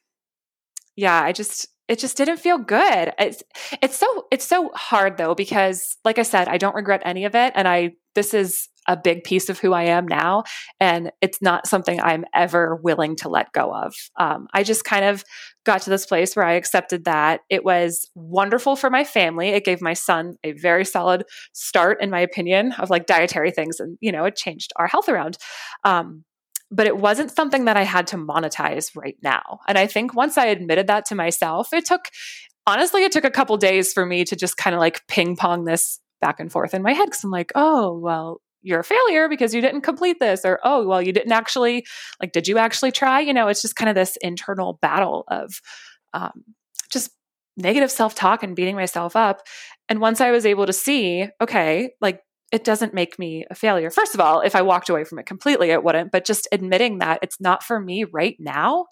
yeah, 0.96 1.22
I 1.22 1.32
just 1.32 1.68
it 1.88 2.00
just 2.00 2.18
didn't 2.18 2.38
feel 2.38 2.58
good. 2.58 3.14
It's 3.20 3.44
it's 3.82 3.98
so 3.98 4.26
it's 4.32 4.46
so 4.46 4.72
hard 4.74 5.18
though 5.18 5.36
because 5.36 5.98
like 6.04 6.18
I 6.18 6.24
said, 6.24 6.48
I 6.48 6.58
don't 6.58 6.76
regret 6.76 7.02
any 7.06 7.26
of 7.26 7.36
it 7.36 7.54
and 7.56 7.68
I 7.68 7.92
this 8.16 8.34
is 8.34 8.70
a 8.88 8.98
big 8.98 9.24
piece 9.24 9.50
of 9.50 9.60
who 9.60 9.74
I 9.74 9.84
am 9.84 10.08
now 10.08 10.44
and 10.80 11.12
it's 11.22 11.42
not 11.42 11.68
something 11.68 12.00
I'm 12.02 12.26
ever 12.34 12.80
willing 12.84 13.16
to 13.18 13.30
let 13.30 13.52
go 13.54 13.74
of. 13.74 13.94
Um, 14.20 14.48
I 14.54 14.64
just 14.64 14.84
kind 14.84 15.06
of 15.06 15.24
got 15.66 15.82
to 15.84 15.90
this 15.90 16.06
place 16.06 16.36
where 16.36 16.46
I 16.46 16.54
accepted 16.54 17.06
that 17.06 17.42
it 17.50 17.64
was 17.64 18.10
wonderful 18.16 18.76
for 18.76 18.90
my 18.90 19.04
family. 19.04 19.50
It 19.50 19.66
gave 19.66 19.82
my 19.82 19.94
son 19.94 20.36
a 20.44 20.54
very 20.54 20.86
solid 20.86 21.24
start 21.54 22.02
in 22.02 22.10
my 22.10 22.20
opinion 22.20 22.74
of 22.74 22.90
like 22.90 23.06
dietary 23.06 23.52
things 23.52 23.80
and 23.80 23.98
you 24.02 24.12
know, 24.12 24.26
it 24.26 24.36
changed 24.36 24.72
our 24.78 24.88
health 24.88 25.10
around. 25.10 25.38
Um, 25.84 26.24
but 26.72 26.88
it 26.88 26.98
wasn't 26.98 27.32
something 27.32 27.66
that 27.66 27.78
I 27.78 27.84
had 27.84 28.08
to 28.08 28.18
monetize 28.18 28.96
right 28.96 29.18
now. 29.22 29.60
And 29.68 29.78
I 29.78 29.88
think 29.88 30.16
once 30.16 30.38
I 30.38 30.46
admitted 30.46 30.88
that 30.88 31.06
to 31.08 31.16
myself, 31.16 31.74
it 31.74 31.86
took, 31.86 32.06
honestly, 32.66 33.04
it 33.04 33.12
took 33.12 33.26
a 33.26 33.30
couple 33.30 33.58
days 33.58 33.92
for 33.92 34.06
me 34.06 34.24
to 34.24 34.36
just 34.38 34.56
kind 34.56 34.74
of 34.74 34.80
like 34.80 35.06
ping 35.08 35.36
pong 35.36 35.66
this 35.66 36.00
back 36.22 36.40
and 36.40 36.52
forth 36.52 36.74
in 36.74 36.82
my 36.82 36.94
head 36.94 37.06
because 37.06 37.24
I'm 37.24 37.32
like, 37.32 37.52
oh, 37.56 37.98
well, 37.98 38.40
you're 38.64 38.80
a 38.80 38.84
failure 38.84 39.28
because 39.28 39.54
you 39.54 39.62
didn't 39.62 39.82
complete 39.82 40.18
this 40.20 40.46
or 40.46 40.60
oh 40.64 40.86
well 40.88 41.02
you 41.02 41.12
didn't 41.12 41.32
actually 41.32 41.86
like 42.22 42.32
did 42.32 42.48
you 42.48 42.58
actually 42.58 42.92
try? 42.92 43.20
You 43.20 43.34
know 43.34 43.48
it's 43.48 43.62
just 43.62 43.76
kind 43.76 43.90
of 43.90 43.96
this 43.96 44.18
internal 44.22 44.78
battle 44.82 45.24
of 45.28 45.62
um, 46.14 46.44
just 46.92 47.12
negative 47.58 47.92
self-talk 47.92 48.44
and 48.44 48.56
beating 48.56 48.76
myself 48.76 49.16
up. 49.16 49.42
And 49.90 50.00
once 50.00 50.22
i 50.22 50.32
was 50.32 50.46
able 50.46 50.66
to 50.66 50.74
see 50.74 51.28
okay 51.42 51.92
like 52.02 52.22
it 52.52 52.66
doesn't 52.66 52.94
make 52.94 53.18
me 53.18 53.46
a 53.50 53.56
failure. 53.56 53.90
First 53.90 54.14
of 54.14 54.22
all 54.22 54.42
if 54.42 54.56
i 54.56 54.62
walked 54.62 54.90
away 54.90 55.04
from 55.04 55.20
it 55.20 55.26
completely 55.26 55.72
it 55.72 55.84
wouldn't 55.84 56.12
but 56.12 56.26
just 56.26 56.48
admitting 56.52 57.00
that 57.00 57.20
it's 57.22 57.40
not 57.42 57.64
for 57.64 57.80
me 57.80 58.06
right 58.06 58.36
now 58.40 58.86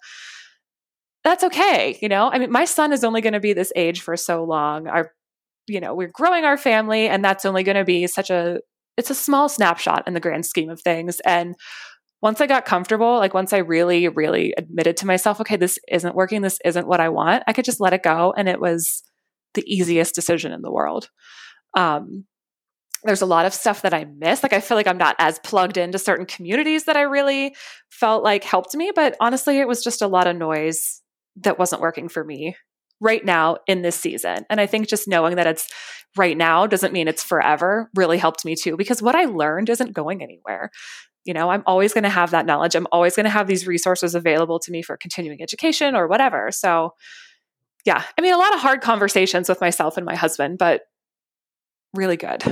that's 1.24 1.44
okay 1.44 1.98
you 2.02 2.08
know? 2.08 2.30
I 2.30 2.38
mean 2.38 2.50
my 2.50 2.64
son 2.64 2.92
is 2.92 3.04
only 3.04 3.20
going 3.20 3.34
to 3.34 3.40
be 3.40 3.52
this 3.52 3.72
age 3.76 4.00
for 4.00 4.16
so 4.16 4.44
long. 4.44 4.88
Our 4.88 5.12
you 5.66 5.80
know 5.80 5.94
we're 5.94 6.10
growing 6.12 6.44
our 6.44 6.56
family 6.56 7.06
and 7.06 7.24
that's 7.24 7.44
only 7.44 7.62
going 7.62 7.76
to 7.76 7.84
be 7.84 8.06
such 8.06 8.30
a 8.30 8.60
it's 8.96 9.10
a 9.10 9.14
small 9.14 9.48
snapshot 9.48 10.04
in 10.06 10.14
the 10.14 10.20
grand 10.20 10.46
scheme 10.46 10.70
of 10.70 10.80
things. 10.80 11.20
And 11.20 11.54
once 12.22 12.40
I 12.40 12.46
got 12.46 12.66
comfortable, 12.66 13.18
like 13.18 13.34
once 13.34 13.52
I 13.52 13.58
really, 13.58 14.08
really 14.08 14.52
admitted 14.56 14.96
to 14.98 15.06
myself, 15.06 15.40
okay, 15.40 15.56
this 15.56 15.78
isn't 15.90 16.14
working, 16.14 16.42
this 16.42 16.58
isn't 16.64 16.86
what 16.86 17.00
I 17.00 17.08
want, 17.08 17.44
I 17.46 17.52
could 17.52 17.64
just 17.64 17.80
let 17.80 17.94
it 17.94 18.02
go. 18.02 18.34
And 18.36 18.48
it 18.48 18.60
was 18.60 19.02
the 19.54 19.64
easiest 19.66 20.14
decision 20.14 20.52
in 20.52 20.62
the 20.62 20.70
world. 20.70 21.08
Um, 21.74 22.24
there's 23.04 23.22
a 23.22 23.26
lot 23.26 23.46
of 23.46 23.54
stuff 23.54 23.82
that 23.82 23.94
I 23.94 24.04
miss. 24.04 24.42
Like 24.42 24.52
I 24.52 24.60
feel 24.60 24.76
like 24.76 24.86
I'm 24.86 24.98
not 24.98 25.16
as 25.18 25.38
plugged 25.38 25.78
into 25.78 25.98
certain 25.98 26.26
communities 26.26 26.84
that 26.84 26.96
I 26.96 27.02
really 27.02 27.54
felt 27.88 28.22
like 28.22 28.44
helped 28.44 28.74
me. 28.74 28.92
But 28.94 29.16
honestly, 29.20 29.58
it 29.58 29.66
was 29.66 29.82
just 29.82 30.02
a 30.02 30.06
lot 30.06 30.26
of 30.26 30.36
noise 30.36 31.00
that 31.36 31.58
wasn't 31.58 31.80
working 31.80 32.08
for 32.10 32.22
me 32.22 32.56
right 33.00 33.24
now 33.24 33.56
in 33.66 33.82
this 33.82 33.96
season. 33.96 34.44
And 34.50 34.60
I 34.60 34.66
think 34.66 34.88
just 34.88 35.08
knowing 35.08 35.36
that 35.36 35.46
it's 35.46 35.68
right 36.16 36.36
now 36.36 36.66
doesn't 36.66 36.92
mean 36.92 37.08
it's 37.08 37.22
forever 37.22 37.90
really 37.94 38.18
helped 38.18 38.44
me 38.44 38.54
too, 38.54 38.76
because 38.76 39.02
what 39.02 39.14
I 39.14 39.24
learned 39.24 39.70
isn't 39.70 39.92
going 39.92 40.22
anywhere. 40.22 40.70
You 41.24 41.34
know, 41.34 41.50
I'm 41.50 41.62
always 41.66 41.92
going 41.92 42.04
to 42.04 42.10
have 42.10 42.30
that 42.30 42.46
knowledge. 42.46 42.74
I'm 42.74 42.86
always 42.92 43.14
going 43.14 43.24
to 43.24 43.30
have 43.30 43.46
these 43.46 43.66
resources 43.66 44.14
available 44.14 44.58
to 44.60 44.72
me 44.72 44.82
for 44.82 44.96
continuing 44.96 45.42
education 45.42 45.94
or 45.94 46.08
whatever. 46.08 46.50
So, 46.50 46.94
yeah, 47.84 48.02
I 48.18 48.20
mean, 48.20 48.34
a 48.34 48.38
lot 48.38 48.54
of 48.54 48.60
hard 48.60 48.80
conversations 48.80 49.48
with 49.48 49.60
myself 49.60 49.96
and 49.96 50.06
my 50.06 50.14
husband, 50.14 50.58
but 50.58 50.82
really 51.94 52.16
good. 52.16 52.42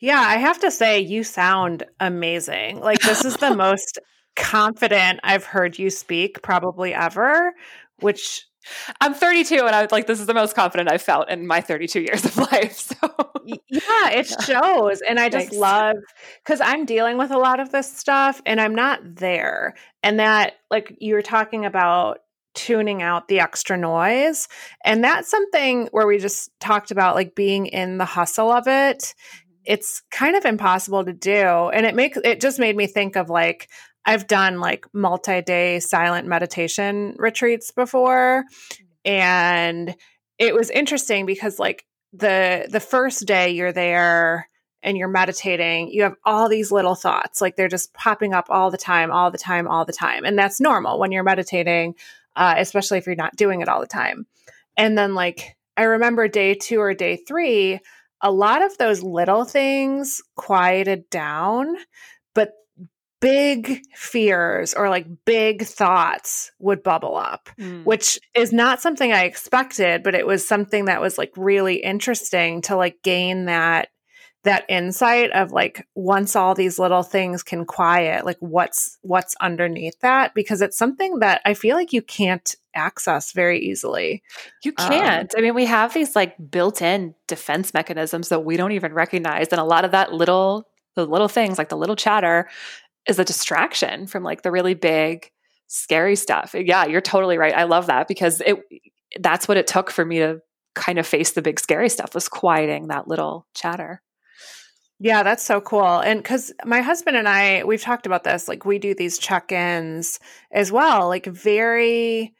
Yeah, 0.00 0.20
I 0.20 0.36
have 0.36 0.60
to 0.60 0.70
say, 0.70 1.00
you 1.00 1.24
sound 1.24 1.84
amazing. 2.00 2.80
Like, 2.80 3.00
this 3.00 3.24
is 3.24 3.36
the 3.36 3.54
most 3.56 3.98
confident 4.36 5.20
I've 5.22 5.44
heard 5.44 5.78
you 5.78 5.90
speak 5.90 6.42
probably 6.42 6.92
ever, 6.92 7.52
which 8.00 8.44
I'm 9.00 9.14
32 9.14 9.66
and 9.66 9.74
I 9.74 9.82
was 9.82 9.92
like, 9.92 10.06
this 10.06 10.20
is 10.20 10.26
the 10.26 10.34
most 10.34 10.54
confident 10.54 10.90
I've 10.90 11.02
felt 11.02 11.28
in 11.28 11.46
my 11.46 11.60
32 11.60 12.00
years 12.00 12.24
of 12.24 12.36
life. 12.52 12.76
So 12.76 13.30
yeah, 13.44 14.10
it 14.10 14.26
shows. 14.42 15.00
And 15.02 15.18
I 15.18 15.28
just 15.28 15.48
Thanks. 15.48 15.56
love 15.56 15.96
because 16.44 16.60
I'm 16.60 16.84
dealing 16.84 17.18
with 17.18 17.30
a 17.30 17.38
lot 17.38 17.60
of 17.60 17.70
this 17.72 17.92
stuff 17.92 18.40
and 18.46 18.60
I'm 18.60 18.74
not 18.74 19.00
there. 19.02 19.74
And 20.02 20.18
that, 20.20 20.54
like, 20.70 20.96
you 21.00 21.14
were 21.14 21.22
talking 21.22 21.64
about 21.64 22.18
tuning 22.54 23.02
out 23.02 23.28
the 23.28 23.40
extra 23.40 23.76
noise. 23.76 24.48
And 24.84 25.04
that's 25.04 25.30
something 25.30 25.88
where 25.92 26.06
we 26.06 26.18
just 26.18 26.50
talked 26.58 26.90
about 26.90 27.14
like 27.14 27.34
being 27.34 27.66
in 27.66 27.98
the 27.98 28.04
hustle 28.04 28.50
of 28.50 28.66
it. 28.66 28.98
Mm-hmm. 28.98 29.42
It's 29.66 30.02
kind 30.10 30.36
of 30.36 30.44
impossible 30.44 31.04
to 31.04 31.12
do. 31.12 31.36
And 31.36 31.86
it 31.86 31.94
makes 31.94 32.18
it 32.24 32.40
just 32.40 32.58
made 32.58 32.76
me 32.76 32.86
think 32.86 33.16
of 33.16 33.28
like, 33.28 33.68
I've 34.06 34.28
done 34.28 34.60
like 34.60 34.86
multi 34.94 35.42
day 35.42 35.80
silent 35.80 36.28
meditation 36.28 37.14
retreats 37.18 37.72
before. 37.72 38.44
And 39.04 39.94
it 40.38 40.54
was 40.54 40.70
interesting 40.70 41.26
because 41.26 41.58
like 41.58 41.84
the 42.12 42.66
the 42.70 42.80
first 42.80 43.26
day 43.26 43.50
you're 43.50 43.72
there 43.72 44.48
and 44.82 44.96
you're 44.96 45.08
meditating, 45.08 45.90
you 45.90 46.04
have 46.04 46.14
all 46.24 46.48
these 46.48 46.70
little 46.70 46.94
thoughts. 46.94 47.40
Like 47.40 47.56
they're 47.56 47.68
just 47.68 47.92
popping 47.92 48.32
up 48.32 48.46
all 48.48 48.70
the 48.70 48.78
time, 48.78 49.10
all 49.10 49.32
the 49.32 49.38
time, 49.38 49.66
all 49.66 49.84
the 49.84 49.92
time. 49.92 50.24
And 50.24 50.38
that's 50.38 50.60
normal 50.60 51.00
when 51.00 51.10
you're 51.10 51.24
meditating, 51.24 51.96
uh, 52.36 52.54
especially 52.58 52.98
if 52.98 53.06
you're 53.06 53.16
not 53.16 53.34
doing 53.34 53.60
it 53.60 53.68
all 53.68 53.80
the 53.80 53.86
time. 53.86 54.26
And 54.76 54.96
then 54.96 55.14
like 55.14 55.56
I 55.76 55.84
remember 55.84 56.28
day 56.28 56.54
two 56.54 56.80
or 56.80 56.94
day 56.94 57.16
three, 57.16 57.80
a 58.20 58.30
lot 58.30 58.62
of 58.62 58.78
those 58.78 59.02
little 59.02 59.44
things 59.44 60.22
quieted 60.36 61.10
down, 61.10 61.76
but 62.34 62.52
big 63.20 63.80
fears 63.94 64.74
or 64.74 64.90
like 64.90 65.06
big 65.24 65.64
thoughts 65.64 66.52
would 66.58 66.82
bubble 66.82 67.16
up, 67.16 67.48
mm. 67.58 67.84
which 67.84 68.18
is 68.34 68.52
not 68.52 68.80
something 68.80 69.12
I 69.12 69.24
expected, 69.24 70.02
but 70.02 70.14
it 70.14 70.26
was 70.26 70.46
something 70.46 70.86
that 70.86 71.00
was 71.00 71.18
like 71.18 71.32
really 71.36 71.76
interesting 71.76 72.62
to 72.62 72.76
like 72.76 73.02
gain 73.02 73.46
that 73.46 73.88
that 74.46 74.64
insight 74.68 75.32
of 75.32 75.50
like 75.50 75.86
once 75.96 76.36
all 76.36 76.54
these 76.54 76.78
little 76.78 77.02
things 77.02 77.42
can 77.42 77.64
quiet 77.64 78.24
like 78.24 78.36
what's 78.38 78.96
what's 79.02 79.34
underneath 79.40 79.98
that 80.00 80.34
because 80.34 80.62
it's 80.62 80.78
something 80.78 81.18
that 81.18 81.40
i 81.44 81.52
feel 81.52 81.76
like 81.76 81.92
you 81.92 82.00
can't 82.00 82.54
access 82.72 83.32
very 83.32 83.58
easily 83.58 84.22
you 84.62 84.72
um, 84.78 84.88
can't 84.88 85.34
um, 85.34 85.38
i 85.38 85.42
mean 85.42 85.52
we 85.52 85.64
have 85.64 85.92
these 85.92 86.14
like 86.14 86.36
built-in 86.48 87.12
defense 87.26 87.74
mechanisms 87.74 88.28
that 88.28 88.44
we 88.44 88.56
don't 88.56 88.70
even 88.70 88.94
recognize 88.94 89.48
and 89.48 89.60
a 89.60 89.64
lot 89.64 89.84
of 89.84 89.90
that 89.90 90.12
little 90.12 90.68
the 90.94 91.04
little 91.04 91.28
things 91.28 91.58
like 91.58 91.68
the 91.68 91.76
little 91.76 91.96
chatter 91.96 92.48
is 93.08 93.18
a 93.18 93.24
distraction 93.24 94.06
from 94.06 94.22
like 94.22 94.42
the 94.42 94.50
really 94.50 94.74
big 94.74 95.30
scary 95.68 96.16
stuff. 96.16 96.54
Yeah, 96.56 96.86
you're 96.86 97.00
totally 97.00 97.38
right. 97.38 97.54
I 97.54 97.64
love 97.64 97.86
that 97.86 98.08
because 98.08 98.40
it 98.40 98.58
that's 99.20 99.48
what 99.48 99.56
it 99.56 99.66
took 99.66 99.90
for 99.90 100.04
me 100.04 100.18
to 100.18 100.40
kind 100.74 100.98
of 100.98 101.06
face 101.06 101.32
the 101.32 101.42
big 101.42 101.58
scary 101.58 101.88
stuff 101.88 102.14
was 102.14 102.28
quieting 102.28 102.88
that 102.88 103.08
little 103.08 103.46
chatter. 103.54 104.02
Yeah, 104.98 105.22
that's 105.22 105.44
so 105.44 105.60
cool. 105.60 106.00
And 106.00 106.24
cuz 106.24 106.52
my 106.64 106.80
husband 106.80 107.16
and 107.16 107.28
I 107.28 107.64
we've 107.64 107.82
talked 107.82 108.06
about 108.06 108.24
this 108.24 108.48
like 108.48 108.64
we 108.64 108.78
do 108.78 108.94
these 108.94 109.18
check-ins 109.18 110.18
as 110.52 110.72
well, 110.72 111.08
like 111.08 111.26
very 111.26 112.34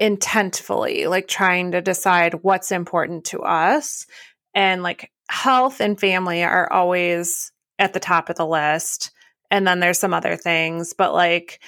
intentfully, 0.00 1.08
like 1.08 1.26
trying 1.28 1.72
to 1.72 1.80
decide 1.80 2.42
what's 2.42 2.70
important 2.70 3.24
to 3.26 3.40
us 3.40 4.06
and 4.54 4.82
like 4.82 5.10
health 5.28 5.80
and 5.80 5.98
family 5.98 6.42
are 6.44 6.70
always 6.72 7.52
at 7.78 7.92
the 7.92 8.00
top 8.00 8.28
of 8.28 8.36
the 8.36 8.46
list 8.46 9.10
and 9.50 9.66
then 9.66 9.80
there's 9.80 9.98
some 9.98 10.14
other 10.14 10.36
things 10.36 10.92
but 10.92 11.12
like 11.12 11.60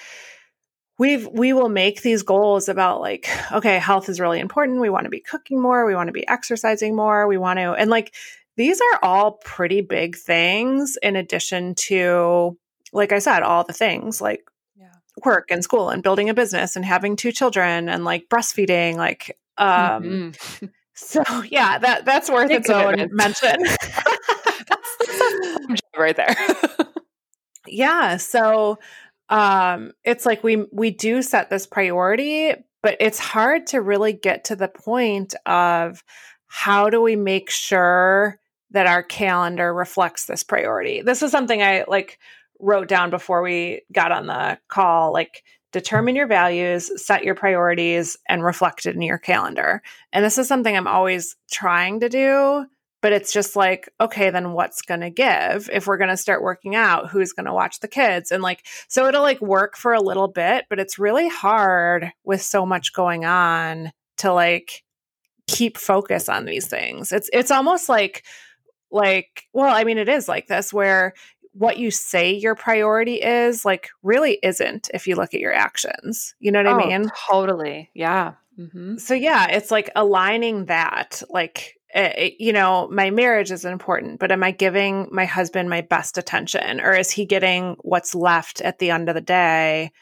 we've 0.99 1.29
we 1.29 1.53
will 1.53 1.69
make 1.69 2.03
these 2.03 2.23
goals 2.23 2.69
about 2.69 3.01
like 3.01 3.29
okay 3.53 3.79
health 3.79 4.09
is 4.09 4.21
really 4.21 4.41
important 4.41 4.81
we 4.81 4.91
want 4.91 5.05
to 5.05 5.11
be 5.11 5.21
cooking 5.21 5.61
more 5.61 5.87
we 5.87 5.95
want 5.95 6.09
to 6.09 6.13
be 6.13 6.27
exercising 6.29 6.95
more 6.95 7.27
we 7.27 7.39
want 7.39 7.59
to 7.59 7.73
and 7.73 7.91
like 7.91 8.15
these 8.57 8.81
are 8.81 8.99
all 9.03 9.33
pretty 9.45 9.81
big 9.81 10.17
things 10.17 10.99
in 11.03 11.17
addition 11.17 11.75
to 11.75 12.57
like 12.93 13.13
i 13.13 13.19
said 13.19 13.43
all 13.43 13.65
the 13.65 13.73
things 13.73 14.21
like 14.21 14.43
yeah. 14.77 14.91
work 15.25 15.51
and 15.51 15.63
school 15.63 15.89
and 15.89 16.03
building 16.03 16.29
a 16.29 16.35
business 16.35 16.77
and 16.77 16.85
having 16.85 17.17
two 17.17 17.33
children 17.33 17.89
and 17.89 18.05
like 18.05 18.29
breastfeeding 18.29 18.97
like 18.97 19.39
um 19.57 20.03
mm-hmm. 20.03 20.67
so 20.95 21.23
yeah 21.49 21.79
that 21.79 22.05
that's 22.05 22.29
worth 22.29 22.51
its 22.51 22.69
own 22.69 22.97
mention 23.13 23.57
that's, 23.63 24.97
that's 24.99 25.81
right 25.97 26.17
there 26.17 26.35
yeah 27.73 28.17
so 28.17 28.79
um 29.29 29.93
it's 30.05 30.27
like 30.27 30.43
we 30.43 30.65
we 30.73 30.91
do 30.91 31.23
set 31.23 31.51
this 31.51 31.67
priority 31.67 32.55
but 32.83 32.97
it's 33.01 33.19
hard 33.19 33.67
to 33.69 33.81
really 33.81 34.13
get 34.13 34.45
to 34.45 34.57
the 34.57 34.69
point 34.69 35.35
of 35.47 36.03
how 36.47 36.91
do 36.91 37.01
we 37.01 37.17
make 37.17 37.51
sure 37.51 38.39
that 38.71 38.87
our 38.87 39.03
calendar 39.03 39.73
reflects 39.73 40.27
this 40.27 40.43
priority? 40.43 41.03
This 41.03 41.23
is 41.23 41.31
something 41.31 41.63
i 41.63 41.85
like 41.89 42.19
wrote 42.61 42.89
down 42.89 43.11
before 43.11 43.43
we 43.43 43.83
got 43.93 44.11
on 44.11 44.27
the 44.27 44.59
call 44.69 45.13
like 45.13 45.45
determine 45.71 46.17
your 46.17 46.27
values 46.27 46.91
set 47.01 47.23
your 47.23 47.37
priorities 47.37 48.17
and 48.29 48.43
reflect 48.43 48.85
it 48.87 48.97
in 48.97 49.03
your 49.03 49.19
calendar. 49.19 49.81
And 50.13 50.25
this 50.25 50.39
is 50.39 50.49
something 50.49 50.77
i'm 50.77 50.89
always 50.89 51.37
trying 51.51 52.01
to 52.01 52.09
do 52.09 52.67
but 53.01 53.13
it's 53.13 53.33
just 53.33 53.57
like 53.57 53.89
okay 54.01 54.31
then 54.31 54.53
what's 54.53 54.83
going 54.83 55.01
to 55.01 55.11
give 55.11 55.71
if 55.73 55.87
we're 55.87 55.99
going 55.99 56.11
to 56.11 56.17
start 56.17 56.43
working 56.43 56.75
out? 56.75 57.11
Who's 57.11 57.33
going 57.33 57.47
to 57.47 57.55
watch 57.55 57.81
the 57.81 57.89
kids? 57.89 58.31
And 58.31 58.43
like 58.43 58.65
so 58.89 59.07
it'll 59.07 59.23
like 59.23 59.41
work 59.41 59.77
for 59.77 59.93
a 59.93 60.03
little 60.03 60.29
bit 60.29 60.67
but 60.69 60.79
it's 60.79 60.99
really 60.99 61.29
hard 61.29 62.13
with 62.25 62.43
so 62.43 62.67
much 62.67 62.93
going 62.93 63.25
on 63.25 63.93
to 64.19 64.33
like 64.33 64.83
keep 65.47 65.79
focus 65.79 66.29
on 66.29 66.45
these 66.45 66.69
things. 66.69 67.11
It's 67.11 67.29
it's 67.33 67.51
almost 67.51 67.89
like 67.89 68.25
like 68.91 69.45
well 69.53 69.75
i 69.75 69.85
mean 69.85 69.99
it 69.99 70.09
is 70.09 70.29
like 70.29 70.47
this 70.47 70.73
where 70.73 71.13
what 71.53 71.77
you 71.77 71.91
say 71.91 72.33
your 72.33 72.55
priority 72.55 73.17
is 73.17 73.65
like 73.65 73.91
really 74.03 74.39
isn't 74.43 74.89
if 74.95 75.07
you 75.07 75.17
look 75.17 75.35
at 75.35 75.41
your 75.41 75.53
actions. 75.53 76.35
You 76.39 76.53
know 76.53 76.63
what 76.63 76.73
oh, 76.73 76.79
i 76.79 76.99
mean? 76.99 77.11
totally. 77.29 77.91
Yeah. 77.95 78.35
Mm-hmm. 78.59 78.97
so 78.97 79.15
yeah 79.15 79.47
it's 79.51 79.71
like 79.71 79.89
aligning 79.95 80.65
that 80.65 81.23
like 81.31 81.78
uh, 81.95 82.11
you 82.39 82.53
know, 82.53 82.89
my 82.91 83.11
marriage 83.11 83.51
is 83.51 83.65
important, 83.65 84.21
but 84.21 84.31
am 84.31 84.45
I 84.45 84.51
giving 84.51 85.09
my 85.11 85.25
husband 85.25 85.71
my 85.71 85.81
best 85.81 86.19
attention 86.19 86.81
or 86.81 86.93
is 86.93 87.11
he 87.11 87.25
getting 87.25 87.77
what's 87.81 88.15
left 88.15 88.61
at 88.61 88.79
the 88.79 88.91
end 88.91 89.09
of 89.09 89.15
the 89.15 89.21
day 89.21 89.93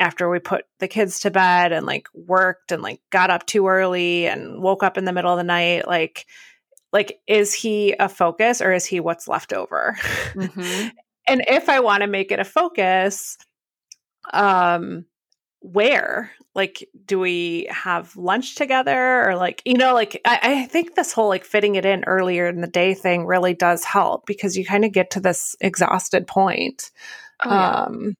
after 0.00 0.28
we 0.28 0.38
put 0.38 0.64
the 0.80 0.88
kids 0.88 1.20
to 1.20 1.30
bed 1.30 1.72
and 1.72 1.86
like 1.86 2.08
worked 2.14 2.72
and 2.72 2.82
like 2.82 3.00
got 3.10 3.30
up 3.30 3.46
too 3.46 3.68
early 3.68 4.26
and 4.26 4.62
woke 4.62 4.82
up 4.82 4.96
in 4.96 5.04
the 5.04 5.12
middle 5.12 5.32
of 5.32 5.36
the 5.36 5.44
night? 5.44 5.86
Like, 5.86 6.26
like 6.94 7.20
is 7.26 7.52
he 7.52 7.94
a 7.98 8.08
focus 8.08 8.62
or 8.62 8.72
is 8.72 8.86
he 8.86 9.00
what's 9.00 9.28
left 9.28 9.52
over 9.52 9.98
mm-hmm. 10.32 10.88
and 11.28 11.44
if 11.48 11.68
i 11.68 11.80
want 11.80 12.00
to 12.02 12.06
make 12.06 12.32
it 12.32 12.38
a 12.38 12.44
focus 12.44 13.36
um 14.32 15.04
where? 15.64 16.30
Like 16.54 16.88
do 17.06 17.18
we 17.18 17.66
have 17.70 18.14
lunch 18.16 18.54
together 18.54 19.28
or 19.28 19.34
like 19.34 19.62
you 19.64 19.76
know 19.76 19.94
like 19.94 20.20
I, 20.24 20.38
I, 20.42 20.66
think 20.66 20.94
this 20.94 21.12
whole 21.12 21.28
like 21.28 21.44
fitting 21.44 21.74
it 21.74 21.84
in 21.84 22.04
earlier 22.04 22.46
in 22.46 22.60
the 22.60 22.68
day 22.68 22.94
thing 22.94 23.26
really 23.26 23.54
does 23.54 23.82
help 23.82 24.24
because 24.26 24.56
you 24.56 24.64
kind 24.64 24.84
of 24.84 24.92
get 24.92 25.10
to 25.12 25.20
this 25.20 25.56
exhausted 25.60 26.28
point. 26.28 26.92
Oh, 27.44 27.50
yeah. 27.50 27.72
um 27.82 28.14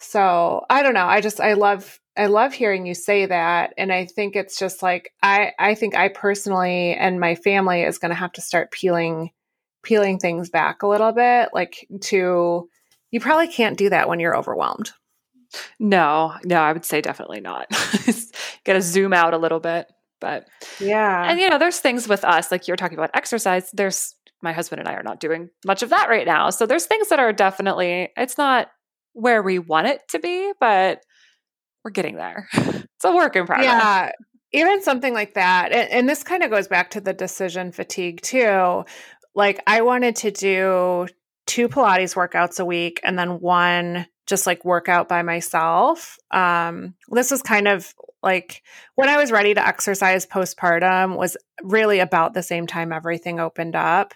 so 0.00 0.64
i 0.68 0.82
don't 0.82 0.94
know 0.94 1.06
i 1.06 1.20
just 1.20 1.40
i 1.40 1.52
love 1.52 2.00
i 2.16 2.26
love 2.26 2.52
hearing 2.52 2.86
you 2.86 2.94
say 2.94 3.26
that 3.26 3.74
and 3.78 3.92
i 3.92 4.04
think 4.04 4.34
it's 4.34 4.58
just 4.58 4.82
like 4.82 5.12
i 5.22 5.52
i 5.58 5.74
think 5.74 5.94
i 5.94 6.08
personally 6.08 6.94
and 6.94 7.20
my 7.20 7.36
family 7.36 7.82
is 7.82 7.98
going 7.98 8.10
to 8.10 8.16
have 8.16 8.32
to 8.32 8.40
start 8.40 8.72
peeling 8.72 9.30
peeling 9.84 10.18
things 10.18 10.50
back 10.50 10.82
a 10.82 10.88
little 10.88 11.12
bit 11.12 11.50
like 11.52 11.86
to 12.00 12.68
you 13.12 13.20
probably 13.20 13.48
can't 13.48 13.78
do 13.78 13.88
that 13.90 14.08
when 14.08 14.18
you're 14.18 14.36
overwhelmed 14.36 14.90
no, 15.78 16.34
no, 16.44 16.56
I 16.56 16.72
would 16.72 16.84
say 16.84 17.00
definitely 17.00 17.40
not. 17.40 17.68
Got 18.64 18.74
to 18.74 18.82
zoom 18.82 19.12
out 19.12 19.34
a 19.34 19.38
little 19.38 19.60
bit. 19.60 19.86
But 20.20 20.46
yeah. 20.80 21.30
And, 21.30 21.40
you 21.40 21.48
know, 21.48 21.58
there's 21.58 21.80
things 21.80 22.08
with 22.08 22.24
us, 22.24 22.50
like 22.50 22.66
you're 22.66 22.76
talking 22.76 22.98
about 22.98 23.10
exercise. 23.14 23.70
There's 23.72 24.14
my 24.42 24.52
husband 24.52 24.80
and 24.80 24.88
I 24.88 24.94
are 24.94 25.02
not 25.02 25.20
doing 25.20 25.50
much 25.64 25.82
of 25.82 25.90
that 25.90 26.08
right 26.08 26.26
now. 26.26 26.50
So 26.50 26.66
there's 26.66 26.86
things 26.86 27.08
that 27.08 27.20
are 27.20 27.32
definitely, 27.32 28.10
it's 28.16 28.38
not 28.38 28.68
where 29.12 29.42
we 29.42 29.58
want 29.58 29.86
it 29.86 30.00
to 30.10 30.18
be, 30.18 30.52
but 30.60 31.02
we're 31.84 31.90
getting 31.90 32.16
there. 32.16 32.48
it's 32.52 33.04
a 33.04 33.14
work 33.14 33.36
in 33.36 33.46
progress. 33.46 33.66
Yeah. 33.66 34.10
Even 34.52 34.82
something 34.82 35.12
like 35.12 35.34
that. 35.34 35.72
And, 35.72 35.90
and 35.90 36.08
this 36.08 36.22
kind 36.22 36.42
of 36.42 36.50
goes 36.50 36.68
back 36.68 36.90
to 36.90 37.00
the 37.00 37.12
decision 37.12 37.72
fatigue 37.72 38.20
too. 38.22 38.84
Like 39.34 39.60
I 39.66 39.82
wanted 39.82 40.16
to 40.16 40.30
do 40.30 41.06
two 41.46 41.68
Pilates 41.68 42.14
workouts 42.14 42.60
a 42.60 42.64
week 42.64 43.00
and 43.04 43.18
then 43.18 43.40
one 43.40 44.06
just 44.28 44.46
like 44.46 44.64
work 44.64 44.88
out 44.88 45.08
by 45.08 45.22
myself. 45.22 46.18
Um, 46.30 46.94
this 47.08 47.30
was 47.30 47.42
kind 47.42 47.66
of 47.66 47.92
like 48.22 48.62
when 48.94 49.08
I 49.08 49.16
was 49.16 49.32
ready 49.32 49.54
to 49.54 49.66
exercise 49.66 50.26
postpartum 50.26 51.16
was 51.16 51.36
really 51.62 51.98
about 52.00 52.34
the 52.34 52.42
same 52.42 52.66
time 52.66 52.92
everything 52.92 53.40
opened 53.40 53.74
up. 53.74 54.14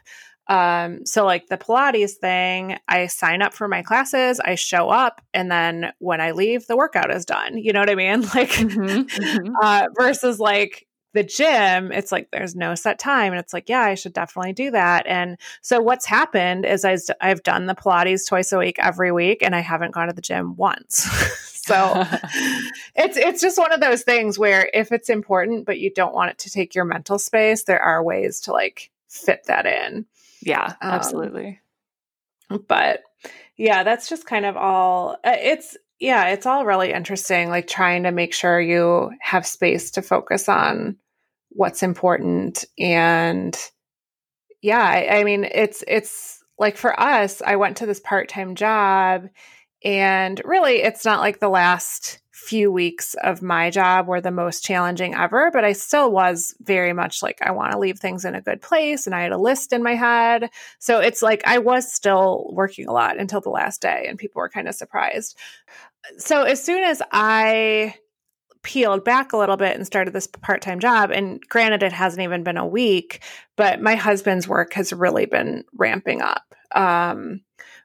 Um, 0.49 1.07
so 1.07 1.25
like 1.25 1.47
the 1.47 1.57
Pilates 1.57 2.13
thing, 2.13 2.77
I 2.89 3.07
sign 3.07 3.43
up 3.43 3.55
for 3.55 3.69
my 3.69 3.83
classes, 3.83 4.39
I 4.39 4.57
show 4.57 4.91
up, 4.91 5.23
and 5.33 5.51
then 5.51 5.93
when 5.99 6.21
I 6.21 6.33
leave, 6.33 6.67
the 6.67 6.77
workout 6.77 7.11
is 7.11 7.25
done. 7.25 7.57
You 7.57 7.73
know 7.73 7.81
what 7.81 7.91
I 7.91 7.95
mean? 7.95 8.23
Like 8.35 8.51
mm-hmm, 8.51 9.03
mm-hmm. 9.03 9.55
Uh, 9.63 9.87
versus 9.97 10.39
like 10.39 10.87
the 11.13 11.23
gym, 11.23 11.93
it's 11.93 12.11
like 12.11 12.31
there's 12.31 12.57
no 12.57 12.75
set 12.75 12.99
time. 12.99 13.33
And 13.33 13.41
it's 13.41 13.53
like, 13.53 13.69
yeah, 13.69 13.83
I 13.83 13.95
should 13.95 14.13
definitely 14.13 14.53
do 14.53 14.71
that. 14.71 15.07
And 15.07 15.39
so 15.61 15.81
what's 15.81 16.07
happened 16.07 16.65
is 16.65 16.85
I've 17.21 17.43
done 17.43 17.67
the 17.67 17.75
Pilates 17.75 18.27
twice 18.27 18.53
a 18.53 18.59
week 18.59 18.79
every 18.79 19.13
week, 19.13 19.43
and 19.43 19.55
I 19.55 19.61
haven't 19.61 19.93
gone 19.93 20.09
to 20.09 20.15
the 20.15 20.23
gym 20.23 20.57
once. 20.57 21.05
so 21.65 21.93
it's 22.95 23.17
it's 23.17 23.41
just 23.41 23.59
one 23.59 23.73
of 23.73 23.81
those 23.81 24.03
things 24.03 24.39
where 24.39 24.71
if 24.73 24.93
it's 24.93 25.11
important, 25.11 25.67
but 25.67 25.79
you 25.79 25.91
don't 25.93 26.15
want 26.15 26.31
it 26.31 26.39
to 26.39 26.51
take 26.51 26.75
your 26.75 26.85
mental 26.85 27.19
space, 27.19 27.65
there 27.65 27.81
are 27.81 28.03
ways 28.03 28.41
to 28.43 28.53
like 28.53 28.91
fit 29.09 29.45
that 29.47 29.67
in. 29.67 30.07
Yeah, 30.41 30.75
um, 30.81 30.91
absolutely. 30.91 31.61
But 32.69 33.03
yeah, 33.57 33.83
that's 33.85 34.09
just 34.09 34.27
kind 34.27 34.45
of 34.45 34.57
all. 34.57 35.19
Uh, 35.25 35.37
it's 35.39 35.77
yeah, 36.01 36.31
it's 36.31 36.47
all 36.47 36.67
really 36.67 36.93
interesting, 36.93 37.49
like 37.49 37.69
trying 37.69 38.03
to 38.03 38.11
make 38.11 38.35
sure 38.35 38.61
you 38.61 39.13
have 39.21 39.47
space 39.47 39.93
to 39.93 40.03
focus 40.03 40.49
on 40.49 40.97
what's 41.55 41.83
important. 41.83 42.65
And 42.79 43.57
yeah, 44.63 44.83
I, 44.83 45.21
I 45.21 45.25
mean, 45.25 45.45
it's, 45.45 45.83
it's 45.87 46.43
like 46.59 46.77
for 46.77 46.99
us, 46.99 47.43
I 47.43 47.57
went 47.57 47.79
to 47.79 47.87
this 47.87 48.01
part 48.01 48.29
time 48.29 48.55
job, 48.55 49.27
and 49.85 50.41
really, 50.45 50.77
it's 50.83 51.05
not 51.05 51.21
like 51.21 51.41
the 51.41 51.49
last 51.49 52.21
few 52.33 52.71
weeks 52.71 53.15
of 53.23 53.43
my 53.43 53.71
job 53.71 54.07
were 54.07 54.21
the 54.21 54.31
most 54.31 54.65
challenging 54.65 55.15
ever, 55.15 55.51
but 55.53 55.65
I 55.65 55.73
still 55.73 56.11
was 56.11 56.55
very 56.61 56.93
much 56.93 57.23
like, 57.23 57.39
I 57.43 57.51
want 57.51 57.73
to 57.73 57.79
leave 57.79 57.99
things 57.99 58.25
in 58.25 58.35
a 58.35 58.41
good 58.41 58.61
place. 58.61 59.07
And 59.07 59.15
I 59.15 59.23
had 59.23 59.33
a 59.33 59.39
list 59.39 59.73
in 59.73 59.83
my 59.83 59.95
head. 59.95 60.51
So 60.79 60.99
it's 60.99 61.23
like 61.23 61.43
I 61.47 61.59
was 61.59 61.93
still 61.93 62.49
working 62.53 62.87
a 62.87 62.93
lot 62.93 63.19
until 63.19 63.41
the 63.41 63.51
last 63.51 63.81
day, 63.81 64.07
and 64.09 64.19
people 64.19 64.41
were 64.41 64.49
kind 64.49 64.69
of 64.69 64.75
surprised 64.75 65.37
so 66.19 66.43
as 66.43 66.63
soon 66.63 66.83
as 66.85 67.03
I 67.13 67.95
peeled 68.63 69.05
back 69.05 69.33
a 69.33 69.37
little 69.37 69.57
bit 69.57 69.77
and 69.77 69.87
started 69.87 70.13
this 70.13 70.27
part-time 70.27 70.81
job. 70.81 71.11
And 71.11 71.41
granted 71.49 71.83
it 71.83 71.93
hasn't 71.93 72.23
even 72.23 72.43
been 72.43 72.57
a 72.57 72.67
week 72.67 73.23
but 73.57 73.81
my 73.81 73.95
husband's 73.95 74.49
work 74.49 74.73
has 74.75 74.93
really 74.93 75.27
been 75.27 75.65
ramping 75.75 76.23
up 76.23 76.55
um, 76.75 77.41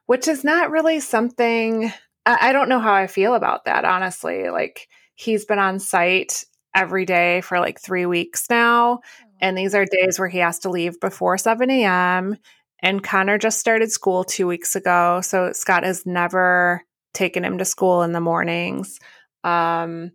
which 0.06 0.28
is 0.28 0.44
not 0.44 0.70
really 0.70 1.00
something 1.00 1.92
I, 2.24 2.48
I 2.48 2.52
don't 2.52 2.68
know 2.68 2.80
how 2.80 2.92
i 2.92 3.06
feel 3.06 3.34
about 3.34 3.64
that 3.66 3.84
honestly. 3.84 4.50
Like 4.50 4.88
he's 5.14 5.44
been 5.44 5.58
on 5.58 5.78
site 5.78 6.44
every 6.74 7.04
day 7.04 7.40
for 7.40 7.60
like 7.60 7.80
three 7.80 8.06
weeks 8.06 8.46
now 8.50 9.00
and 9.40 9.56
these 9.56 9.74
are 9.74 9.84
days 9.84 10.18
where 10.18 10.28
he 10.28 10.38
has 10.38 10.60
to 10.60 10.70
leave 10.70 11.00
before 11.00 11.38
7 11.38 11.70
a.m 11.70 12.36
and 12.80 13.02
connor 13.02 13.38
just 13.38 13.58
started 13.58 13.90
school 13.90 14.22
two 14.22 14.46
weeks 14.46 14.76
ago 14.76 15.20
so 15.22 15.52
scott 15.52 15.82
has 15.82 16.06
never 16.06 16.84
taken 17.18 17.44
him 17.44 17.58
to 17.58 17.64
school 17.64 18.02
in 18.02 18.12
the 18.12 18.20
mornings. 18.20 18.98
Um, 19.44 20.12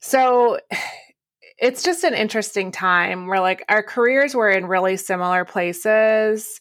so 0.00 0.58
it's 1.58 1.82
just 1.82 2.04
an 2.04 2.14
interesting 2.14 2.72
time 2.72 3.26
where 3.26 3.40
like 3.40 3.64
our 3.68 3.82
careers 3.82 4.34
were 4.34 4.50
in 4.50 4.66
really 4.66 4.96
similar 4.96 5.44
places 5.44 6.60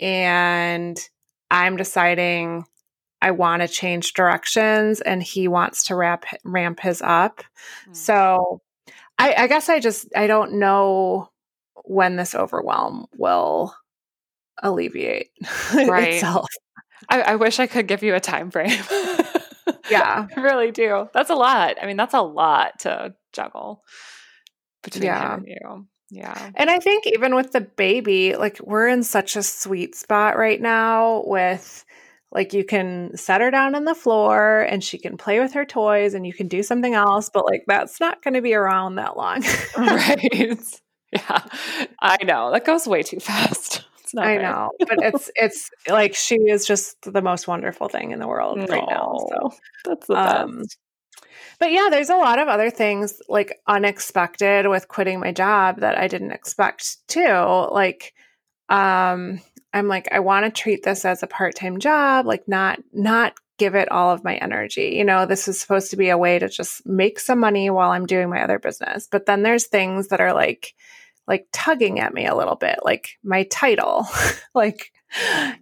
and 0.00 0.98
I'm 1.50 1.76
deciding 1.76 2.64
I 3.20 3.32
want 3.32 3.62
to 3.62 3.68
change 3.68 4.14
directions 4.14 5.00
and 5.00 5.22
he 5.22 5.48
wants 5.48 5.84
to 5.84 5.96
ramp 5.96 6.24
ramp 6.44 6.80
his 6.80 7.02
up. 7.02 7.42
Mm. 7.88 7.96
So 7.96 8.60
I, 9.18 9.34
I 9.34 9.46
guess 9.48 9.68
I 9.68 9.80
just 9.80 10.08
I 10.16 10.26
don't 10.26 10.54
know 10.54 11.30
when 11.84 12.16
this 12.16 12.34
overwhelm 12.34 13.06
will 13.16 13.74
alleviate 14.62 15.30
right. 15.74 16.14
itself. 16.14 16.48
I, 17.08 17.22
I 17.22 17.36
wish 17.36 17.58
I 17.58 17.66
could 17.66 17.86
give 17.86 18.02
you 18.02 18.14
a 18.14 18.20
time 18.20 18.50
frame. 18.50 18.82
yeah, 19.90 20.26
I 20.36 20.40
really 20.40 20.70
do. 20.70 21.08
That's 21.12 21.30
a 21.30 21.34
lot. 21.34 21.76
I 21.80 21.86
mean, 21.86 21.96
that's 21.96 22.14
a 22.14 22.20
lot 22.20 22.80
to 22.80 23.14
juggle 23.32 23.82
between 24.82 25.04
yeah. 25.04 25.34
him 25.34 25.40
and 25.40 25.48
you. 25.48 25.86
Yeah. 26.10 26.50
And 26.54 26.70
I 26.70 26.78
think 26.78 27.06
even 27.06 27.34
with 27.34 27.52
the 27.52 27.60
baby, 27.60 28.34
like 28.34 28.58
we're 28.62 28.88
in 28.88 29.02
such 29.02 29.36
a 29.36 29.42
sweet 29.42 29.94
spot 29.94 30.38
right 30.38 30.60
now 30.60 31.22
with 31.26 31.84
like 32.30 32.52
you 32.52 32.64
can 32.64 33.16
set 33.16 33.40
her 33.40 33.50
down 33.50 33.74
on 33.74 33.84
the 33.84 33.94
floor 33.94 34.60
and 34.60 34.82
she 34.82 34.98
can 34.98 35.16
play 35.16 35.40
with 35.40 35.52
her 35.54 35.64
toys 35.64 36.14
and 36.14 36.26
you 36.26 36.32
can 36.32 36.48
do 36.48 36.62
something 36.62 36.94
else, 36.94 37.30
but 37.32 37.44
like 37.44 37.64
that's 37.66 38.00
not 38.00 38.22
going 38.22 38.34
to 38.34 38.42
be 38.42 38.54
around 38.54 38.96
that 38.96 39.16
long. 39.16 39.42
right. 39.76 40.58
Yeah. 41.10 41.42
I 42.02 42.22
know. 42.22 42.52
That 42.52 42.66
goes 42.66 42.86
way 42.86 43.02
too 43.02 43.18
fast. 43.18 43.82
It's 44.08 44.14
not. 44.14 44.26
I 44.26 44.36
fair. 44.36 44.42
know, 44.42 44.70
but 44.80 44.98
it's 45.02 45.30
it's 45.34 45.70
like 45.86 46.14
she 46.14 46.36
is 46.36 46.64
just 46.64 46.96
the 47.02 47.20
most 47.20 47.46
wonderful 47.46 47.90
thing 47.90 48.12
in 48.12 48.20
the 48.20 48.26
world 48.26 48.58
right 48.58 48.84
now. 48.88 49.18
So 49.28 49.50
that's 49.84 50.06
the 50.06 50.14
um, 50.14 50.60
best. 50.60 50.78
But 51.58 51.72
yeah, 51.72 51.88
there's 51.90 52.08
a 52.08 52.16
lot 52.16 52.38
of 52.38 52.48
other 52.48 52.70
things 52.70 53.20
like 53.28 53.60
unexpected 53.66 54.66
with 54.66 54.88
quitting 54.88 55.20
my 55.20 55.32
job 55.32 55.80
that 55.80 55.98
I 55.98 56.08
didn't 56.08 56.30
expect 56.30 57.06
too. 57.06 57.68
Like, 57.70 58.14
um, 58.70 59.42
I'm 59.74 59.88
like, 59.88 60.08
I 60.10 60.20
want 60.20 60.46
to 60.46 60.50
treat 60.50 60.84
this 60.84 61.04
as 61.04 61.22
a 61.22 61.26
part-time 61.26 61.78
job, 61.78 62.24
like 62.24 62.48
not 62.48 62.78
not 62.94 63.34
give 63.58 63.74
it 63.74 63.90
all 63.90 64.10
of 64.10 64.24
my 64.24 64.36
energy. 64.36 64.94
You 64.96 65.04
know, 65.04 65.26
this 65.26 65.48
is 65.48 65.60
supposed 65.60 65.90
to 65.90 65.98
be 65.98 66.08
a 66.08 66.16
way 66.16 66.38
to 66.38 66.48
just 66.48 66.86
make 66.86 67.20
some 67.20 67.40
money 67.40 67.68
while 67.68 67.90
I'm 67.90 68.06
doing 68.06 68.30
my 68.30 68.42
other 68.42 68.58
business. 68.58 69.06
But 69.10 69.26
then 69.26 69.42
there's 69.42 69.66
things 69.66 70.08
that 70.08 70.20
are 70.22 70.32
like 70.32 70.72
like 71.28 71.46
tugging 71.52 72.00
at 72.00 72.14
me 72.14 72.26
a 72.26 72.34
little 72.34 72.56
bit, 72.56 72.78
like 72.82 73.10
my 73.22 73.44
title. 73.44 74.06
like, 74.54 74.92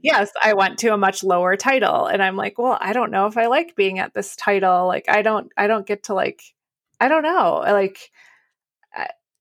yes, 0.00 0.30
I 0.42 0.54
went 0.54 0.78
to 0.78 0.94
a 0.94 0.96
much 0.96 1.24
lower 1.24 1.56
title. 1.56 2.06
And 2.06 2.22
I'm 2.22 2.36
like, 2.36 2.56
well, 2.58 2.78
I 2.80 2.92
don't 2.92 3.10
know 3.10 3.26
if 3.26 3.36
I 3.36 3.46
like 3.46 3.76
being 3.76 3.98
at 3.98 4.14
this 4.14 4.36
title. 4.36 4.86
Like, 4.86 5.06
I 5.08 5.22
don't, 5.22 5.50
I 5.56 5.66
don't 5.66 5.86
get 5.86 6.04
to 6.04 6.14
like, 6.14 6.40
I 7.00 7.08
don't 7.08 7.22
know. 7.22 7.62
Like, 7.66 8.10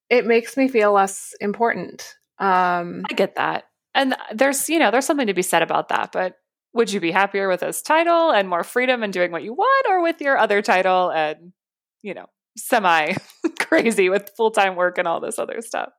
it 0.10 0.26
makes 0.26 0.58
me 0.58 0.68
feel 0.68 0.92
less 0.92 1.34
important. 1.40 2.16
Um, 2.40 3.06
I 3.10 3.14
get 3.14 3.36
that. 3.36 3.66
And 3.94 4.16
there's, 4.34 4.70
you 4.70 4.80
know, 4.80 4.92
there's 4.92 5.06
something 5.06 5.28
to 5.28 5.34
be 5.34 5.42
said 5.42 5.62
about 5.62 5.90
that. 5.90 6.12
But 6.12 6.38
would 6.74 6.92
you 6.92 7.00
be 7.00 7.12
happier 7.12 7.48
with 7.48 7.62
this 7.62 7.82
title 7.82 8.32
and 8.32 8.50
more 8.50 8.64
freedom 8.64 9.04
and 9.04 9.14
doing 9.14 9.32
what 9.32 9.44
you 9.44 9.54
want 9.54 9.88
or 9.88 10.04
with 10.04 10.20
your 10.22 10.38
other 10.38 10.62
title 10.62 11.12
and, 11.12 11.54
you 12.02 12.14
know, 12.14 12.28
semi 12.58 13.14
crazy 13.60 14.10
with 14.10 14.32
full 14.36 14.52
time 14.52 14.76
work 14.76 14.98
and 14.98 15.08
all 15.08 15.20
this 15.20 15.40
other 15.40 15.62
stuff. 15.62 15.92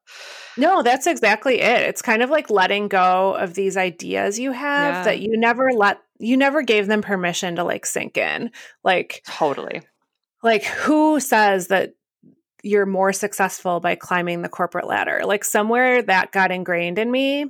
No, 0.57 0.83
that's 0.83 1.07
exactly 1.07 1.61
it. 1.61 1.83
It's 1.83 2.03
kind 2.03 2.23
of 2.23 2.31
like 2.31 2.51
letting 2.51 2.89
go 2.89 3.35
of 3.35 3.55
these 3.55 3.77
ideas 3.77 4.39
you 4.39 4.53
have 4.53 4.95
yeah. 4.95 5.03
that 5.05 5.21
you 5.21 5.39
never 5.39 5.71
let, 5.73 6.01
you 6.19 6.37
never 6.37 6.63
gave 6.63 6.87
them 6.87 7.03
permission 7.03 7.57
to 7.57 7.65
like 7.65 7.85
sink 7.85 8.17
in. 8.17 8.51
Like, 8.83 9.23
totally. 9.27 9.83
Like, 10.43 10.65
who 10.65 11.21
says 11.21 11.69
that 11.69 11.95
you're 12.67 12.87
more 12.87 13.13
successful 13.13 13.81
by 13.81 13.95
climbing 13.95 14.43
the 14.43 14.49
corporate 14.49 14.87
ladder. 14.87 15.23
Like 15.25 15.45
somewhere 15.45 16.03
that 16.03 16.33
got 16.33 16.51
ingrained 16.51 16.99
in 16.99 17.11
me. 17.11 17.47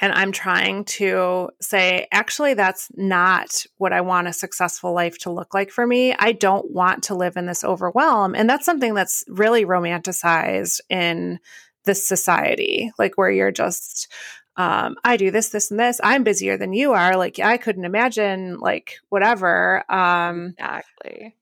And 0.00 0.12
I'm 0.12 0.32
trying 0.32 0.84
to 0.86 1.50
say, 1.60 2.08
actually, 2.12 2.54
that's 2.54 2.88
not 2.94 3.64
what 3.76 3.92
I 3.92 4.00
want 4.00 4.26
a 4.26 4.32
successful 4.32 4.94
life 4.94 5.18
to 5.18 5.30
look 5.30 5.52
like 5.52 5.70
for 5.70 5.86
me. 5.86 6.14
I 6.18 6.32
don't 6.32 6.70
want 6.70 7.04
to 7.04 7.14
live 7.14 7.36
in 7.36 7.46
this 7.46 7.62
overwhelm. 7.62 8.34
And 8.34 8.48
that's 8.48 8.64
something 8.64 8.94
that's 8.94 9.22
really 9.28 9.64
romanticized 9.66 10.80
in 10.88 11.40
this 11.84 12.06
society, 12.06 12.90
like 12.98 13.18
where 13.18 13.30
you're 13.30 13.52
just, 13.52 14.10
um, 14.56 14.96
I 15.04 15.16
do 15.16 15.30
this, 15.30 15.50
this, 15.50 15.70
and 15.70 15.78
this. 15.78 16.00
I'm 16.02 16.24
busier 16.24 16.56
than 16.56 16.72
you 16.72 16.92
are. 16.92 17.16
Like, 17.16 17.38
I 17.38 17.56
couldn't 17.56 17.84
imagine, 17.84 18.60
like, 18.60 18.94
whatever. 19.08 19.84
Um, 19.92 20.54
exactly. 20.58 21.36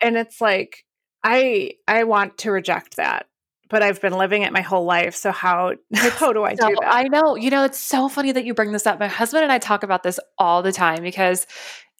And 0.00 0.16
it's 0.16 0.40
like, 0.40 0.84
I 1.24 1.72
I 1.88 2.04
want 2.04 2.38
to 2.38 2.52
reject 2.52 2.96
that 2.96 3.26
but 3.68 3.82
I've 3.82 4.00
been 4.00 4.12
living 4.12 4.42
it 4.42 4.52
my 4.52 4.60
whole 4.60 4.84
life. 4.84 5.14
So 5.14 5.32
how 5.32 5.72
how 5.94 6.32
do 6.32 6.44
I 6.44 6.54
do 6.54 6.76
that? 6.80 6.94
I 6.94 7.04
know. 7.04 7.36
You 7.36 7.50
know, 7.50 7.64
it's 7.64 7.78
so 7.78 8.08
funny 8.08 8.32
that 8.32 8.44
you 8.44 8.54
bring 8.54 8.72
this 8.72 8.86
up. 8.86 8.98
My 8.98 9.08
husband 9.08 9.42
and 9.42 9.52
I 9.52 9.58
talk 9.58 9.82
about 9.82 10.02
this 10.02 10.20
all 10.38 10.62
the 10.62 10.72
time 10.72 11.02
because 11.02 11.46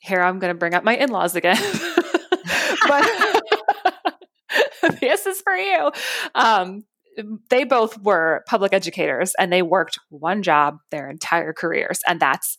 here 0.00 0.20
I'm 0.20 0.38
going 0.38 0.52
to 0.52 0.58
bring 0.58 0.74
up 0.74 0.84
my 0.84 0.96
in-laws 0.96 1.34
again. 1.34 1.56
but 2.88 3.42
this 5.00 5.26
is 5.26 5.40
for 5.40 5.54
you. 5.54 5.90
Um, 6.34 6.84
they 7.50 7.64
both 7.64 7.98
were 7.98 8.44
public 8.46 8.72
educators 8.72 9.34
and 9.38 9.52
they 9.52 9.62
worked 9.62 9.98
one 10.10 10.42
job 10.42 10.78
their 10.90 11.08
entire 11.08 11.52
careers 11.52 12.00
and 12.06 12.20
that's 12.20 12.58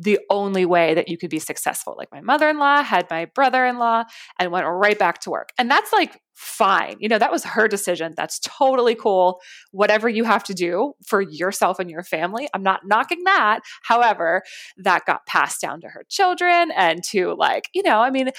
the 0.00 0.18
only 0.30 0.64
way 0.64 0.94
that 0.94 1.08
you 1.08 1.18
could 1.18 1.28
be 1.28 1.38
successful. 1.38 1.94
Like 1.96 2.10
my 2.10 2.22
mother 2.22 2.48
in 2.48 2.58
law 2.58 2.82
had 2.82 3.06
my 3.10 3.26
brother 3.26 3.66
in 3.66 3.78
law 3.78 4.04
and 4.38 4.50
went 4.50 4.66
right 4.66 4.98
back 4.98 5.20
to 5.20 5.30
work. 5.30 5.50
And 5.58 5.70
that's 5.70 5.92
like 5.92 6.18
fine. 6.34 6.96
You 7.00 7.08
know, 7.08 7.18
that 7.18 7.30
was 7.30 7.44
her 7.44 7.68
decision. 7.68 8.14
That's 8.16 8.38
totally 8.38 8.94
cool. 8.94 9.40
Whatever 9.72 10.08
you 10.08 10.24
have 10.24 10.42
to 10.44 10.54
do 10.54 10.94
for 11.06 11.20
yourself 11.20 11.78
and 11.78 11.90
your 11.90 12.02
family, 12.02 12.48
I'm 12.54 12.62
not 12.62 12.80
knocking 12.86 13.24
that. 13.24 13.60
However, 13.82 14.42
that 14.78 15.04
got 15.04 15.26
passed 15.26 15.60
down 15.60 15.82
to 15.82 15.88
her 15.88 16.04
children 16.08 16.70
and 16.74 17.04
to 17.10 17.34
like, 17.34 17.68
you 17.74 17.82
know, 17.82 18.00
I 18.00 18.10
mean, 18.10 18.30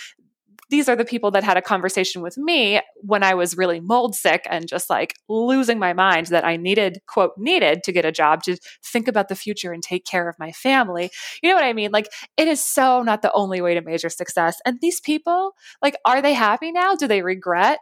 these 0.71 0.87
are 0.87 0.95
the 0.95 1.05
people 1.05 1.31
that 1.31 1.43
had 1.43 1.57
a 1.57 1.61
conversation 1.61 2.21
with 2.21 2.37
me 2.37 2.81
when 3.01 3.23
I 3.23 3.33
was 3.33 3.57
really 3.57 3.81
mold 3.81 4.15
sick 4.15 4.47
and 4.49 4.67
just 4.67 4.89
like 4.89 5.13
losing 5.27 5.77
my 5.77 5.91
mind 5.91 6.27
that 6.27 6.45
I 6.45 6.55
needed, 6.55 6.99
quote, 7.07 7.33
needed 7.37 7.83
to 7.83 7.91
get 7.91 8.05
a 8.05 8.11
job 8.11 8.41
to 8.43 8.57
think 8.83 9.07
about 9.09 9.27
the 9.27 9.35
future 9.35 9.73
and 9.73 9.83
take 9.83 10.05
care 10.05 10.29
of 10.29 10.39
my 10.39 10.53
family. 10.53 11.11
You 11.43 11.49
know 11.49 11.55
what 11.55 11.65
I 11.65 11.73
mean? 11.73 11.91
Like, 11.91 12.07
it 12.37 12.47
is 12.47 12.65
so 12.65 13.03
not 13.03 13.21
the 13.21 13.33
only 13.33 13.61
way 13.61 13.73
to 13.73 13.81
measure 13.81 14.09
success. 14.09 14.57
And 14.65 14.79
these 14.81 15.01
people, 15.01 15.51
like, 15.81 15.97
are 16.05 16.21
they 16.21 16.33
happy 16.33 16.71
now? 16.71 16.95
Do 16.95 17.07
they 17.07 17.21
regret 17.21 17.79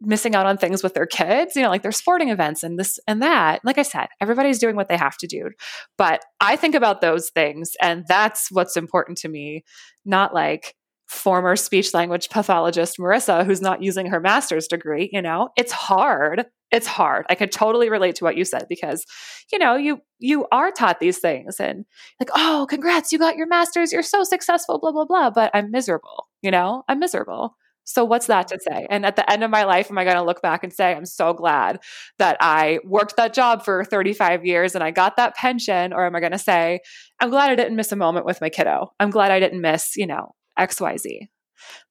missing 0.00 0.34
out 0.34 0.46
on 0.46 0.58
things 0.58 0.82
with 0.82 0.92
their 0.94 1.06
kids, 1.06 1.56
you 1.56 1.62
know, 1.62 1.70
like 1.70 1.82
their 1.82 1.92
sporting 1.92 2.28
events 2.28 2.62
and 2.62 2.78
this 2.78 2.98
and 3.06 3.22
that. 3.22 3.60
Like 3.64 3.78
I 3.78 3.82
said, 3.82 4.08
everybody's 4.20 4.58
doing 4.58 4.76
what 4.76 4.88
they 4.88 4.96
have 4.96 5.16
to 5.18 5.26
do. 5.26 5.50
But 5.96 6.22
I 6.40 6.56
think 6.56 6.74
about 6.74 7.00
those 7.00 7.30
things 7.30 7.72
and 7.80 8.04
that's 8.06 8.50
what's 8.50 8.76
important 8.76 9.18
to 9.18 9.28
me, 9.28 9.64
not 10.04 10.34
like 10.34 10.74
former 11.14 11.56
speech 11.56 11.94
language 11.94 12.28
pathologist 12.28 12.98
Marissa, 12.98 13.46
who's 13.46 13.60
not 13.60 13.82
using 13.82 14.06
her 14.06 14.20
master's 14.20 14.66
degree, 14.66 15.08
you 15.12 15.22
know, 15.22 15.48
it's 15.56 15.72
hard. 15.72 16.46
It's 16.70 16.86
hard. 16.86 17.24
I 17.30 17.36
could 17.36 17.52
totally 17.52 17.88
relate 17.88 18.16
to 18.16 18.24
what 18.24 18.36
you 18.36 18.44
said 18.44 18.66
because, 18.68 19.06
you 19.52 19.58
know, 19.58 19.76
you 19.76 20.00
you 20.18 20.46
are 20.50 20.72
taught 20.72 21.00
these 21.00 21.18
things 21.18 21.60
and 21.60 21.84
like, 22.20 22.30
oh, 22.34 22.66
congrats, 22.68 23.12
you 23.12 23.18
got 23.18 23.36
your 23.36 23.46
master's, 23.46 23.92
you're 23.92 24.02
so 24.02 24.24
successful, 24.24 24.78
blah, 24.80 24.92
blah, 24.92 25.04
blah. 25.04 25.30
But 25.30 25.50
I'm 25.54 25.70
miserable, 25.70 26.28
you 26.42 26.50
know, 26.50 26.82
I'm 26.88 26.98
miserable. 26.98 27.56
So 27.84 28.04
what's 28.04 28.26
that 28.26 28.48
to 28.48 28.58
say? 28.58 28.86
And 28.88 29.04
at 29.04 29.16
the 29.16 29.30
end 29.30 29.44
of 29.44 29.50
my 29.50 29.64
life, 29.64 29.90
am 29.90 29.98
I 29.98 30.04
going 30.04 30.16
to 30.16 30.22
look 30.22 30.40
back 30.40 30.64
and 30.64 30.72
say, 30.72 30.94
I'm 30.94 31.04
so 31.04 31.34
glad 31.34 31.80
that 32.18 32.38
I 32.40 32.78
worked 32.82 33.16
that 33.16 33.34
job 33.34 33.62
for 33.62 33.84
35 33.84 34.44
years 34.44 34.74
and 34.74 34.82
I 34.82 34.90
got 34.90 35.16
that 35.18 35.34
pension? 35.34 35.92
Or 35.92 36.06
am 36.06 36.16
I 36.16 36.20
going 36.20 36.32
to 36.32 36.38
say, 36.38 36.80
I'm 37.20 37.28
glad 37.28 37.50
I 37.50 37.54
didn't 37.54 37.76
miss 37.76 37.92
a 37.92 37.96
moment 37.96 38.24
with 38.24 38.40
my 38.40 38.48
kiddo. 38.48 38.92
I'm 38.98 39.10
glad 39.10 39.30
I 39.30 39.38
didn't 39.38 39.60
miss, 39.60 39.96
you 39.96 40.06
know, 40.06 40.32
XYZ. 40.58 41.28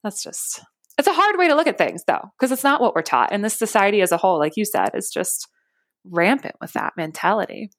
That's 0.04 0.24
just, 0.24 0.62
it's 0.98 1.08
a 1.08 1.14
hard 1.14 1.38
way 1.38 1.48
to 1.48 1.56
look 1.56 1.68
at 1.68 1.78
things 1.78 2.04
though, 2.06 2.32
because 2.38 2.52
it's 2.52 2.64
not 2.64 2.82
what 2.82 2.96
we're 2.96 3.02
taught. 3.02 3.32
And 3.32 3.44
this 3.44 3.58
society 3.58 4.02
as 4.02 4.12
a 4.12 4.18
whole, 4.18 4.40
like 4.40 4.54
you 4.56 4.66
said, 4.66 4.92
is 4.94 5.10
just 5.12 5.48
rampant 6.06 6.56
with 6.62 6.74
that 6.74 6.94
mentality. 6.98 7.72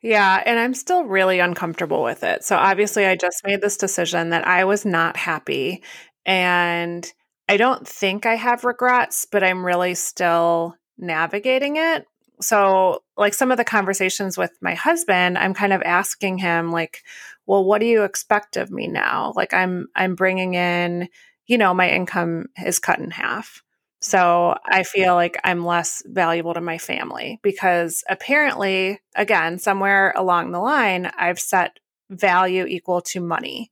Yeah, 0.00 0.42
and 0.44 0.58
I'm 0.58 0.74
still 0.74 1.04
really 1.04 1.40
uncomfortable 1.40 2.02
with 2.02 2.24
it. 2.24 2.42
So 2.42 2.56
obviously, 2.56 3.04
I 3.04 3.16
just 3.16 3.42
made 3.44 3.60
this 3.60 3.76
decision 3.76 4.30
that 4.30 4.46
I 4.46 4.64
was 4.64 4.84
not 4.84 5.16
happy. 5.16 5.82
And 6.24 7.10
I 7.48 7.58
don't 7.58 7.86
think 7.86 8.24
I 8.24 8.34
have 8.34 8.64
regrets, 8.64 9.26
but 9.30 9.44
I'm 9.44 9.64
really 9.64 9.94
still 9.94 10.74
navigating 10.96 11.76
it. 11.76 12.06
So, 12.40 13.02
like 13.16 13.34
some 13.34 13.50
of 13.50 13.56
the 13.58 13.64
conversations 13.64 14.36
with 14.36 14.52
my 14.60 14.74
husband, 14.74 15.38
I'm 15.38 15.54
kind 15.54 15.72
of 15.72 15.82
asking 15.82 16.38
him 16.38 16.72
like, 16.72 17.02
"Well, 17.46 17.64
what 17.64 17.80
do 17.80 17.86
you 17.86 18.04
expect 18.04 18.56
of 18.56 18.70
me 18.70 18.88
now? 18.88 19.32
Like 19.36 19.54
I'm 19.54 19.88
I'm 19.94 20.14
bringing 20.14 20.54
in, 20.54 21.08
you 21.46 21.58
know, 21.58 21.74
my 21.74 21.90
income 21.90 22.46
is 22.64 22.78
cut 22.78 22.98
in 22.98 23.10
half. 23.10 23.62
So, 24.00 24.56
I 24.66 24.82
feel 24.82 25.14
like 25.14 25.38
I'm 25.44 25.64
less 25.64 26.02
valuable 26.06 26.54
to 26.54 26.60
my 26.60 26.78
family 26.78 27.40
because 27.42 28.04
apparently, 28.08 29.00
again, 29.16 29.58
somewhere 29.58 30.12
along 30.16 30.52
the 30.52 30.60
line, 30.60 31.10
I've 31.16 31.40
set 31.40 31.78
value 32.10 32.66
equal 32.66 33.00
to 33.00 33.20
money 33.20 33.70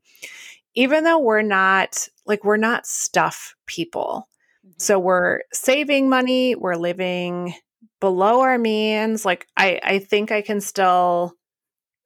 even 0.74 1.04
though 1.04 1.18
we're 1.18 1.42
not 1.42 2.08
like 2.26 2.44
we're 2.44 2.56
not 2.56 2.86
stuff 2.86 3.54
people. 3.66 4.28
Mm-hmm. 4.66 4.74
So 4.78 4.98
we're 4.98 5.40
saving 5.52 6.08
money, 6.08 6.54
we're 6.54 6.76
living 6.76 7.54
below 8.03 8.40
our 8.40 8.59
means. 8.59 9.24
Like 9.24 9.46
I 9.57 9.78
I 9.82 9.98
think 10.00 10.32
I 10.32 10.42
can 10.42 10.61
still 10.61 11.36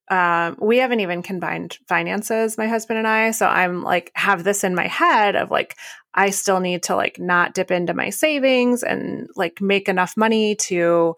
um, 0.09 0.57
we 0.61 0.77
haven't 0.79 1.01
even 1.01 1.23
combined 1.23 1.79
finances, 1.89 2.57
my 2.57 2.69
husband 2.69 2.99
and 2.99 3.09
I. 3.09 3.33
So 3.33 3.47
I'm 3.47 3.83
like, 3.83 4.13
have 4.15 4.45
this 4.45 4.63
in 4.63 4.75
my 4.75 4.87
head 4.87 5.35
of 5.35 5.51
like, 5.51 5.75
I 6.15 6.31
still 6.31 6.61
need 6.61 6.85
to 6.85 6.95
like 6.95 7.19
not 7.19 7.55
dip 7.55 7.73
into 7.73 7.95
my 7.95 8.11
savings 8.11 8.85
and 8.85 9.29
like 9.35 9.61
make 9.61 9.89
enough 9.89 10.17
money 10.17 10.55
to 10.57 11.17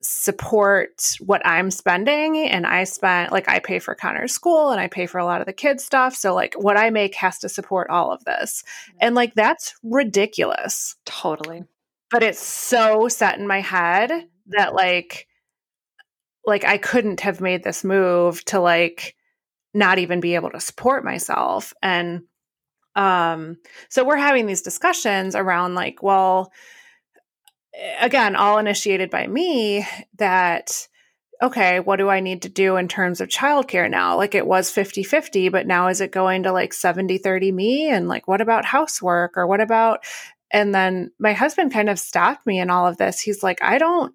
support 0.00 1.16
what 1.20 1.44
I'm 1.44 1.70
spending. 1.70 2.48
And 2.48 2.66
I 2.66 2.84
spent, 2.84 3.32
like, 3.32 3.48
I 3.48 3.58
pay 3.58 3.78
for 3.80 3.94
Connor's 3.96 4.32
school 4.32 4.70
and 4.70 4.80
I 4.80 4.86
pay 4.86 5.06
for 5.06 5.18
a 5.18 5.24
lot 5.24 5.40
of 5.40 5.46
the 5.46 5.52
kids' 5.52 5.84
stuff. 5.84 6.14
So, 6.14 6.34
like, 6.34 6.54
what 6.54 6.76
I 6.76 6.90
make 6.90 7.16
has 7.16 7.40
to 7.40 7.48
support 7.48 7.90
all 7.90 8.12
of 8.12 8.24
this. 8.24 8.62
And, 9.00 9.16
like, 9.16 9.34
that's 9.34 9.74
ridiculous. 9.82 10.94
Totally. 11.04 11.64
But 12.10 12.22
it's 12.22 12.40
so 12.40 13.08
set 13.08 13.38
in 13.38 13.46
my 13.46 13.60
head 13.60 14.10
that, 14.48 14.74
like, 14.74 15.26
like 16.46 16.64
I 16.64 16.78
couldn't 16.78 17.20
have 17.20 17.40
made 17.40 17.62
this 17.62 17.84
move 17.84 18.44
to 18.46 18.60
like 18.60 19.14
not 19.74 19.98
even 19.98 20.20
be 20.20 20.34
able 20.34 20.50
to 20.50 20.60
support 20.60 21.04
myself 21.04 21.74
and 21.82 22.22
um 22.96 23.58
so 23.90 24.02
we're 24.02 24.16
having 24.16 24.46
these 24.46 24.62
discussions 24.62 25.36
around 25.36 25.74
like 25.74 26.02
well 26.02 26.50
again, 28.00 28.36
all 28.36 28.58
initiated 28.58 29.10
by 29.10 29.26
me 29.26 29.86
that, 30.16 30.88
okay, 31.42 31.80
what 31.80 31.96
do 31.96 32.08
I 32.08 32.20
need 32.20 32.42
to 32.42 32.48
do 32.48 32.76
in 32.76 32.88
terms 32.88 33.20
of 33.20 33.28
childcare 33.28 33.88
now? 33.90 34.16
Like 34.16 34.34
it 34.34 34.46
was 34.46 34.70
50 34.70 35.02
50, 35.02 35.48
but 35.50 35.66
now 35.66 35.88
is 35.88 36.00
it 36.00 36.10
going 36.10 36.42
to 36.44 36.52
like 36.52 36.72
70 36.72 37.18
30 37.18 37.52
me? 37.52 37.88
And 37.88 38.08
like, 38.08 38.26
what 38.26 38.40
about 38.40 38.64
housework 38.64 39.36
or 39.36 39.46
what 39.46 39.60
about, 39.60 40.00
and 40.50 40.74
then 40.74 41.10
my 41.18 41.32
husband 41.32 41.72
kind 41.72 41.90
of 41.90 41.98
stopped 41.98 42.46
me 42.46 42.58
in 42.58 42.70
all 42.70 42.86
of 42.86 42.96
this. 42.96 43.20
He's 43.20 43.42
like, 43.42 43.62
I 43.62 43.78
don't 43.78 44.14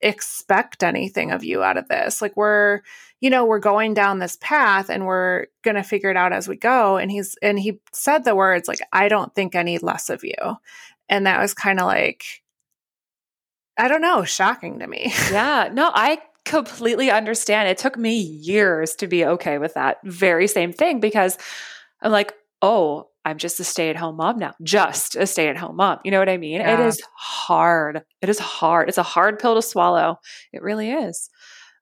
expect 0.00 0.82
anything 0.82 1.32
of 1.32 1.42
you 1.44 1.62
out 1.62 1.78
of 1.78 1.88
this. 1.88 2.20
Like 2.20 2.36
we're, 2.36 2.80
you 3.20 3.30
know, 3.30 3.44
we're 3.46 3.58
going 3.58 3.94
down 3.94 4.18
this 4.18 4.36
path 4.40 4.90
and 4.90 5.06
we're 5.06 5.46
going 5.62 5.76
to 5.76 5.82
figure 5.82 6.10
it 6.10 6.16
out 6.16 6.32
as 6.32 6.48
we 6.48 6.56
go. 6.56 6.98
And 6.98 7.10
he's, 7.10 7.36
and 7.42 7.58
he 7.58 7.80
said 7.92 8.24
the 8.24 8.34
words 8.34 8.68
like, 8.68 8.80
I 8.92 9.08
don't 9.08 9.34
think 9.34 9.54
any 9.54 9.78
less 9.78 10.10
of 10.10 10.22
you. 10.22 10.34
And 11.08 11.26
that 11.26 11.40
was 11.40 11.54
kind 11.54 11.80
of 11.80 11.86
like, 11.86 12.24
I 13.78 13.88
don't 13.88 14.02
know, 14.02 14.24
shocking 14.24 14.80
to 14.80 14.86
me. 14.86 15.12
Yeah. 15.30 15.70
No, 15.72 15.90
I 15.94 16.18
completely 16.44 17.10
understand. 17.10 17.68
It 17.68 17.78
took 17.78 17.96
me 17.96 18.18
years 18.18 18.94
to 18.96 19.06
be 19.06 19.24
okay 19.24 19.58
with 19.58 19.74
that 19.74 19.98
very 20.04 20.46
same 20.46 20.72
thing 20.72 21.00
because 21.00 21.38
I'm 22.00 22.12
like, 22.12 22.34
oh, 22.62 23.08
I'm 23.26 23.38
just 23.38 23.58
a 23.58 23.64
stay 23.64 23.90
at 23.90 23.96
home 23.96 24.16
mom 24.16 24.38
now, 24.38 24.54
just 24.62 25.16
a 25.16 25.26
stay 25.26 25.48
at 25.48 25.56
home 25.56 25.74
mom. 25.74 25.98
You 26.04 26.12
know 26.12 26.20
what 26.20 26.28
I 26.28 26.36
mean? 26.36 26.60
Yeah. 26.60 26.80
It 26.80 26.86
is 26.86 27.02
hard. 27.16 28.02
It 28.22 28.28
is 28.28 28.38
hard. 28.38 28.88
It's 28.88 28.98
a 28.98 29.02
hard 29.02 29.40
pill 29.40 29.56
to 29.56 29.62
swallow. 29.62 30.20
It 30.52 30.62
really 30.62 30.92
is. 30.92 31.28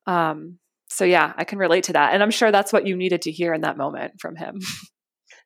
Um, 0.07 0.59
so 0.89 1.05
yeah, 1.05 1.35
I 1.37 1.45
can 1.45 1.59
relate 1.59 1.85
to 1.85 1.93
that. 1.93 2.15
And 2.15 2.23
I'm 2.23 2.31
sure 2.31 2.51
that's 2.51 2.73
what 2.73 2.87
you 2.87 2.97
needed 2.97 3.21
to 3.23 3.31
hear 3.31 3.53
in 3.53 3.61
that 3.61 3.77
moment 3.77 4.15
from 4.21 4.37
him. 4.37 4.59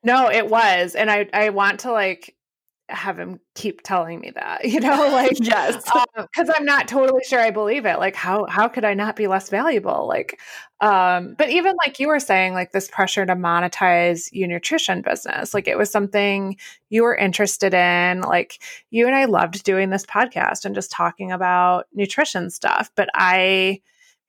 No, 0.05 0.31
it 0.31 0.49
was. 0.49 0.95
And 0.95 1.11
I 1.11 1.29
I 1.33 1.51
want 1.51 1.81
to 1.81 1.91
like 1.91 2.33
have 2.89 3.19
him 3.19 3.41
keep 3.55 3.83
telling 3.83 4.21
me 4.21 4.31
that, 4.31 4.65
you 4.65 4.81
know, 4.81 5.09
like 5.13 5.37
yes, 5.41 5.85
because 5.85 6.49
um, 6.49 6.55
I'm 6.57 6.65
not 6.65 6.89
totally 6.89 7.23
sure 7.25 7.41
I 7.41 7.51
believe 7.51 7.87
it. 7.87 7.99
Like, 7.99 8.15
how 8.15 8.47
how 8.47 8.69
could 8.69 8.85
I 8.85 8.95
not 8.95 9.17
be 9.17 9.27
less 9.27 9.51
valuable? 9.51 10.07
Like, 10.07 10.41
um, 10.81 11.35
but 11.37 11.51
even 11.51 11.75
like 11.85 11.99
you 11.99 12.09
were 12.09 12.21
saying, 12.21 12.55
like 12.55 12.73
this 12.73 12.89
pressure 12.89 13.27
to 13.27 13.35
monetize 13.35 14.29
your 14.33 14.49
nutrition 14.49 15.03
business, 15.03 15.55
like 15.55 15.69
it 15.69 15.79
was 15.79 15.91
something 15.91 16.57
you 16.89 17.03
were 17.03 17.17
interested 17.17 17.75
in. 17.75 18.21
Like 18.21 18.63
you 18.91 19.07
and 19.07 19.17
I 19.17 19.27
loved 19.27 19.65
doing 19.65 19.91
this 19.91 20.07
podcast 20.07 20.65
and 20.65 20.75
just 20.75 20.91
talking 20.91 21.33
about 21.33 21.87
nutrition 21.93 22.51
stuff, 22.51 22.91
but 22.95 23.09
I 23.15 23.81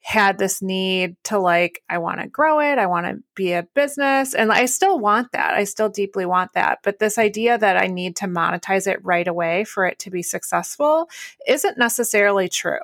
had 0.02 0.38
this 0.38 0.62
need 0.62 1.16
to 1.24 1.38
like 1.38 1.84
i 1.90 1.98
want 1.98 2.20
to 2.20 2.28
grow 2.28 2.60
it 2.60 2.78
i 2.78 2.86
want 2.86 3.06
to 3.06 3.22
be 3.36 3.52
a 3.52 3.68
business 3.76 4.34
and 4.34 4.52
i 4.52 4.66
still 4.66 4.98
want 4.98 5.32
that 5.34 5.54
i 5.54 5.64
still 5.64 5.90
deeply 5.90 6.26
want 6.26 6.52
that 6.54 6.80
but 6.84 7.00
this 7.00 7.18
idea 7.18 7.58
that 7.58 7.78
i 7.78 7.88
need 7.88 8.16
to 8.16 8.26
monetize 8.26 8.88
it 8.88 9.04
right 9.04 9.28
away 9.28 9.64
for 9.66 9.86
it 9.86 10.00
to 10.00 10.10
be 10.10 10.24
successful 10.24 11.10
isn't 11.48 11.78
necessarily 11.78 12.48
true 12.48 12.80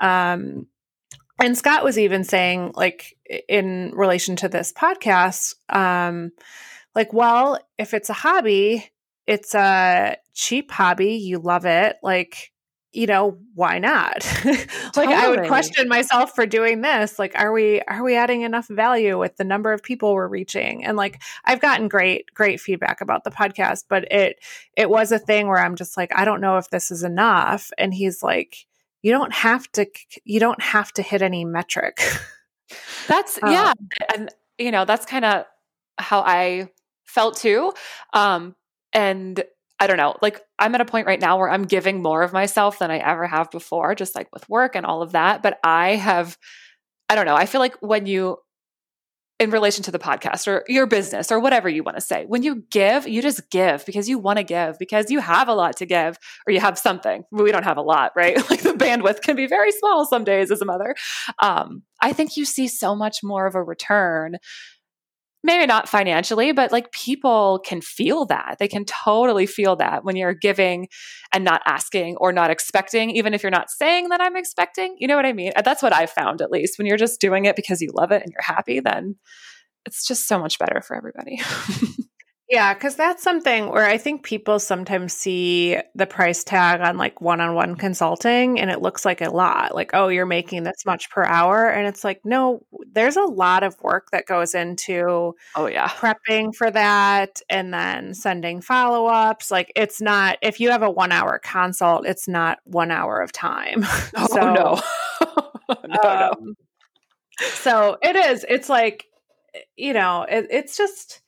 um, 0.00 0.66
and 1.40 1.56
scott 1.56 1.82
was 1.82 1.98
even 1.98 2.24
saying 2.24 2.72
like 2.76 3.16
in 3.48 3.90
relation 3.94 4.36
to 4.36 4.48
this 4.48 4.72
podcast 4.72 5.54
um, 5.70 6.30
like 6.94 7.12
well 7.12 7.58
if 7.78 7.94
it's 7.94 8.10
a 8.10 8.14
hobby 8.14 8.90
it's 9.26 9.54
a 9.54 10.16
cheap 10.34 10.70
hobby 10.70 11.14
you 11.14 11.38
love 11.38 11.64
it 11.64 11.96
like 12.02 12.52
you 12.94 13.06
know 13.06 13.38
why 13.54 13.78
not? 13.78 14.26
Like 14.96 15.08
totally. 15.08 15.14
i 15.14 15.28
would 15.28 15.48
question 15.48 15.88
myself 15.88 16.34
for 16.36 16.46
doing 16.46 16.80
this 16.80 17.18
like 17.18 17.34
are 17.34 17.52
we 17.52 17.80
are 17.82 18.04
we 18.04 18.14
adding 18.16 18.42
enough 18.42 18.68
value 18.68 19.18
with 19.18 19.36
the 19.36 19.42
number 19.42 19.72
of 19.72 19.82
people 19.82 20.14
we're 20.14 20.28
reaching? 20.28 20.84
And 20.84 20.96
like 20.96 21.20
i've 21.44 21.60
gotten 21.60 21.88
great 21.88 22.32
great 22.32 22.60
feedback 22.60 23.00
about 23.00 23.24
the 23.24 23.30
podcast 23.30 23.84
but 23.88 24.10
it 24.12 24.36
it 24.76 24.88
was 24.88 25.10
a 25.10 25.18
thing 25.18 25.48
where 25.48 25.58
i'm 25.58 25.74
just 25.74 25.96
like 25.96 26.12
i 26.14 26.24
don't 26.24 26.40
know 26.40 26.58
if 26.58 26.70
this 26.70 26.90
is 26.90 27.02
enough. 27.02 27.70
And 27.76 27.92
he's 27.92 28.22
like 28.22 28.66
you 29.02 29.10
don't 29.10 29.32
have 29.32 29.70
to 29.72 29.86
you 30.24 30.38
don't 30.38 30.62
have 30.62 30.92
to 30.92 31.02
hit 31.02 31.22
any 31.22 31.44
metric. 31.44 32.00
That's 33.08 33.38
um, 33.42 33.52
yeah 33.52 33.72
and 34.14 34.30
you 34.58 34.70
know 34.70 34.84
that's 34.84 35.06
kind 35.06 35.24
of 35.24 35.44
how 35.98 36.20
i 36.20 36.68
felt 37.04 37.36
too 37.36 37.72
um 38.12 38.54
and 38.92 39.44
I 39.80 39.86
don't 39.86 39.96
know, 39.96 40.16
like 40.22 40.40
I'm 40.58 40.74
at 40.74 40.80
a 40.80 40.84
point 40.84 41.06
right 41.06 41.20
now 41.20 41.38
where 41.38 41.50
I'm 41.50 41.64
giving 41.64 42.00
more 42.02 42.22
of 42.22 42.32
myself 42.32 42.78
than 42.78 42.90
I 42.90 42.98
ever 42.98 43.26
have 43.26 43.50
before, 43.50 43.94
just 43.94 44.14
like 44.14 44.28
with 44.32 44.48
work 44.48 44.76
and 44.76 44.86
all 44.86 45.02
of 45.02 45.12
that. 45.12 45.42
But 45.42 45.58
I 45.64 45.96
have, 45.96 46.38
I 47.08 47.14
don't 47.14 47.26
know, 47.26 47.34
I 47.34 47.46
feel 47.46 47.60
like 47.60 47.76
when 47.80 48.06
you, 48.06 48.38
in 49.40 49.50
relation 49.50 49.82
to 49.82 49.90
the 49.90 49.98
podcast 49.98 50.46
or 50.46 50.64
your 50.68 50.86
business 50.86 51.32
or 51.32 51.40
whatever 51.40 51.68
you 51.68 51.82
want 51.82 51.96
to 51.96 52.00
say, 52.00 52.24
when 52.26 52.44
you 52.44 52.62
give, 52.70 53.08
you 53.08 53.20
just 53.20 53.50
give 53.50 53.84
because 53.84 54.08
you 54.08 54.16
want 54.16 54.38
to 54.38 54.44
give, 54.44 54.78
because 54.78 55.10
you 55.10 55.18
have 55.18 55.48
a 55.48 55.54
lot 55.54 55.76
to 55.78 55.86
give 55.86 56.16
or 56.46 56.52
you 56.52 56.60
have 56.60 56.78
something. 56.78 57.24
We 57.32 57.50
don't 57.50 57.64
have 57.64 57.76
a 57.76 57.82
lot, 57.82 58.12
right? 58.14 58.36
Like 58.50 58.62
the 58.62 58.74
bandwidth 58.74 59.22
can 59.22 59.34
be 59.34 59.46
very 59.46 59.72
small 59.72 60.06
some 60.06 60.22
days 60.22 60.52
as 60.52 60.62
a 60.62 60.64
mother. 60.64 60.94
Um, 61.40 61.82
I 62.00 62.12
think 62.12 62.36
you 62.36 62.44
see 62.44 62.68
so 62.68 62.94
much 62.94 63.18
more 63.24 63.46
of 63.46 63.56
a 63.56 63.62
return 63.62 64.36
maybe 65.44 65.66
not 65.66 65.88
financially, 65.88 66.52
but 66.52 66.72
like 66.72 66.90
people 66.90 67.60
can 67.64 67.82
feel 67.82 68.24
that. 68.24 68.56
They 68.58 68.66
can 68.66 68.86
totally 68.86 69.46
feel 69.46 69.76
that 69.76 70.02
when 70.02 70.16
you're 70.16 70.34
giving 70.34 70.88
and 71.32 71.44
not 71.44 71.60
asking 71.66 72.16
or 72.16 72.32
not 72.32 72.50
expecting, 72.50 73.10
even 73.10 73.34
if 73.34 73.42
you're 73.42 73.50
not 73.50 73.70
saying 73.70 74.08
that 74.08 74.22
I'm 74.22 74.36
expecting. 74.36 74.96
You 74.98 75.06
know 75.06 75.16
what 75.16 75.26
I 75.26 75.34
mean? 75.34 75.52
That's 75.62 75.82
what 75.82 75.92
I've 75.92 76.10
found, 76.10 76.40
at 76.40 76.50
least. 76.50 76.78
When 76.78 76.86
you're 76.86 76.96
just 76.96 77.20
doing 77.20 77.44
it 77.44 77.56
because 77.56 77.82
you 77.82 77.90
love 77.94 78.10
it 78.10 78.22
and 78.22 78.32
you're 78.32 78.42
happy, 78.42 78.80
then 78.80 79.16
it's 79.84 80.06
just 80.06 80.26
so 80.26 80.38
much 80.38 80.58
better 80.58 80.80
for 80.80 80.96
everybody. 80.96 81.40
Yeah, 82.50 82.74
because 82.74 82.94
that's 82.94 83.22
something 83.22 83.70
where 83.70 83.86
I 83.86 83.96
think 83.96 84.22
people 84.22 84.58
sometimes 84.58 85.14
see 85.14 85.78
the 85.94 86.06
price 86.06 86.44
tag 86.44 86.82
on 86.82 86.98
like 86.98 87.22
one 87.22 87.40
on 87.40 87.54
one 87.54 87.74
consulting 87.74 88.60
and 88.60 88.70
it 88.70 88.82
looks 88.82 89.06
like 89.06 89.22
a 89.22 89.30
lot. 89.30 89.74
Like, 89.74 89.92
oh, 89.94 90.08
you're 90.08 90.26
making 90.26 90.62
this 90.64 90.84
much 90.84 91.08
per 91.10 91.24
hour. 91.24 91.66
And 91.70 91.86
it's 91.86 92.04
like, 92.04 92.20
no, 92.22 92.60
there's 92.92 93.16
a 93.16 93.22
lot 93.22 93.62
of 93.62 93.80
work 93.82 94.08
that 94.12 94.26
goes 94.26 94.54
into 94.54 95.34
oh 95.54 95.66
yeah 95.66 95.88
prepping 95.88 96.54
for 96.54 96.70
that 96.70 97.40
and 97.48 97.72
then 97.72 98.12
sending 98.12 98.60
follow-ups. 98.60 99.50
Like 99.50 99.72
it's 99.74 100.02
not 100.02 100.36
if 100.42 100.60
you 100.60 100.70
have 100.70 100.82
a 100.82 100.90
one 100.90 101.12
hour 101.12 101.40
consult, 101.42 102.06
it's 102.06 102.28
not 102.28 102.58
one 102.64 102.90
hour 102.90 103.20
of 103.22 103.32
time. 103.32 103.86
Oh 104.16 104.26
so, 104.28 104.40
no. 104.52 104.80
no, 105.88 106.00
um, 106.02 106.34
no. 106.40 106.54
So 107.40 107.98
it 108.02 108.16
is. 108.16 108.44
It's 108.48 108.68
like, 108.68 109.06
you 109.76 109.92
know, 109.92 110.24
it, 110.28 110.46
it's 110.50 110.76
just 110.76 111.20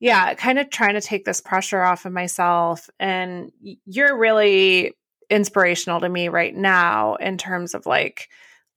yeah, 0.00 0.34
kind 0.34 0.58
of 0.58 0.70
trying 0.70 0.94
to 0.94 1.00
take 1.00 1.24
this 1.24 1.40
pressure 1.40 1.82
off 1.82 2.04
of 2.04 2.12
myself. 2.12 2.90
And 3.00 3.50
you're 3.86 4.18
really 4.18 4.92
inspirational 5.30 6.00
to 6.00 6.08
me 6.08 6.28
right 6.28 6.54
now 6.54 7.14
in 7.16 7.38
terms 7.38 7.74
of 7.74 7.86
like, 7.86 8.28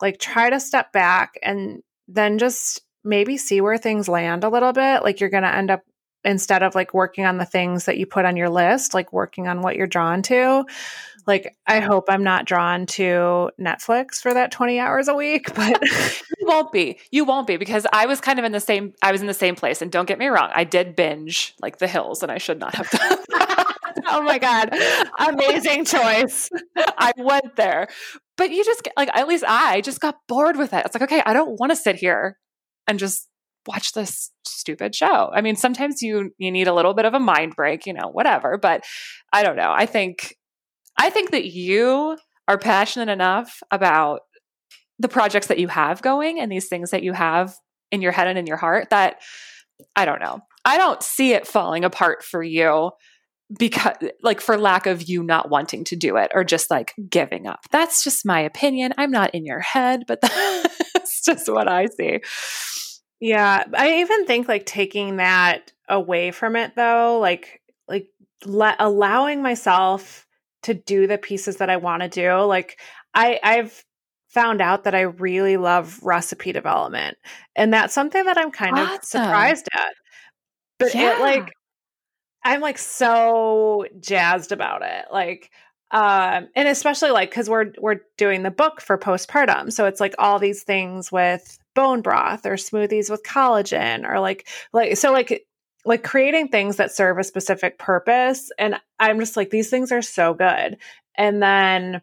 like 0.02 0.20
try 0.20 0.50
to 0.50 0.60
step 0.60 0.94
back 0.94 1.38
and 1.44 1.84
then 2.08 2.38
just 2.38 2.82
maybe 3.04 3.38
see 3.38 3.62
where 3.62 3.78
things 3.78 4.08
land 4.08 4.44
a 4.44 4.50
little 4.50 4.74
bit. 4.74 5.04
Like 5.04 5.20
you're 5.20 5.30
going 5.30 5.44
to 5.44 5.54
end 5.54 5.72
up 5.72 5.84
instead 6.24 6.64
of 6.64 6.76
like 6.76 6.94
working 6.94 7.26
on 7.26 7.38
the 7.38 7.46
things 7.46 7.86
that 7.86 7.98
you 7.98 8.06
put 8.06 8.26
on 8.26 8.36
your 8.36 8.50
list, 8.50 8.94
like 8.94 9.14
working 9.14 9.48
on 9.48 9.62
what 9.62 9.76
you're 9.76 9.88
drawn 9.88 10.22
to. 10.24 10.66
Like 11.30 11.56
I 11.68 11.80
hope 11.80 12.06
I'm 12.10 12.24
not 12.24 12.46
drawn 12.46 12.88
to 12.88 13.52
Netflix 13.62 14.16
for 14.16 14.34
that 14.34 14.52
20 14.52 14.80
hours 14.80 15.08
a 15.08 15.14
week, 15.14 15.54
but 15.56 15.80
you 15.84 16.48
won't 16.48 16.72
be. 16.72 17.00
You 17.12 17.24
won't 17.24 17.46
be 17.46 17.56
because 17.56 17.86
I 17.94 18.08
was 18.08 18.20
kind 18.20 18.40
of 18.40 18.46
in 18.46 18.52
the 18.52 18.60
same 18.60 18.94
I 19.04 19.12
was 19.12 19.22
in 19.22 19.28
the 19.28 19.34
same 19.36 19.56
place 19.56 19.84
and 19.84 19.92
don't 19.92 20.08
get 20.08 20.18
me 20.18 20.26
wrong, 20.26 20.50
I 20.56 20.64
did 20.64 20.96
binge 20.96 21.54
like 21.62 21.78
The 21.78 21.88
Hills 21.88 22.24
and 22.24 22.32
I 22.32 22.40
should 22.40 22.60
not 22.60 22.74
have 22.74 22.90
done 22.90 23.18
oh 24.08 24.24
my 24.24 24.40
god. 24.40 24.74
Amazing 25.20 25.86
choice. 25.86 26.50
I 26.98 27.14
went 27.16 27.56
there. 27.56 27.90
But 28.36 28.50
you 28.50 28.66
just 28.66 28.82
get 28.82 28.94
like 28.98 29.10
at 29.14 29.28
least 29.28 29.44
I 29.48 29.82
just 29.82 30.00
got 30.00 30.16
bored 30.28 30.58
with 30.58 30.74
it. 30.74 30.84
It's 30.84 30.96
like, 30.96 31.04
okay, 31.04 31.22
I 31.24 31.34
don't 31.34 31.60
want 31.60 31.72
to 31.72 31.76
sit 31.76 31.98
here 31.98 32.40
and 32.88 32.98
just 32.98 33.28
watch 33.68 33.94
this 33.94 34.32
stupid 34.46 34.96
show. 34.96 35.30
I 35.32 35.42
mean, 35.42 35.56
sometimes 35.56 36.02
you 36.02 36.32
you 36.40 36.50
need 36.50 36.68
a 36.68 36.74
little 36.74 36.96
bit 36.96 37.06
of 37.06 37.14
a 37.14 37.20
mind 37.20 37.56
break, 37.56 37.86
you 37.86 37.94
know, 37.94 38.10
whatever, 38.12 38.58
but 38.58 38.84
I 39.32 39.44
don't 39.44 39.58
know. 39.58 39.72
I 39.72 39.86
think 39.86 40.36
I 41.00 41.10
think 41.10 41.32
that 41.32 41.46
you 41.46 42.18
are 42.48 42.58
passionate 42.58 43.10
enough 43.10 43.62
about 43.72 44.22
the 45.00 45.08
projects 45.08 45.48
that 45.48 45.60
you 45.60 45.68
have 45.70 46.02
going 46.02 46.40
and 46.40 46.52
these 46.52 46.68
things 46.68 46.92
that 46.92 47.04
you 47.04 47.14
have 47.14 47.56
in 47.92 48.02
your 48.02 48.12
head 48.12 48.28
and 48.28 48.38
in 48.38 48.46
your 48.46 48.58
heart 48.58 48.90
that 48.90 49.22
I 49.96 50.06
don't 50.06 50.22
know. 50.22 50.42
I 50.66 50.78
don't 50.78 51.02
see 51.02 51.32
it 51.32 51.48
falling 51.48 51.86
apart 51.86 52.24
for 52.24 52.44
you 52.44 52.92
because 53.58 53.96
like 54.22 54.42
for 54.42 54.58
lack 54.58 54.86
of 54.86 55.04
you 55.04 55.24
not 55.24 55.50
wanting 55.50 55.84
to 55.86 55.96
do 55.96 56.18
it 56.18 56.32
or 56.36 56.44
just 56.44 56.70
like 56.70 56.94
giving 57.10 57.48
up. 57.48 57.62
That's 57.72 58.04
just 58.04 58.26
my 58.26 58.42
opinion. 58.42 58.94
I'm 58.98 59.10
not 59.10 59.34
in 59.34 59.46
your 59.46 59.62
head, 59.62 60.04
but 60.06 60.22
that's 60.22 61.24
just 61.24 61.50
what 61.50 61.68
I 61.68 61.86
see. 61.86 62.20
Yeah, 63.22 63.64
I 63.74 64.00
even 64.00 64.26
think 64.26 64.48
like 64.48 64.66
taking 64.66 65.18
that 65.18 65.72
away 65.88 66.32
from 66.32 66.56
it 66.56 66.76
though, 66.76 67.20
like 67.20 67.62
like 67.88 68.08
le- 68.46 68.76
allowing 68.80 69.42
myself 69.42 70.28
to 70.64 70.74
do 70.74 71.08
the 71.08 71.18
pieces 71.18 71.58
that 71.58 71.70
I 71.70 71.78
want 71.78 72.04
to 72.04 72.10
do. 72.10 72.34
Like 72.44 72.80
I 73.14 73.40
I've 73.44 73.84
found 74.30 74.62
out 74.62 74.84
that 74.84 74.96
I 74.96 75.02
really 75.02 75.58
love 75.58 76.00
recipe 76.04 76.52
development. 76.52 77.18
And 77.56 77.74
that's 77.74 77.94
something 77.94 78.24
that 78.26 78.38
I'm 78.38 78.52
kind 78.52 78.78
awesome. 78.78 78.96
of 78.96 79.04
surprised 79.04 79.68
at. 79.74 79.94
But 80.78 80.94
yeah. 80.94 81.16
it 81.16 81.22
like 81.22 81.54
I'm 82.44 82.62
like 82.62 82.78
so 82.78 83.86
jazzed 84.00 84.52
about 84.52 84.82
it. 84.84 85.06
Like 85.12 85.52
um 85.92 86.48
and 86.56 86.68
especially 86.68 87.10
like 87.10 87.32
cuz 87.32 87.50
we're 87.50 87.72
we're 87.80 88.02
doing 88.18 88.44
the 88.44 88.52
book 88.52 88.82
for 88.82 88.98
postpartum. 88.98 89.72
So 89.72 89.86
it's 89.86 90.00
like 90.00 90.14
all 90.20 90.38
these 90.38 90.64
things 90.64 91.12
with 91.12 91.58
bone 91.74 92.02
broth 92.02 92.46
or 92.46 92.54
smoothies 92.54 93.10
with 93.10 93.24
collagen 93.24 94.08
or 94.08 94.20
like 94.20 94.48
like 94.74 94.96
so 94.98 95.12
like 95.12 95.46
like 95.90 96.04
creating 96.04 96.48
things 96.48 96.76
that 96.78 96.92
serve 96.92 97.18
a 97.18 97.24
specific 97.24 97.80
purpose 97.80 98.52
and 98.58 98.80
i'm 99.00 99.20
just 99.20 99.36
like 99.36 99.50
these 99.50 99.70
things 99.70 99.92
are 99.92 100.04
so 100.04 100.34
good 100.34 100.78
and 101.16 101.42
then 101.42 102.00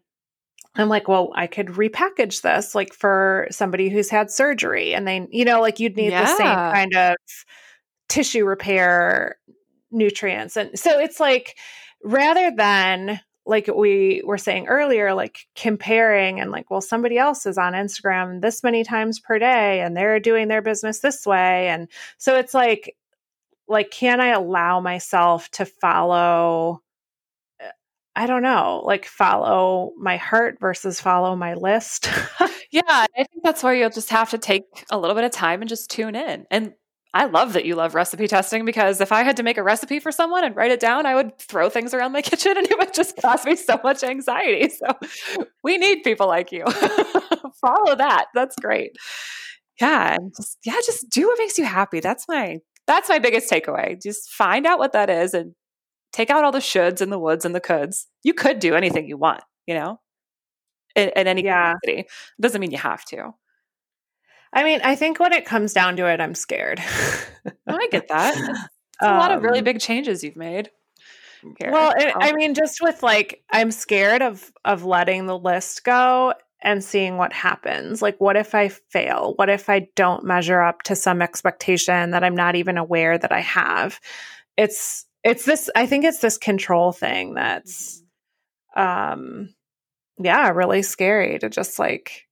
i'm 0.75 0.89
like 0.89 1.09
well 1.09 1.33
i 1.37 1.47
could 1.47 1.69
repackage 1.69 2.43
this 2.43 2.75
like 2.75 2.93
for 2.93 3.47
somebody 3.51 3.89
who's 3.89 4.11
had 4.11 4.31
surgery 4.31 4.93
and 4.93 5.07
they 5.07 5.27
you 5.31 5.45
know 5.45 5.61
like 5.61 5.79
you'd 5.79 5.97
need 5.97 6.11
yeah. 6.11 6.23
the 6.23 6.37
same 6.37 6.47
kind 6.47 6.95
of 6.97 7.15
tissue 8.09 8.45
repair 8.45 9.37
nutrients 9.93 10.57
and 10.57 10.77
so 10.79 10.99
it's 10.99 11.21
like 11.21 11.57
rather 12.03 12.51
than 12.55 13.21
like 13.49 13.69
we 13.69 14.23
were 14.25 14.39
saying 14.39 14.67
earlier, 14.67 15.15
like 15.15 15.47
comparing 15.55 16.41
and 16.41 16.51
like, 16.51 16.69
well, 16.69 16.81
somebody 16.81 17.17
else 17.17 17.47
is 17.47 17.57
on 17.57 17.75
Instagram 17.75 18.41
this 18.41 18.65
many 18.65 18.83
times 18.83 19.21
per 19.21 19.39
day 19.39 19.83
and 19.83 19.97
they're 19.97 20.19
doing 20.19 20.49
their 20.49 20.63
business 20.63 20.99
this 20.99 21.25
way. 21.25 21.69
And 21.69 21.89
so 22.19 22.37
it's 22.37 22.55
like, 22.55 22.97
like, 23.69 23.91
can 23.91 24.21
I 24.21 24.29
allow 24.29 24.81
myself 24.81 25.51
to 25.53 25.67
follow? 25.67 26.83
Uh, 27.63 27.71
I 28.15 28.27
don't 28.27 28.43
know, 28.43 28.83
like 28.85 29.07
follow 29.07 29.93
my 29.99 30.17
heart 30.17 30.59
versus 30.61 31.01
follow 31.01 31.37
my 31.37 31.55
list. 31.55 32.09
yeah, 32.71 32.83
I 32.87 33.07
think 33.17 33.43
that's 33.43 33.63
where 33.63 33.75
you'll 33.75 33.91
just 33.91 34.11
have 34.11 34.31
to 34.31 34.39
take 34.39 34.65
a 34.91 34.99
little 34.99 35.15
bit 35.15 35.25
of 35.25 35.33
time 35.33 35.63
and 35.63 35.69
just 35.69 35.91
tune 35.91 36.15
in. 36.17 36.47
And 36.51 36.75
I 37.17 37.25
love 37.25 37.55
that 37.55 37.65
you 37.65 37.77
love 37.77 37.95
recipe 37.95 38.29
testing 38.29 38.67
because 38.67 39.01
if 39.01 39.11
I 39.11 39.23
had 39.23 39.39
to 39.39 39.43
make 39.43 39.57
a 39.57 39.63
recipe 39.63 40.01
for 40.01 40.13
someone 40.13 40.45
and 40.45 40.55
write 40.55 40.71
it 40.71 40.81
down, 40.81 41.07
I 41.07 41.15
would 41.15 41.39
throw 41.39 41.71
things 41.71 41.95
around 41.95 42.13
my 42.13 42.21
kitchen 42.23 42.59
and 42.59 42.71
it 42.71 42.79
would 42.79 42.93
just 42.93 43.17
cause 43.23 43.43
me 43.47 43.57
so 43.57 43.81
much 43.83 44.03
anxiety. 44.05 44.69
So 44.69 44.87
we 45.65 45.79
need 45.79 46.03
people 46.03 46.27
like 46.27 46.53
you. 46.53 46.65
Follow 47.61 47.97
that. 47.97 48.27
That's 48.35 48.55
great. 48.57 48.93
Yeah, 49.81 50.19
just 50.37 50.59
yeah, 50.65 50.75
just 50.85 51.09
do 51.09 51.27
what 51.27 51.39
makes 51.39 51.57
you 51.57 51.65
happy. 51.65 52.01
That's 52.01 52.27
my 52.29 52.59
that's 52.87 53.09
my 53.09 53.19
biggest 53.19 53.51
takeaway. 53.51 54.01
Just 54.01 54.31
find 54.31 54.67
out 54.67 54.79
what 54.79 54.93
that 54.93 55.11
is 55.11 55.35
and 55.35 55.55
take 56.13 56.31
out 56.31 56.45
all 56.45 56.53
the 56.53 56.59
shoulds 56.59 57.01
and 57.01 57.13
the 57.13 57.19
woulds 57.19 57.45
and 57.45 57.55
the 57.55 57.61
coulds. 57.61 58.07
You 58.23 58.35
could 58.35 58.59
do 58.59 58.75
anything 58.75 59.07
you 59.07 59.17
want, 59.17 59.43
you 59.67 59.75
know, 59.75 60.01
in, 60.95 61.11
in 61.17 61.27
any 61.27 61.45
yeah. 61.45 61.75
capacity. 61.75 62.09
Doesn't 62.41 62.61
mean 62.61 62.71
you 62.71 62.79
have 62.79 63.05
to. 63.07 63.33
I 64.53 64.65
mean, 64.65 64.81
I 64.83 64.95
think 64.95 65.21
when 65.21 65.33
it 65.33 65.45
comes 65.45 65.73
down 65.73 65.97
to 65.97 66.07
it, 66.07 66.21
I'm 66.21 66.35
scared. 66.35 66.81
I 67.67 67.89
get 67.91 68.09
that. 68.09 68.37
a 69.03 69.11
um, 69.11 69.19
lot 69.19 69.33
of 69.33 69.43
really 69.43 69.59
um, 69.59 69.65
big 69.65 69.81
changes 69.81 70.25
you've 70.25 70.37
made. 70.37 70.71
Here. 71.61 71.71
Well, 71.71 71.93
it, 71.97 72.15
I 72.17 72.33
mean, 72.33 72.55
just 72.55 72.81
with 72.81 73.03
like, 73.03 73.43
I'm 73.51 73.71
scared 73.71 74.23
of 74.23 74.51
of 74.65 74.85
letting 74.85 75.27
the 75.27 75.39
list 75.39 75.85
go 75.85 76.33
and 76.63 76.83
seeing 76.83 77.17
what 77.17 77.33
happens. 77.33 78.03
Like, 78.03 78.19
what 78.19 78.37
if 78.37 78.55
I 78.55 78.69
fail? 78.69 79.35
What 79.37 79.51
if 79.51 79.69
I 79.69 79.89
don't 79.95 80.25
measure 80.25 80.61
up 80.61 80.83
to 80.85 80.97
some 80.97 81.23
expectation 81.23 82.11
that 82.11 82.25
I'm 82.25 82.35
not 82.35 82.57
even 82.57 82.79
aware 82.79 83.19
that 83.19 83.33
I 83.33 83.41
have? 83.41 84.01
It's 84.57 85.05
it's 85.23 85.45
this. 85.45 85.69
I 85.77 85.87
think 85.87 86.05
it's 86.05 86.21
this 86.21 86.39
control 86.39 86.93
thing 86.93 87.35
that's, 87.35 88.03
mm-hmm. 88.77 89.13
um, 89.13 89.55
yeah, 90.19 90.49
really 90.51 90.83
scary 90.83 91.39
to 91.39 91.49
just 91.51 91.79
like 91.79 92.23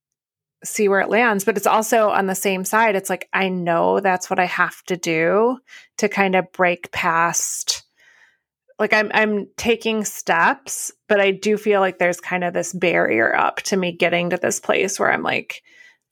see 0.64 0.88
where 0.88 1.00
it 1.00 1.10
lands. 1.10 1.44
But 1.44 1.56
it's 1.56 1.66
also 1.66 2.08
on 2.08 2.26
the 2.26 2.34
same 2.34 2.64
side, 2.64 2.96
it's 2.96 3.10
like, 3.10 3.28
I 3.32 3.50
know 3.50 4.00
that's 4.00 4.30
what 4.30 4.38
I 4.38 4.46
have 4.46 4.82
to 4.84 4.96
do 4.96 5.58
to 5.98 6.08
kind 6.08 6.34
of 6.34 6.50
break 6.52 6.90
past 6.90 7.83
like 8.78 8.92
I'm 8.92 9.10
I'm 9.14 9.48
taking 9.56 10.04
steps, 10.04 10.92
but 11.08 11.20
I 11.20 11.30
do 11.30 11.56
feel 11.56 11.80
like 11.80 11.98
there's 11.98 12.20
kind 12.20 12.44
of 12.44 12.54
this 12.54 12.72
barrier 12.72 13.34
up 13.34 13.56
to 13.62 13.76
me 13.76 13.92
getting 13.92 14.30
to 14.30 14.36
this 14.36 14.60
place 14.60 14.98
where 14.98 15.12
I'm 15.12 15.22
like, 15.22 15.62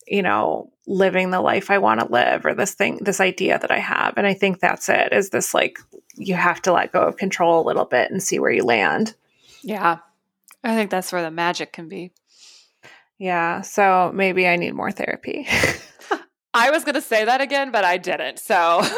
you 0.07 0.21
know, 0.21 0.71
living 0.87 1.31
the 1.31 1.41
life 1.41 1.69
I 1.69 1.77
want 1.77 1.99
to 1.99 2.11
live 2.11 2.45
or 2.45 2.53
this 2.53 2.73
thing, 2.73 2.99
this 3.01 3.19
idea 3.19 3.59
that 3.59 3.71
I 3.71 3.79
have. 3.79 4.13
And 4.17 4.27
I 4.27 4.33
think 4.33 4.59
that's 4.59 4.89
it 4.89 5.13
is 5.13 5.29
this 5.29 5.53
like, 5.53 5.77
you 6.15 6.35
have 6.35 6.61
to 6.63 6.73
let 6.73 6.91
go 6.91 7.01
of 7.01 7.17
control 7.17 7.61
a 7.61 7.67
little 7.67 7.85
bit 7.85 8.11
and 8.11 8.21
see 8.21 8.39
where 8.39 8.51
you 8.51 8.63
land. 8.63 9.15
Yeah. 9.61 9.99
I 10.63 10.75
think 10.75 10.89
that's 10.91 11.11
where 11.11 11.21
the 11.21 11.31
magic 11.31 11.73
can 11.73 11.89
be. 11.89 12.11
Yeah. 13.17 13.61
So 13.61 14.11
maybe 14.13 14.47
I 14.47 14.55
need 14.55 14.73
more 14.73 14.91
therapy. 14.91 15.47
I 16.53 16.69
was 16.69 16.83
going 16.83 16.95
to 16.95 17.01
say 17.01 17.25
that 17.25 17.41
again, 17.41 17.71
but 17.71 17.83
I 17.83 17.97
didn't. 17.97 18.39
So, 18.39 18.81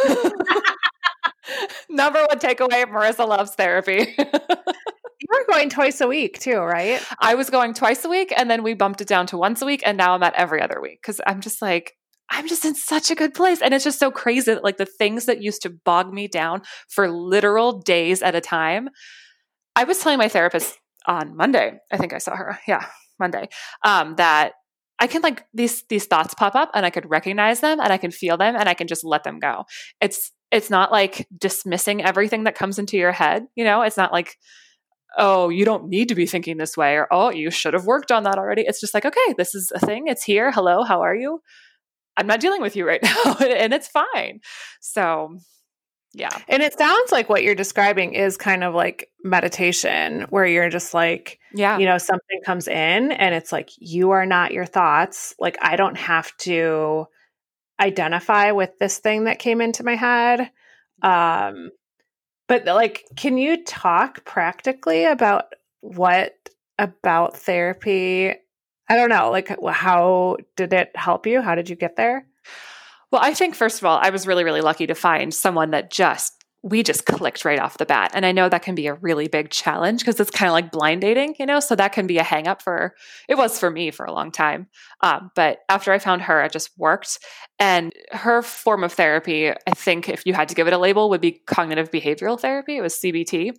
number 1.95 2.19
one 2.19 2.39
takeaway 2.39 2.85
Marissa 2.85 3.27
loves 3.27 3.55
therapy. 3.55 4.15
you 4.17 5.27
were 5.29 5.45
going 5.49 5.69
twice 5.69 6.01
a 6.01 6.07
week 6.07 6.39
too, 6.39 6.57
right? 6.57 7.01
I 7.19 7.35
was 7.35 7.49
going 7.49 7.73
twice 7.73 8.05
a 8.05 8.09
week 8.09 8.33
and 8.35 8.49
then 8.49 8.63
we 8.63 8.73
bumped 8.73 9.01
it 9.01 9.07
down 9.07 9.27
to 9.27 9.37
once 9.37 9.61
a 9.61 9.65
week. 9.65 9.81
And 9.85 9.97
now 9.97 10.13
I'm 10.13 10.23
at 10.23 10.35
every 10.35 10.61
other 10.61 10.81
week 10.81 10.99
because 11.01 11.19
I'm 11.25 11.41
just 11.41 11.61
like, 11.61 11.93
I'm 12.29 12.47
just 12.47 12.65
in 12.65 12.75
such 12.75 13.11
a 13.11 13.15
good 13.15 13.33
place. 13.33 13.61
And 13.61 13.73
it's 13.73 13.83
just 13.83 13.99
so 13.99 14.11
crazy 14.11 14.53
that, 14.53 14.63
like, 14.63 14.77
the 14.77 14.85
things 14.85 15.25
that 15.25 15.43
used 15.43 15.61
to 15.61 15.69
bog 15.69 16.11
me 16.11 16.27
down 16.27 16.63
for 16.89 17.09
literal 17.09 17.81
days 17.81 18.21
at 18.23 18.35
a 18.35 18.41
time. 18.41 18.89
I 19.75 19.83
was 19.83 19.99
telling 19.99 20.17
my 20.17 20.27
therapist 20.27 20.77
on 21.05 21.37
Monday, 21.37 21.73
I 21.91 21.97
think 21.97 22.13
I 22.13 22.17
saw 22.17 22.35
her. 22.35 22.59
Yeah, 22.67 22.85
Monday, 23.19 23.49
um, 23.83 24.15
that 24.15 24.53
I 24.97 25.07
can 25.07 25.21
like 25.21 25.45
these 25.53 25.83
these 25.89 26.05
thoughts 26.05 26.33
pop 26.33 26.55
up 26.55 26.71
and 26.73 26.85
I 26.85 26.89
could 26.89 27.09
recognize 27.09 27.59
them 27.59 27.79
and 27.79 27.91
I 27.91 27.97
can 27.97 28.11
feel 28.11 28.37
them 28.37 28.55
and 28.55 28.67
I 28.69 28.73
can 28.73 28.87
just 28.87 29.03
let 29.03 29.23
them 29.23 29.39
go. 29.39 29.65
It's 30.01 30.31
it's 30.51 30.69
not 30.69 30.91
like 30.91 31.27
dismissing 31.37 32.03
everything 32.03 32.43
that 32.45 32.55
comes 32.55 32.79
into 32.79 32.97
your 32.97 33.11
head, 33.11 33.45
you 33.55 33.63
know? 33.63 33.81
It's 33.81 33.97
not 33.97 34.13
like 34.13 34.37
oh, 35.17 35.49
you 35.49 35.63
don't 35.63 35.87
need 35.87 36.09
to 36.09 36.15
be 36.15 36.25
thinking 36.25 36.57
this 36.57 36.75
way 36.75 36.95
or 36.95 37.07
oh, 37.11 37.29
you 37.29 37.49
should 37.49 37.73
have 37.73 37.85
worked 37.85 38.11
on 38.11 38.23
that 38.23 38.37
already. 38.37 38.63
It's 38.63 38.81
just 38.81 38.93
like 38.93 39.05
okay, 39.05 39.33
this 39.37 39.55
is 39.55 39.71
a 39.73 39.79
thing. 39.79 40.07
It's 40.07 40.23
here. 40.23 40.51
Hello, 40.51 40.83
how 40.83 41.01
are 41.01 41.15
you? 41.15 41.41
I'm 42.17 42.27
not 42.27 42.39
dealing 42.39 42.61
with 42.61 42.75
you 42.75 42.87
right 42.87 43.03
now 43.25 43.35
and 43.39 43.73
it's 43.73 43.87
fine. 43.87 44.41
So, 44.79 45.37
yeah. 46.13 46.29
And 46.47 46.63
it 46.63 46.77
sounds 46.77 47.11
like 47.11 47.27
what 47.27 47.43
you're 47.43 47.55
describing 47.55 48.13
is 48.13 48.37
kind 48.37 48.63
of 48.63 48.73
like 48.73 49.09
meditation 49.23 50.25
where 50.29 50.45
you're 50.45 50.69
just 50.69 50.93
like, 50.93 51.39
yeah, 51.53 51.77
you 51.77 51.85
know, 51.85 51.97
something 51.97 52.39
comes 52.45 52.67
in 52.69 53.11
and 53.11 53.35
it's 53.35 53.51
like, 53.51 53.69
you 53.79 54.11
are 54.11 54.25
not 54.25 54.53
your 54.53 54.65
thoughts. 54.65 55.35
Like, 55.39 55.57
I 55.61 55.75
don't 55.75 55.97
have 55.97 56.35
to 56.39 57.07
identify 57.80 58.51
with 58.51 58.78
this 58.80 58.99
thing 58.99 59.26
that 59.26 59.39
came 59.39 59.61
into 59.61 59.84
my 59.84 59.95
head. 59.95 60.49
Um, 61.01 61.71
but 62.47 62.65
like, 62.65 63.05
can 63.15 63.38
you 63.38 63.63
talk 63.63 64.23
practically 64.23 65.05
about 65.05 65.45
what 65.82 66.36
about 66.78 67.36
therapy? 67.36 68.34
I 68.88 68.95
don't 68.95 69.09
know, 69.09 69.32
like, 69.32 69.49
how 69.67 70.38
did 70.55 70.71
it 70.71 70.91
help 70.95 71.26
you? 71.26 71.41
How 71.41 71.55
did 71.55 71.69
you 71.69 71.76
get 71.76 71.95
there? 71.95 72.28
Well, 73.11 73.21
I 73.23 73.34
think, 73.34 73.55
first 73.55 73.80
of 73.80 73.86
all, 73.86 73.97
I 74.01 74.11
was 74.11 74.28
really, 74.28 74.43
really 74.43 74.61
lucky 74.61 74.86
to 74.88 74.95
find 74.95 75.34
someone 75.34 75.71
that 75.71 75.89
just, 75.89 76.44
we 76.66 76.82
just 76.82 77.05
clicked 77.05 77.45
right 77.45 77.59
off 77.59 77.78
the 77.78 77.86
bat. 77.86 78.09
And 78.16 78.26
I 78.26 78.32
know 78.32 78.49
that 78.49 78.63
can 78.63 78.74
be 78.74 78.88
a 78.88 78.95
really 78.95 79.28
big 79.28 79.51
challenge 79.51 79.99
because 79.99 80.20
it's 80.20 80.32
kind 80.32 80.49
of 80.49 80.53
like 80.53 80.72
blind 80.72 81.01
dating, 81.01 81.36
you 81.38 81.45
know? 81.45 81.59
So 81.59 81.76
that 81.76 81.93
can 81.93 82.07
be 82.07 82.18
a 82.18 82.24
hang 82.24 82.47
up 82.47 82.63
for, 82.63 82.95
it 83.30 83.36
was 83.36 83.59
for 83.59 83.70
me 83.70 83.91
for 83.91 84.03
a 84.03 84.11
long 84.11 84.32
time. 84.32 84.66
Um, 85.01 85.30
but 85.36 85.59
after 85.70 85.93
I 85.93 85.99
found 85.99 86.24
her, 86.24 86.41
it 86.41 86.51
just 86.51 86.72
worked. 86.76 87.20
And 87.59 87.93
her 88.09 88.41
form 88.41 88.84
of 88.84 88.93
therapy, 88.93 89.51
I 89.51 89.72
think 89.76 90.09
if 90.09 90.26
you 90.26 90.34
had 90.34 90.49
to 90.49 90.55
give 90.55 90.66
it 90.66 90.74
a 90.74 90.80
label, 90.80 91.11
would 91.11 91.22
be 91.22 91.39
cognitive 91.45 91.91
behavioral 91.91 92.39
therapy. 92.39 92.78
It 92.78 92.82
was 92.82 92.95
CBT. 92.95 93.51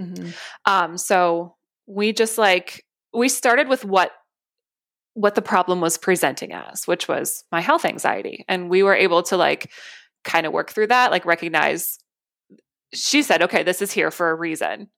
Mm-hmm. 0.00 0.30
Um, 0.64 0.98
so 0.98 1.54
we 1.86 2.12
just 2.12 2.36
like, 2.36 2.84
we 3.14 3.28
started 3.28 3.68
with 3.68 3.84
what 3.84 4.10
what 5.14 5.34
the 5.34 5.42
problem 5.42 5.80
was 5.80 5.98
presenting 5.98 6.52
as, 6.52 6.86
which 6.86 7.08
was 7.08 7.44
my 7.50 7.60
health 7.60 7.84
anxiety. 7.84 8.44
And 8.48 8.70
we 8.70 8.82
were 8.82 8.94
able 8.94 9.22
to 9.24 9.36
like 9.36 9.70
kind 10.24 10.46
of 10.46 10.52
work 10.52 10.70
through 10.70 10.86
that, 10.86 11.10
like 11.10 11.26
recognize 11.26 11.98
she 12.92 13.22
said, 13.22 13.42
okay, 13.42 13.62
this 13.62 13.82
is 13.82 13.92
here 13.92 14.10
for 14.10 14.30
a 14.30 14.34
reason. 14.34 14.88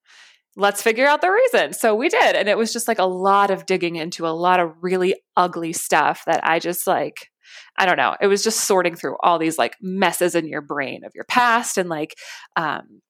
Let's 0.56 0.82
figure 0.82 1.06
out 1.06 1.22
the 1.22 1.30
reason. 1.30 1.72
So 1.72 1.94
we 1.94 2.08
did. 2.08 2.36
And 2.36 2.48
it 2.48 2.58
was 2.58 2.72
just 2.72 2.88
like 2.88 2.98
a 2.98 3.04
lot 3.04 3.50
of 3.50 3.64
digging 3.66 3.96
into 3.96 4.26
a 4.26 4.30
lot 4.30 4.60
of 4.60 4.74
really 4.82 5.14
ugly 5.36 5.72
stuff 5.72 6.22
that 6.26 6.46
I 6.46 6.58
just 6.58 6.86
like, 6.86 7.30
I 7.78 7.86
don't 7.86 7.96
know. 7.96 8.16
It 8.20 8.26
was 8.26 8.44
just 8.44 8.60
sorting 8.66 8.94
through 8.94 9.16
all 9.22 9.38
these 9.38 9.58
like 9.58 9.76
messes 9.80 10.34
in 10.34 10.46
your 10.46 10.60
brain 10.60 11.04
of 11.04 11.12
your 11.14 11.24
past 11.24 11.78
and 11.78 11.88
like, 11.88 12.14
um, 12.56 13.00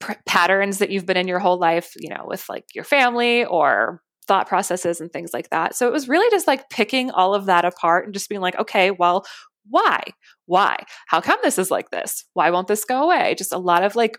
pr- 0.00 0.12
patterns 0.26 0.78
that 0.78 0.90
you've 0.90 1.06
been 1.06 1.16
in 1.16 1.28
your 1.28 1.38
whole 1.38 1.58
life, 1.58 1.92
you 1.96 2.08
know, 2.08 2.24
with 2.26 2.44
like 2.48 2.64
your 2.74 2.84
family 2.84 3.44
or 3.44 4.00
thought 4.26 4.48
processes 4.48 5.00
and 5.00 5.12
things 5.12 5.30
like 5.32 5.50
that. 5.50 5.74
So 5.74 5.86
it 5.86 5.92
was 5.92 6.08
really 6.08 6.30
just 6.30 6.46
like 6.46 6.68
picking 6.70 7.10
all 7.10 7.34
of 7.34 7.46
that 7.46 7.64
apart 7.64 8.04
and 8.04 8.14
just 8.14 8.28
being 8.28 8.40
like, 8.40 8.58
okay, 8.58 8.90
well, 8.90 9.24
why? 9.68 10.02
Why? 10.46 10.76
How 11.06 11.20
come 11.20 11.38
this 11.42 11.58
is 11.58 11.70
like 11.70 11.90
this? 11.90 12.24
Why 12.34 12.50
won't 12.50 12.68
this 12.68 12.84
go 12.84 13.04
away? 13.04 13.34
Just 13.36 13.52
a 13.52 13.58
lot 13.58 13.82
of 13.82 13.96
like 13.96 14.16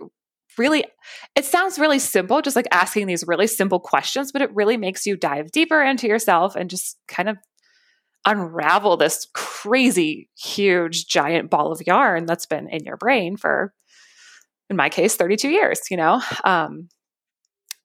really, 0.58 0.86
it 1.36 1.46
sounds 1.46 1.80
really 1.80 2.00
simple, 2.00 2.42
just 2.42 2.56
like 2.56 2.68
asking 2.72 3.08
these 3.08 3.26
really 3.28 3.48
simple 3.48 3.80
questions, 3.80 4.32
but 4.32 4.42
it 4.42 4.54
really 4.54 4.78
makes 4.78 5.06
you 5.06 5.18
dive 5.18 5.52
deeper 5.52 5.82
into 5.82 6.08
yourself 6.08 6.56
and 6.56 6.70
just 6.70 6.98
kind 7.08 7.30
of 7.30 7.38
unravel 8.26 8.98
this 8.98 9.28
crazy, 9.34 10.30
huge, 10.38 11.08
giant 11.08 11.50
ball 11.50 11.72
of 11.72 11.82
yarn 11.86 12.26
that's 12.26 12.46
been 12.46 12.68
in 12.70 12.84
your 12.84 12.98
brain 12.98 13.38
for, 13.38 13.74
in 14.70 14.76
my 14.76 14.90
case, 14.90 15.16
32 15.16 15.50
years, 15.50 15.82
you 15.92 15.98
know? 15.98 16.22
Um, 16.44 16.90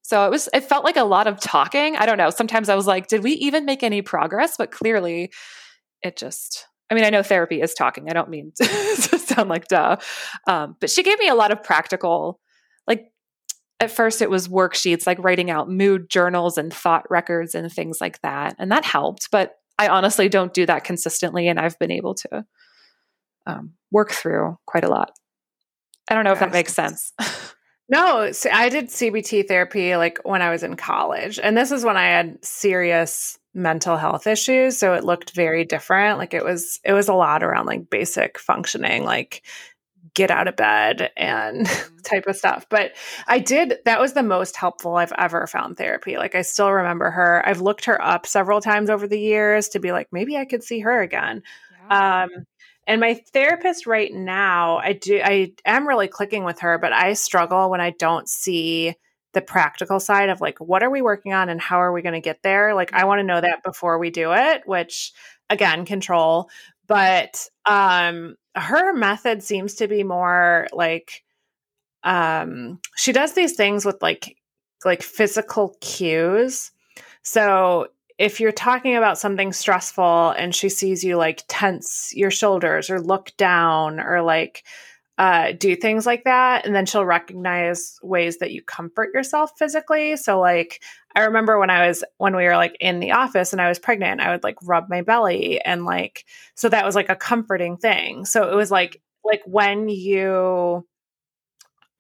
so 0.03 0.27
it 0.27 0.31
was, 0.31 0.49
it 0.53 0.65
felt 0.65 0.85
like 0.85 0.97
a 0.97 1.05
lot 1.05 1.27
of 1.27 1.41
talking. 1.41 1.97
I 1.97 2.07
don't 2.07 2.19
know. 2.19 2.31
Sometimes 2.31 2.69
I 2.69 2.75
was 2.75 2.87
like, 2.87 3.07
did 3.07 3.23
we 3.23 3.33
even 3.33 3.65
make 3.65 3.83
any 3.83 4.03
progress? 4.03 4.57
But 4.57 4.73
clearly 4.73 5.31
it 6.03 6.17
just, 6.17 6.67
I 6.91 6.95
mean, 6.95 7.05
I 7.05 7.11
know 7.11 7.23
therapy 7.23 7.61
is 7.61 7.75
talking. 7.75 8.11
I 8.11 8.13
don't 8.13 8.29
mean 8.29 8.53
to, 8.57 8.65
to 9.11 9.19
sound 9.19 9.49
like 9.49 9.69
duh. 9.69 9.97
Um, 10.47 10.77
but 10.81 10.91
she 10.91 11.03
gave 11.03 11.19
me 11.19 11.29
a 11.29 11.35
lot 11.35 11.53
of 11.53 11.63
practical, 11.63 12.41
like, 12.87 13.13
at 13.79 13.91
first 13.91 14.21
it 14.21 14.29
was 14.29 14.49
worksheets, 14.49 15.07
like 15.07 15.19
writing 15.21 15.51
out 15.51 15.71
mood 15.71 16.11
journals 16.11 16.59
and 16.59 16.73
thought 16.73 17.11
records 17.11 17.55
and 17.55 17.73
things 17.73 17.99
like 18.01 18.21
that. 18.23 18.57
And 18.59 18.71
that 18.73 18.85
helped. 18.85 19.29
But 19.31 19.55
I 19.79 19.89
honestly 19.89 20.29
don't 20.29 20.53
do 20.53 20.67
that 20.67 20.85
consistently. 20.85 21.49
And 21.49 21.59
I've 21.59 21.79
been 21.79 21.91
able 21.91 22.15
to 22.17 22.45
um, 23.47 23.73
work 23.91 24.11
through 24.11 24.59
quite 24.67 24.85
a 24.85 24.89
lot. 24.89 25.13
I 26.11 26.15
don't 26.15 26.25
know 26.25 26.33
if 26.33 26.41
that 26.41 26.53
makes 26.53 26.75
sense. 26.75 27.13
No, 27.93 28.31
I 28.53 28.69
did 28.69 28.87
CBT 28.87 29.49
therapy 29.49 29.97
like 29.97 30.21
when 30.23 30.43
I 30.43 30.51
was 30.51 30.63
in 30.63 30.77
college. 30.77 31.41
And 31.43 31.57
this 31.57 31.73
is 31.73 31.85
when 31.85 31.97
I 31.97 32.07
had 32.07 32.39
serious 32.45 33.37
mental 33.55 33.97
health 33.97 34.27
issues, 34.27 34.79
so 34.79 34.95
it 34.95 35.05
looked 35.05 35.33
very 35.33 35.65
different. 35.65 36.19
Like 36.19 36.35
it 36.35 36.45
was 36.45 36.81
it 36.85 36.93
was 36.93 37.09
a 37.09 37.15
lot 37.15 37.43
around 37.43 37.67
like 37.67 37.91
basic 37.91 38.39
functioning, 38.39 39.05
like 39.05 39.43
get 40.15 40.31
out 40.31 40.49
of 40.49 40.57
bed 40.57 41.11
and 41.17 41.67
mm-hmm. 41.67 41.97
type 41.99 42.27
of 42.27 42.37
stuff. 42.37 42.67
But 42.69 42.93
I 43.27 43.39
did 43.39 43.79
that 43.85 44.01
was 44.01 44.13
the 44.13 44.23
most 44.23 44.57
helpful 44.57 44.97
I've 44.97 45.13
ever 45.19 45.47
found 45.47 45.77
therapy. 45.77 46.17
Like 46.17 46.35
I 46.35 46.43
still 46.43 46.71
remember 46.71 47.11
her. 47.11 47.43
I've 47.47 47.61
looked 47.61 47.85
her 47.87 48.01
up 48.03 48.27
several 48.27 48.61
times 48.61 48.91
over 48.91 49.07
the 49.07 49.21
years 49.21 49.69
to 49.71 49.81
be 49.81 49.93
like 49.93 50.09
maybe 50.13 50.37
I 50.37 50.45
could 50.45 50.63
see 50.63 50.81
her 50.81 51.01
again. 51.01 51.43
Yeah. 51.91 52.23
Um 52.25 52.31
And 52.87 53.01
my 53.01 53.21
therapist 53.33 53.87
right 53.87 54.13
now, 54.13 54.79
I 54.79 54.95
do 54.95 55.21
I 55.23 55.53
am 55.65 55.87
really 55.87 56.09
clicking 56.09 56.45
with 56.45 56.61
her, 56.61 56.79
but 56.79 56.93
I 56.93 57.13
struggle 57.15 57.71
when 57.71 57.81
I 57.81 57.91
don't 57.91 58.29
see 58.29 58.95
the 59.33 59.41
practical 59.41 60.01
side 60.01 60.29
of 60.29 60.41
like 60.41 60.59
what 60.61 60.83
are 60.83 60.91
we 60.91 61.03
working 61.03 61.33
on 61.33 61.49
and 61.49 61.61
how 61.61 61.81
are 61.81 61.93
we 61.93 62.03
going 62.03 62.15
to 62.15 62.21
get 62.21 62.43
there? 62.43 62.75
Like 62.75 62.93
I 62.93 63.05
want 63.05 63.21
to 63.21 63.25
know 63.25 63.41
that 63.41 63.63
before 63.63 63.99
we 63.99 64.11
do 64.11 64.33
it, 64.33 64.63
which 64.67 65.13
again, 65.49 65.85
control. 65.85 66.49
But 66.87 67.47
um 67.67 68.37
her 68.57 68.93
method 68.93 69.43
seems 69.43 69.77
to 69.77 69.89
be 69.89 70.03
more 70.03 70.67
like 70.73 71.23
um 72.03 72.81
she 72.97 73.13
does 73.13 73.35
these 73.35 73.55
things 73.55 73.85
with 73.85 74.03
like 74.03 74.37
like 74.85 75.03
physical 75.03 75.77
cues. 75.81 76.71
So 77.23 77.89
if 78.19 78.41
you're 78.41 78.53
talking 78.53 78.97
about 78.97 79.19
something 79.19 79.53
stressful 79.53 80.31
and 80.31 80.55
she 80.55 80.69
sees 80.69 81.03
you 81.03 81.17
like 81.17 81.43
tense 81.49 82.13
your 82.15 82.31
shoulders 82.31 82.91
or 82.91 83.01
look 83.01 83.33
down 83.37 84.01
or 84.01 84.23
like 84.23 84.65
uh, 85.21 85.53
do 85.53 85.77
things 85.77 86.07
like 86.07 86.25
that, 86.25 86.65
and 86.65 86.75
then 86.75 86.87
she'll 86.87 87.05
recognize 87.05 87.99
ways 88.03 88.39
that 88.39 88.53
you 88.53 88.63
comfort 88.63 89.11
yourself 89.13 89.53
physically. 89.59 90.17
So, 90.17 90.41
like, 90.41 90.83
I 91.15 91.25
remember 91.25 91.59
when 91.59 91.69
I 91.69 91.87
was 91.89 92.03
when 92.17 92.35
we 92.35 92.45
were 92.45 92.57
like 92.57 92.75
in 92.81 93.01
the 93.01 93.13
office 93.13 93.53
and 93.53 93.61
I 93.61 93.69
was 93.69 93.79
pregnant, 93.79 94.23
I 94.23 94.31
would 94.31 94.43
like 94.43 94.57
rub 94.63 94.89
my 94.89 95.03
belly 95.03 95.61
and 95.61 95.85
like 95.85 96.25
so 96.55 96.71
that 96.71 96.87
was 96.87 96.95
like 96.95 97.11
a 97.11 97.17
comforting 97.17 97.77
thing. 97.77 98.25
So 98.25 98.51
it 98.51 98.55
was 98.55 98.71
like 98.71 99.03
like 99.23 99.43
when 99.45 99.91
you 99.91 100.87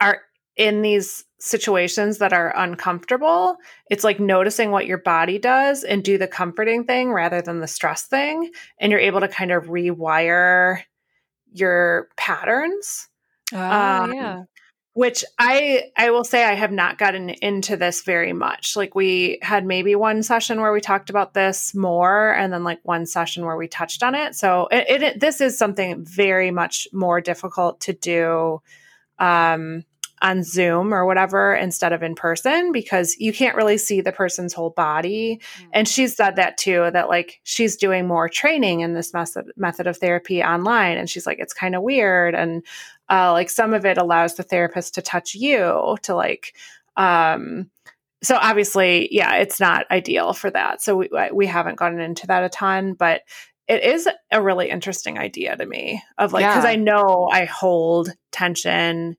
are 0.01 0.23
in 0.57 0.81
these 0.81 1.25
situations 1.41 2.19
that 2.19 2.33
are 2.33 2.57
uncomfortable, 2.57 3.57
it's 3.91 4.05
like 4.05 4.19
noticing 4.19 4.71
what 4.71 4.87
your 4.87 4.97
body 4.97 5.39
does 5.39 5.85
and 5.85 6.03
do 6.03 6.17
the 6.17 6.27
comforting 6.27 6.85
thing 6.85 7.13
rather 7.13 7.43
than 7.43 7.61
the 7.61 7.67
stress 7.67 8.05
thing. 8.05 8.51
And 8.79 8.91
you're 8.91 8.99
able 8.99 9.21
to 9.21 9.29
kind 9.29 9.53
of 9.53 9.65
rewire 9.65 10.85
your 11.53 12.09
patterns. 12.17 13.10
Oh, 13.53 13.59
um, 13.59 14.13
yeah. 14.15 14.43
Which 14.93 15.25
I 15.39 15.85
I 15.97 16.11
will 16.11 16.25
say 16.25 16.45
I 16.45 16.55
have 16.55 16.73
not 16.73 16.99
gotten 16.99 17.31
into 17.31 17.77
this 17.77 18.03
very 18.03 18.33
much. 18.33 18.75
Like 18.75 18.95
we 18.95 19.39
had 19.41 19.65
maybe 19.65 19.95
one 19.95 20.23
session 20.25 20.61
where 20.61 20.73
we 20.73 20.81
talked 20.81 21.11
about 21.11 21.33
this 21.33 21.75
more, 21.75 22.35
and 22.35 22.53
then 22.53 22.65
like 22.65 22.81
one 22.83 23.07
session 23.07 23.47
where 23.47 23.57
we 23.57 23.69
touched 23.69 24.03
on 24.03 24.17
it. 24.17 24.35
So 24.35 24.69
it, 24.73 25.03
it 25.03 25.21
this 25.21 25.41
is 25.41 25.57
something 25.57 26.05
very 26.05 26.51
much 26.51 26.89
more 26.93 27.21
difficult 27.21 27.81
to 27.83 27.93
do 27.93 28.61
um, 29.21 29.85
on 30.23 30.43
Zoom 30.43 30.93
or 30.93 31.07
whatever 31.07 31.55
instead 31.55 31.93
of 31.93 32.03
in 32.03 32.15
person 32.15 32.73
because 32.73 33.17
you 33.19 33.33
can't 33.33 33.57
really 33.57 33.79
see 33.79 34.01
the 34.01 34.13
person's 34.13 34.53
whole 34.53 34.71
body. 34.71 35.41
Mm-hmm. 35.41 35.71
And 35.73 35.89
she 35.89 36.09
said 36.09 36.37
that 36.37 36.59
too, 36.59 36.91
that 36.93 37.09
like 37.09 37.41
she's 37.45 37.77
doing 37.77 38.07
more 38.07 38.29
training 38.29 38.81
in 38.81 38.93
this 38.93 39.15
method, 39.15 39.47
method 39.57 39.87
of 39.87 39.97
therapy 39.97 40.43
online. 40.43 40.99
And 40.99 41.09
she's 41.09 41.27
like, 41.27 41.39
it's 41.39 41.55
kind 41.55 41.75
of 41.75 41.83
weird. 41.83 42.35
And 42.35 42.63
uh, 43.11 43.33
like 43.33 43.51
some 43.51 43.75
of 43.75 43.85
it 43.85 43.99
allows 43.99 44.37
the 44.37 44.43
therapist 44.43 44.95
to 44.95 45.03
touch 45.03 45.35
you 45.35 45.97
to 46.03 46.15
like, 46.15 46.55
um, 46.97 47.71
so 48.23 48.37
obviously, 48.37 49.09
yeah, 49.11 49.37
it's 49.37 49.59
not 49.59 49.91
ideal 49.91 50.33
for 50.33 50.51
that. 50.51 50.83
So 50.83 50.97
we, 50.97 51.09
we 51.33 51.47
haven't 51.47 51.77
gotten 51.77 52.01
into 52.01 52.27
that 52.29 52.45
a 52.45 52.49
ton, 52.49 52.93
but 52.93 53.23
it 53.67 53.83
is 53.83 54.09
a 54.31 54.43
really 54.43 54.69
interesting 54.69 55.19
idea 55.19 55.57
to 55.57 55.65
me 55.65 56.03
of 56.19 56.33
like, 56.33 56.45
because 56.45 56.65
yeah. 56.65 56.71
I 56.71 56.77
know 56.77 57.29
I 57.33 57.47
hold 57.47 58.11
tension 58.31 59.17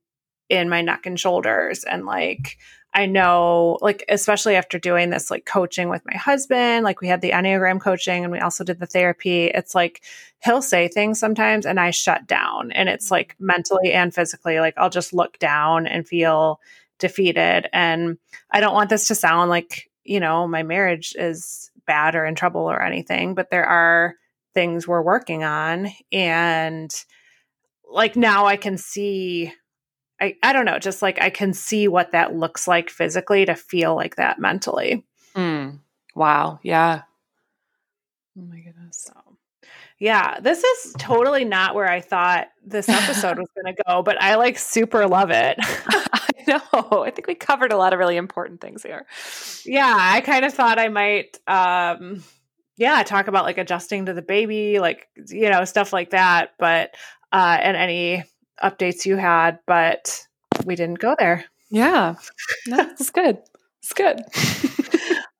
in 0.50 0.70
my 0.70 0.82
neck 0.82 1.06
and 1.06 1.20
shoulders 1.20 1.84
and 1.84 2.06
like 2.06 2.58
I 2.94 3.06
know 3.06 3.78
like 3.82 4.04
especially 4.10 4.56
after 4.56 4.78
doing 4.78 5.10
this 5.10 5.32
like 5.32 5.46
coaching 5.46 5.88
with 5.89 6.02
my 6.06 6.18
husband 6.18 6.84
like 6.84 7.00
we 7.00 7.08
had 7.08 7.22
the 7.22 7.32
enneagram 7.32 7.80
coaching 7.80 8.24
and 8.24 8.32
we 8.32 8.39
also 8.39 8.66
did 8.66 8.80
the 8.80 8.86
therapy 8.86 9.46
it's 9.46 9.74
like 9.74 10.04
he'll 10.44 10.62
say 10.62 10.89
things 10.89 11.20
sometimes 11.20 11.66
and 11.66 11.80
I 11.80 11.92
shut 11.92 12.28
down 12.28 12.72
and 12.74 12.89
it's 12.89 13.06
mm-hmm. 13.06 13.14
like 13.14 13.36
mentally 13.39 13.94
and 13.94 14.14
physically 14.14 14.60
like 14.60 14.74
I'll 14.78 14.89
just 14.89 15.14
look 15.14 15.39
down 15.39 15.88
and 15.88 16.08
feel 16.08 16.60
defeated. 17.02 17.68
And 17.74 18.18
I 18.52 18.62
don't 18.62 18.74
want 18.74 18.89
this 18.89 19.08
to 19.08 19.16
sound 19.16 19.50
like 19.50 19.89
you 20.06 20.22
know 20.22 20.48
my 20.48 20.64
marriage 20.64 21.14
is 21.18 21.70
bad 21.86 22.16
or 22.16 22.26
in 22.26 22.36
trouble 22.36 22.62
or 22.62 22.82
anything 22.82 23.34
but 23.36 23.50
there 23.50 23.66
are 23.66 24.16
things 24.54 24.88
we're 24.88 25.02
working 25.02 25.44
on 25.44 25.89
and 26.12 26.92
like 27.89 28.16
now 28.16 28.46
I 28.46 28.56
can 28.56 28.78
see 28.78 29.52
I, 30.22 30.36
I 30.43 30.53
don't 30.53 30.65
know, 30.65 30.78
just 30.78 31.01
like 31.01 31.19
I 31.19 31.32
can 31.32 31.53
see 31.53 31.88
what 31.88 32.11
that 32.11 32.36
looks 32.36 32.67
like 32.67 32.89
physically 32.89 33.45
to 33.45 33.55
feel 33.55 33.95
like 33.95 34.17
that 34.17 34.39
mentally. 34.39 35.03
Mm. 35.36 35.80
Wow. 36.15 36.59
Yeah. 36.61 37.01
Oh 38.38 38.43
my 38.43 38.59
goodness. 38.59 39.07
So, 39.07 39.13
yeah, 39.99 40.39
this 40.39 40.63
is 40.63 40.93
totally 40.97 41.43
not 41.43 41.76
where 41.76 41.89
I 41.89 42.01
thought 42.01 42.47
this 42.65 42.88
episode 42.88 43.38
was 43.38 43.47
going 43.55 43.76
to 43.76 43.84
go, 43.88 44.03
but 44.03 44.22
I 44.22 44.36
like 44.36 44.57
super 44.57 45.07
love 45.07 45.32
it. 45.32 45.57
I 46.13 46.30
know. 46.47 47.03
I 47.03 47.11
think 47.11 47.28
we 47.28 47.36
covered 47.36 47.72
a 47.72 47.78
lot 47.78 47.93
of 47.93 47.99
really 47.99 48.17
important 48.17 48.61
things 48.61 48.84
here. 48.84 49.05
Yeah, 49.65 49.95
I 49.97 50.22
kind 50.22 50.45
of 50.45 50.53
thought 50.53 50.80
I 50.80 50.89
might 50.89 51.39
um 51.47 52.24
yeah, 52.78 53.03
talk 53.03 53.28
about 53.28 53.45
like 53.45 53.57
adjusting 53.57 54.05
to 54.05 54.13
the 54.13 54.22
baby, 54.22 54.80
like 54.80 55.07
you 55.28 55.49
know, 55.49 55.65
stuff 55.65 55.93
like 55.93 56.11
that, 56.11 56.51
but 56.57 56.95
uh 57.32 57.57
and 57.61 57.78
any 57.78 58.24
updates 58.64 59.05
you 59.05 59.18
had, 59.18 59.59
but 59.68 60.26
we 60.66 60.76
didn't 60.76 60.99
go 60.99 61.16
there. 61.18 61.45
Yeah. 61.70 62.16
That's 62.68 63.09
good. 63.12 63.39
It's 63.82 63.93
good. 63.93 64.22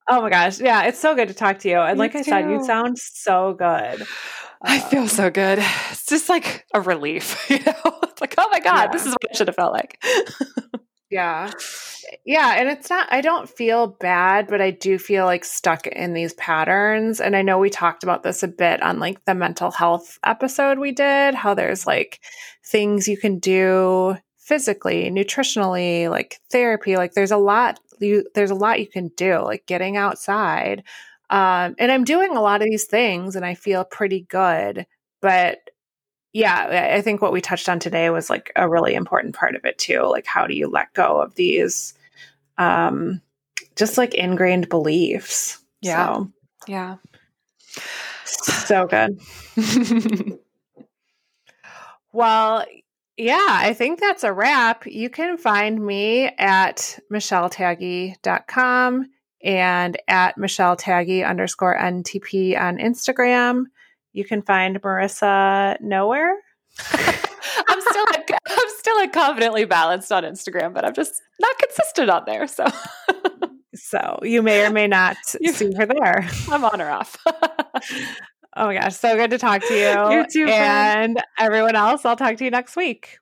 oh 0.10 0.22
my 0.22 0.30
gosh. 0.30 0.60
Yeah, 0.60 0.84
it's 0.84 1.00
so 1.00 1.16
good 1.16 1.28
to 1.28 1.34
talk 1.34 1.60
to 1.60 1.70
you. 1.70 1.80
And 1.80 2.00
like 2.00 2.16
I 2.16 2.22
said, 2.22 2.50
you 2.50 2.64
sound 2.64 2.98
so 2.98 3.54
good. 3.54 4.06
I 4.64 4.78
uh, 4.78 4.82
feel 4.90 5.08
so 5.08 5.30
good. 5.30 5.60
It's 5.60 6.06
just 6.06 6.30
like 6.30 6.66
a 6.74 6.82
relief, 6.82 7.46
you 7.50 7.60
know? 7.60 8.00
It's 8.04 8.22
like, 8.22 8.36
oh 8.38 8.48
my 8.52 8.60
God, 8.60 8.86
yeah. 8.86 8.92
this 8.92 9.06
is 9.06 9.12
what 9.12 9.32
I 9.32 9.36
should 9.36 9.48
have 9.48 9.56
felt 9.56 9.74
like. 9.74 10.02
yeah. 11.12 11.52
Yeah. 12.26 12.56
And 12.58 12.70
it's 12.70 12.90
not, 12.90 13.12
I 13.12 13.22
don't 13.22 13.50
feel 13.50 13.88
bad, 13.88 14.48
but 14.48 14.62
I 14.62 14.72
do 14.72 14.98
feel 14.98 15.26
like 15.26 15.44
stuck 15.46 15.88
in 15.88 16.14
these 16.14 16.34
patterns. 16.34 17.20
And 17.22 17.36
I 17.36 17.42
know 17.42 17.60
we 17.60 17.70
talked 17.70 18.04
about 18.04 18.24
this 18.24 18.44
a 18.44 18.48
bit 18.48 18.82
on 18.82 19.00
like 19.00 19.24
the 19.26 19.36
mental 19.36 19.72
health 19.72 20.18
episode 20.24 20.80
we 20.80 20.92
did, 20.92 21.36
how 21.36 21.54
there's 21.54 21.86
like 21.86 22.22
things 22.66 23.08
you 23.08 23.18
can 23.18 23.40
do 23.40 24.18
physically, 24.38 25.10
nutritionally, 25.12 26.10
like 26.10 26.40
therapy. 26.50 26.98
Like 26.98 27.14
there's 27.14 27.32
a 27.32 27.38
lot 27.38 27.80
you 28.00 28.26
there's 28.34 28.52
a 28.52 28.56
lot 28.56 28.80
you 28.80 28.88
can 28.88 29.10
do, 29.18 29.40
like 29.40 29.66
getting 29.68 29.98
outside. 29.98 30.84
Um, 31.30 31.76
and 31.78 31.92
I'm 31.92 32.04
doing 32.04 32.36
a 32.36 32.42
lot 32.42 32.62
of 32.62 32.68
these 32.68 32.86
things 32.86 33.36
and 33.36 33.46
I 33.46 33.54
feel 33.56 33.84
pretty 33.86 34.22
good. 34.22 34.86
But 35.22 35.60
yeah, 36.34 36.92
I 36.94 37.02
think 37.02 37.22
what 37.22 37.34
we 37.34 37.42
touched 37.42 37.70
on 37.70 37.80
today 37.80 38.10
was 38.10 38.30
like 38.30 38.52
a 38.56 38.70
really 38.70 38.94
important 38.94 39.36
part 39.36 39.56
of 39.56 39.66
it 39.66 39.78
too. 39.78 40.02
Like 40.04 40.26
how 40.26 40.48
do 40.48 40.56
you 40.56 40.68
let 40.68 40.94
go 40.94 41.22
of 41.22 41.36
these 41.36 41.94
um 42.58 43.22
just 43.76 43.98
like 43.98 44.14
ingrained 44.14 44.70
beliefs. 44.70 45.60
Yeah. 45.82 46.06
So, 46.06 46.32
yeah. 46.68 46.96
So 48.26 48.88
good. 48.88 49.20
Well, 52.14 52.66
yeah, 53.18 53.48
I 53.50 53.74
think 53.74 54.00
that's 54.00 54.24
a 54.24 54.34
wrap. 54.34 54.86
You 54.86 55.10
can 55.10 55.38
find 55.38 55.84
me 55.86 56.26
at 56.38 57.00
michelletaggy.com 57.12 59.10
and 59.44 59.98
at 60.08 60.38
michelletaggy 60.38 61.28
underscore 61.28 61.78
NTP 61.78 62.60
on 62.60 62.78
Instagram. 62.78 63.66
You 64.14 64.26
can 64.26 64.42
find 64.42 64.82
Marissa 64.82 65.80
nowhere. 65.82 66.36
I'm 66.92 67.82
still 67.82 68.06
at, 68.14 68.30
I'm 68.48 68.70
still 68.78 69.00
at 69.00 69.14
confidently 69.14 69.66
balanced 69.66 70.12
on 70.12 70.24
Instagram, 70.24 70.74
but 70.74 70.86
I'm 70.86 70.94
just 70.94 71.22
not 71.40 71.58
consistent 71.58 72.10
on 72.10 72.24
there. 72.26 72.48
So 72.48 72.66
so 73.76 74.20
you 74.24 74.42
may 74.42 74.66
or 74.66 74.72
may 74.72 74.88
not 74.88 75.18
see 75.26 75.74
her 75.74 75.86
there. 75.86 76.28
I'm 76.50 76.64
on 76.64 76.82
or 76.82 76.90
off. 76.90 77.18
Oh 78.56 78.66
my 78.66 78.74
gosh, 78.74 78.96
so 78.96 79.16
good 79.16 79.32
to 79.32 79.38
talk 79.38 79.62
to 79.66 79.74
you. 79.74 80.18
You 80.18 80.26
too. 80.28 80.52
And 80.52 81.14
friend. 81.14 81.24
everyone 81.40 81.76
else, 81.76 82.06
I'll 82.06 82.18
talk 82.18 82.38
to 82.38 82.44
you 82.44 82.52
next 82.52 82.76
week. 82.76 83.18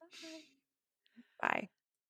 Bye. 1.42 1.70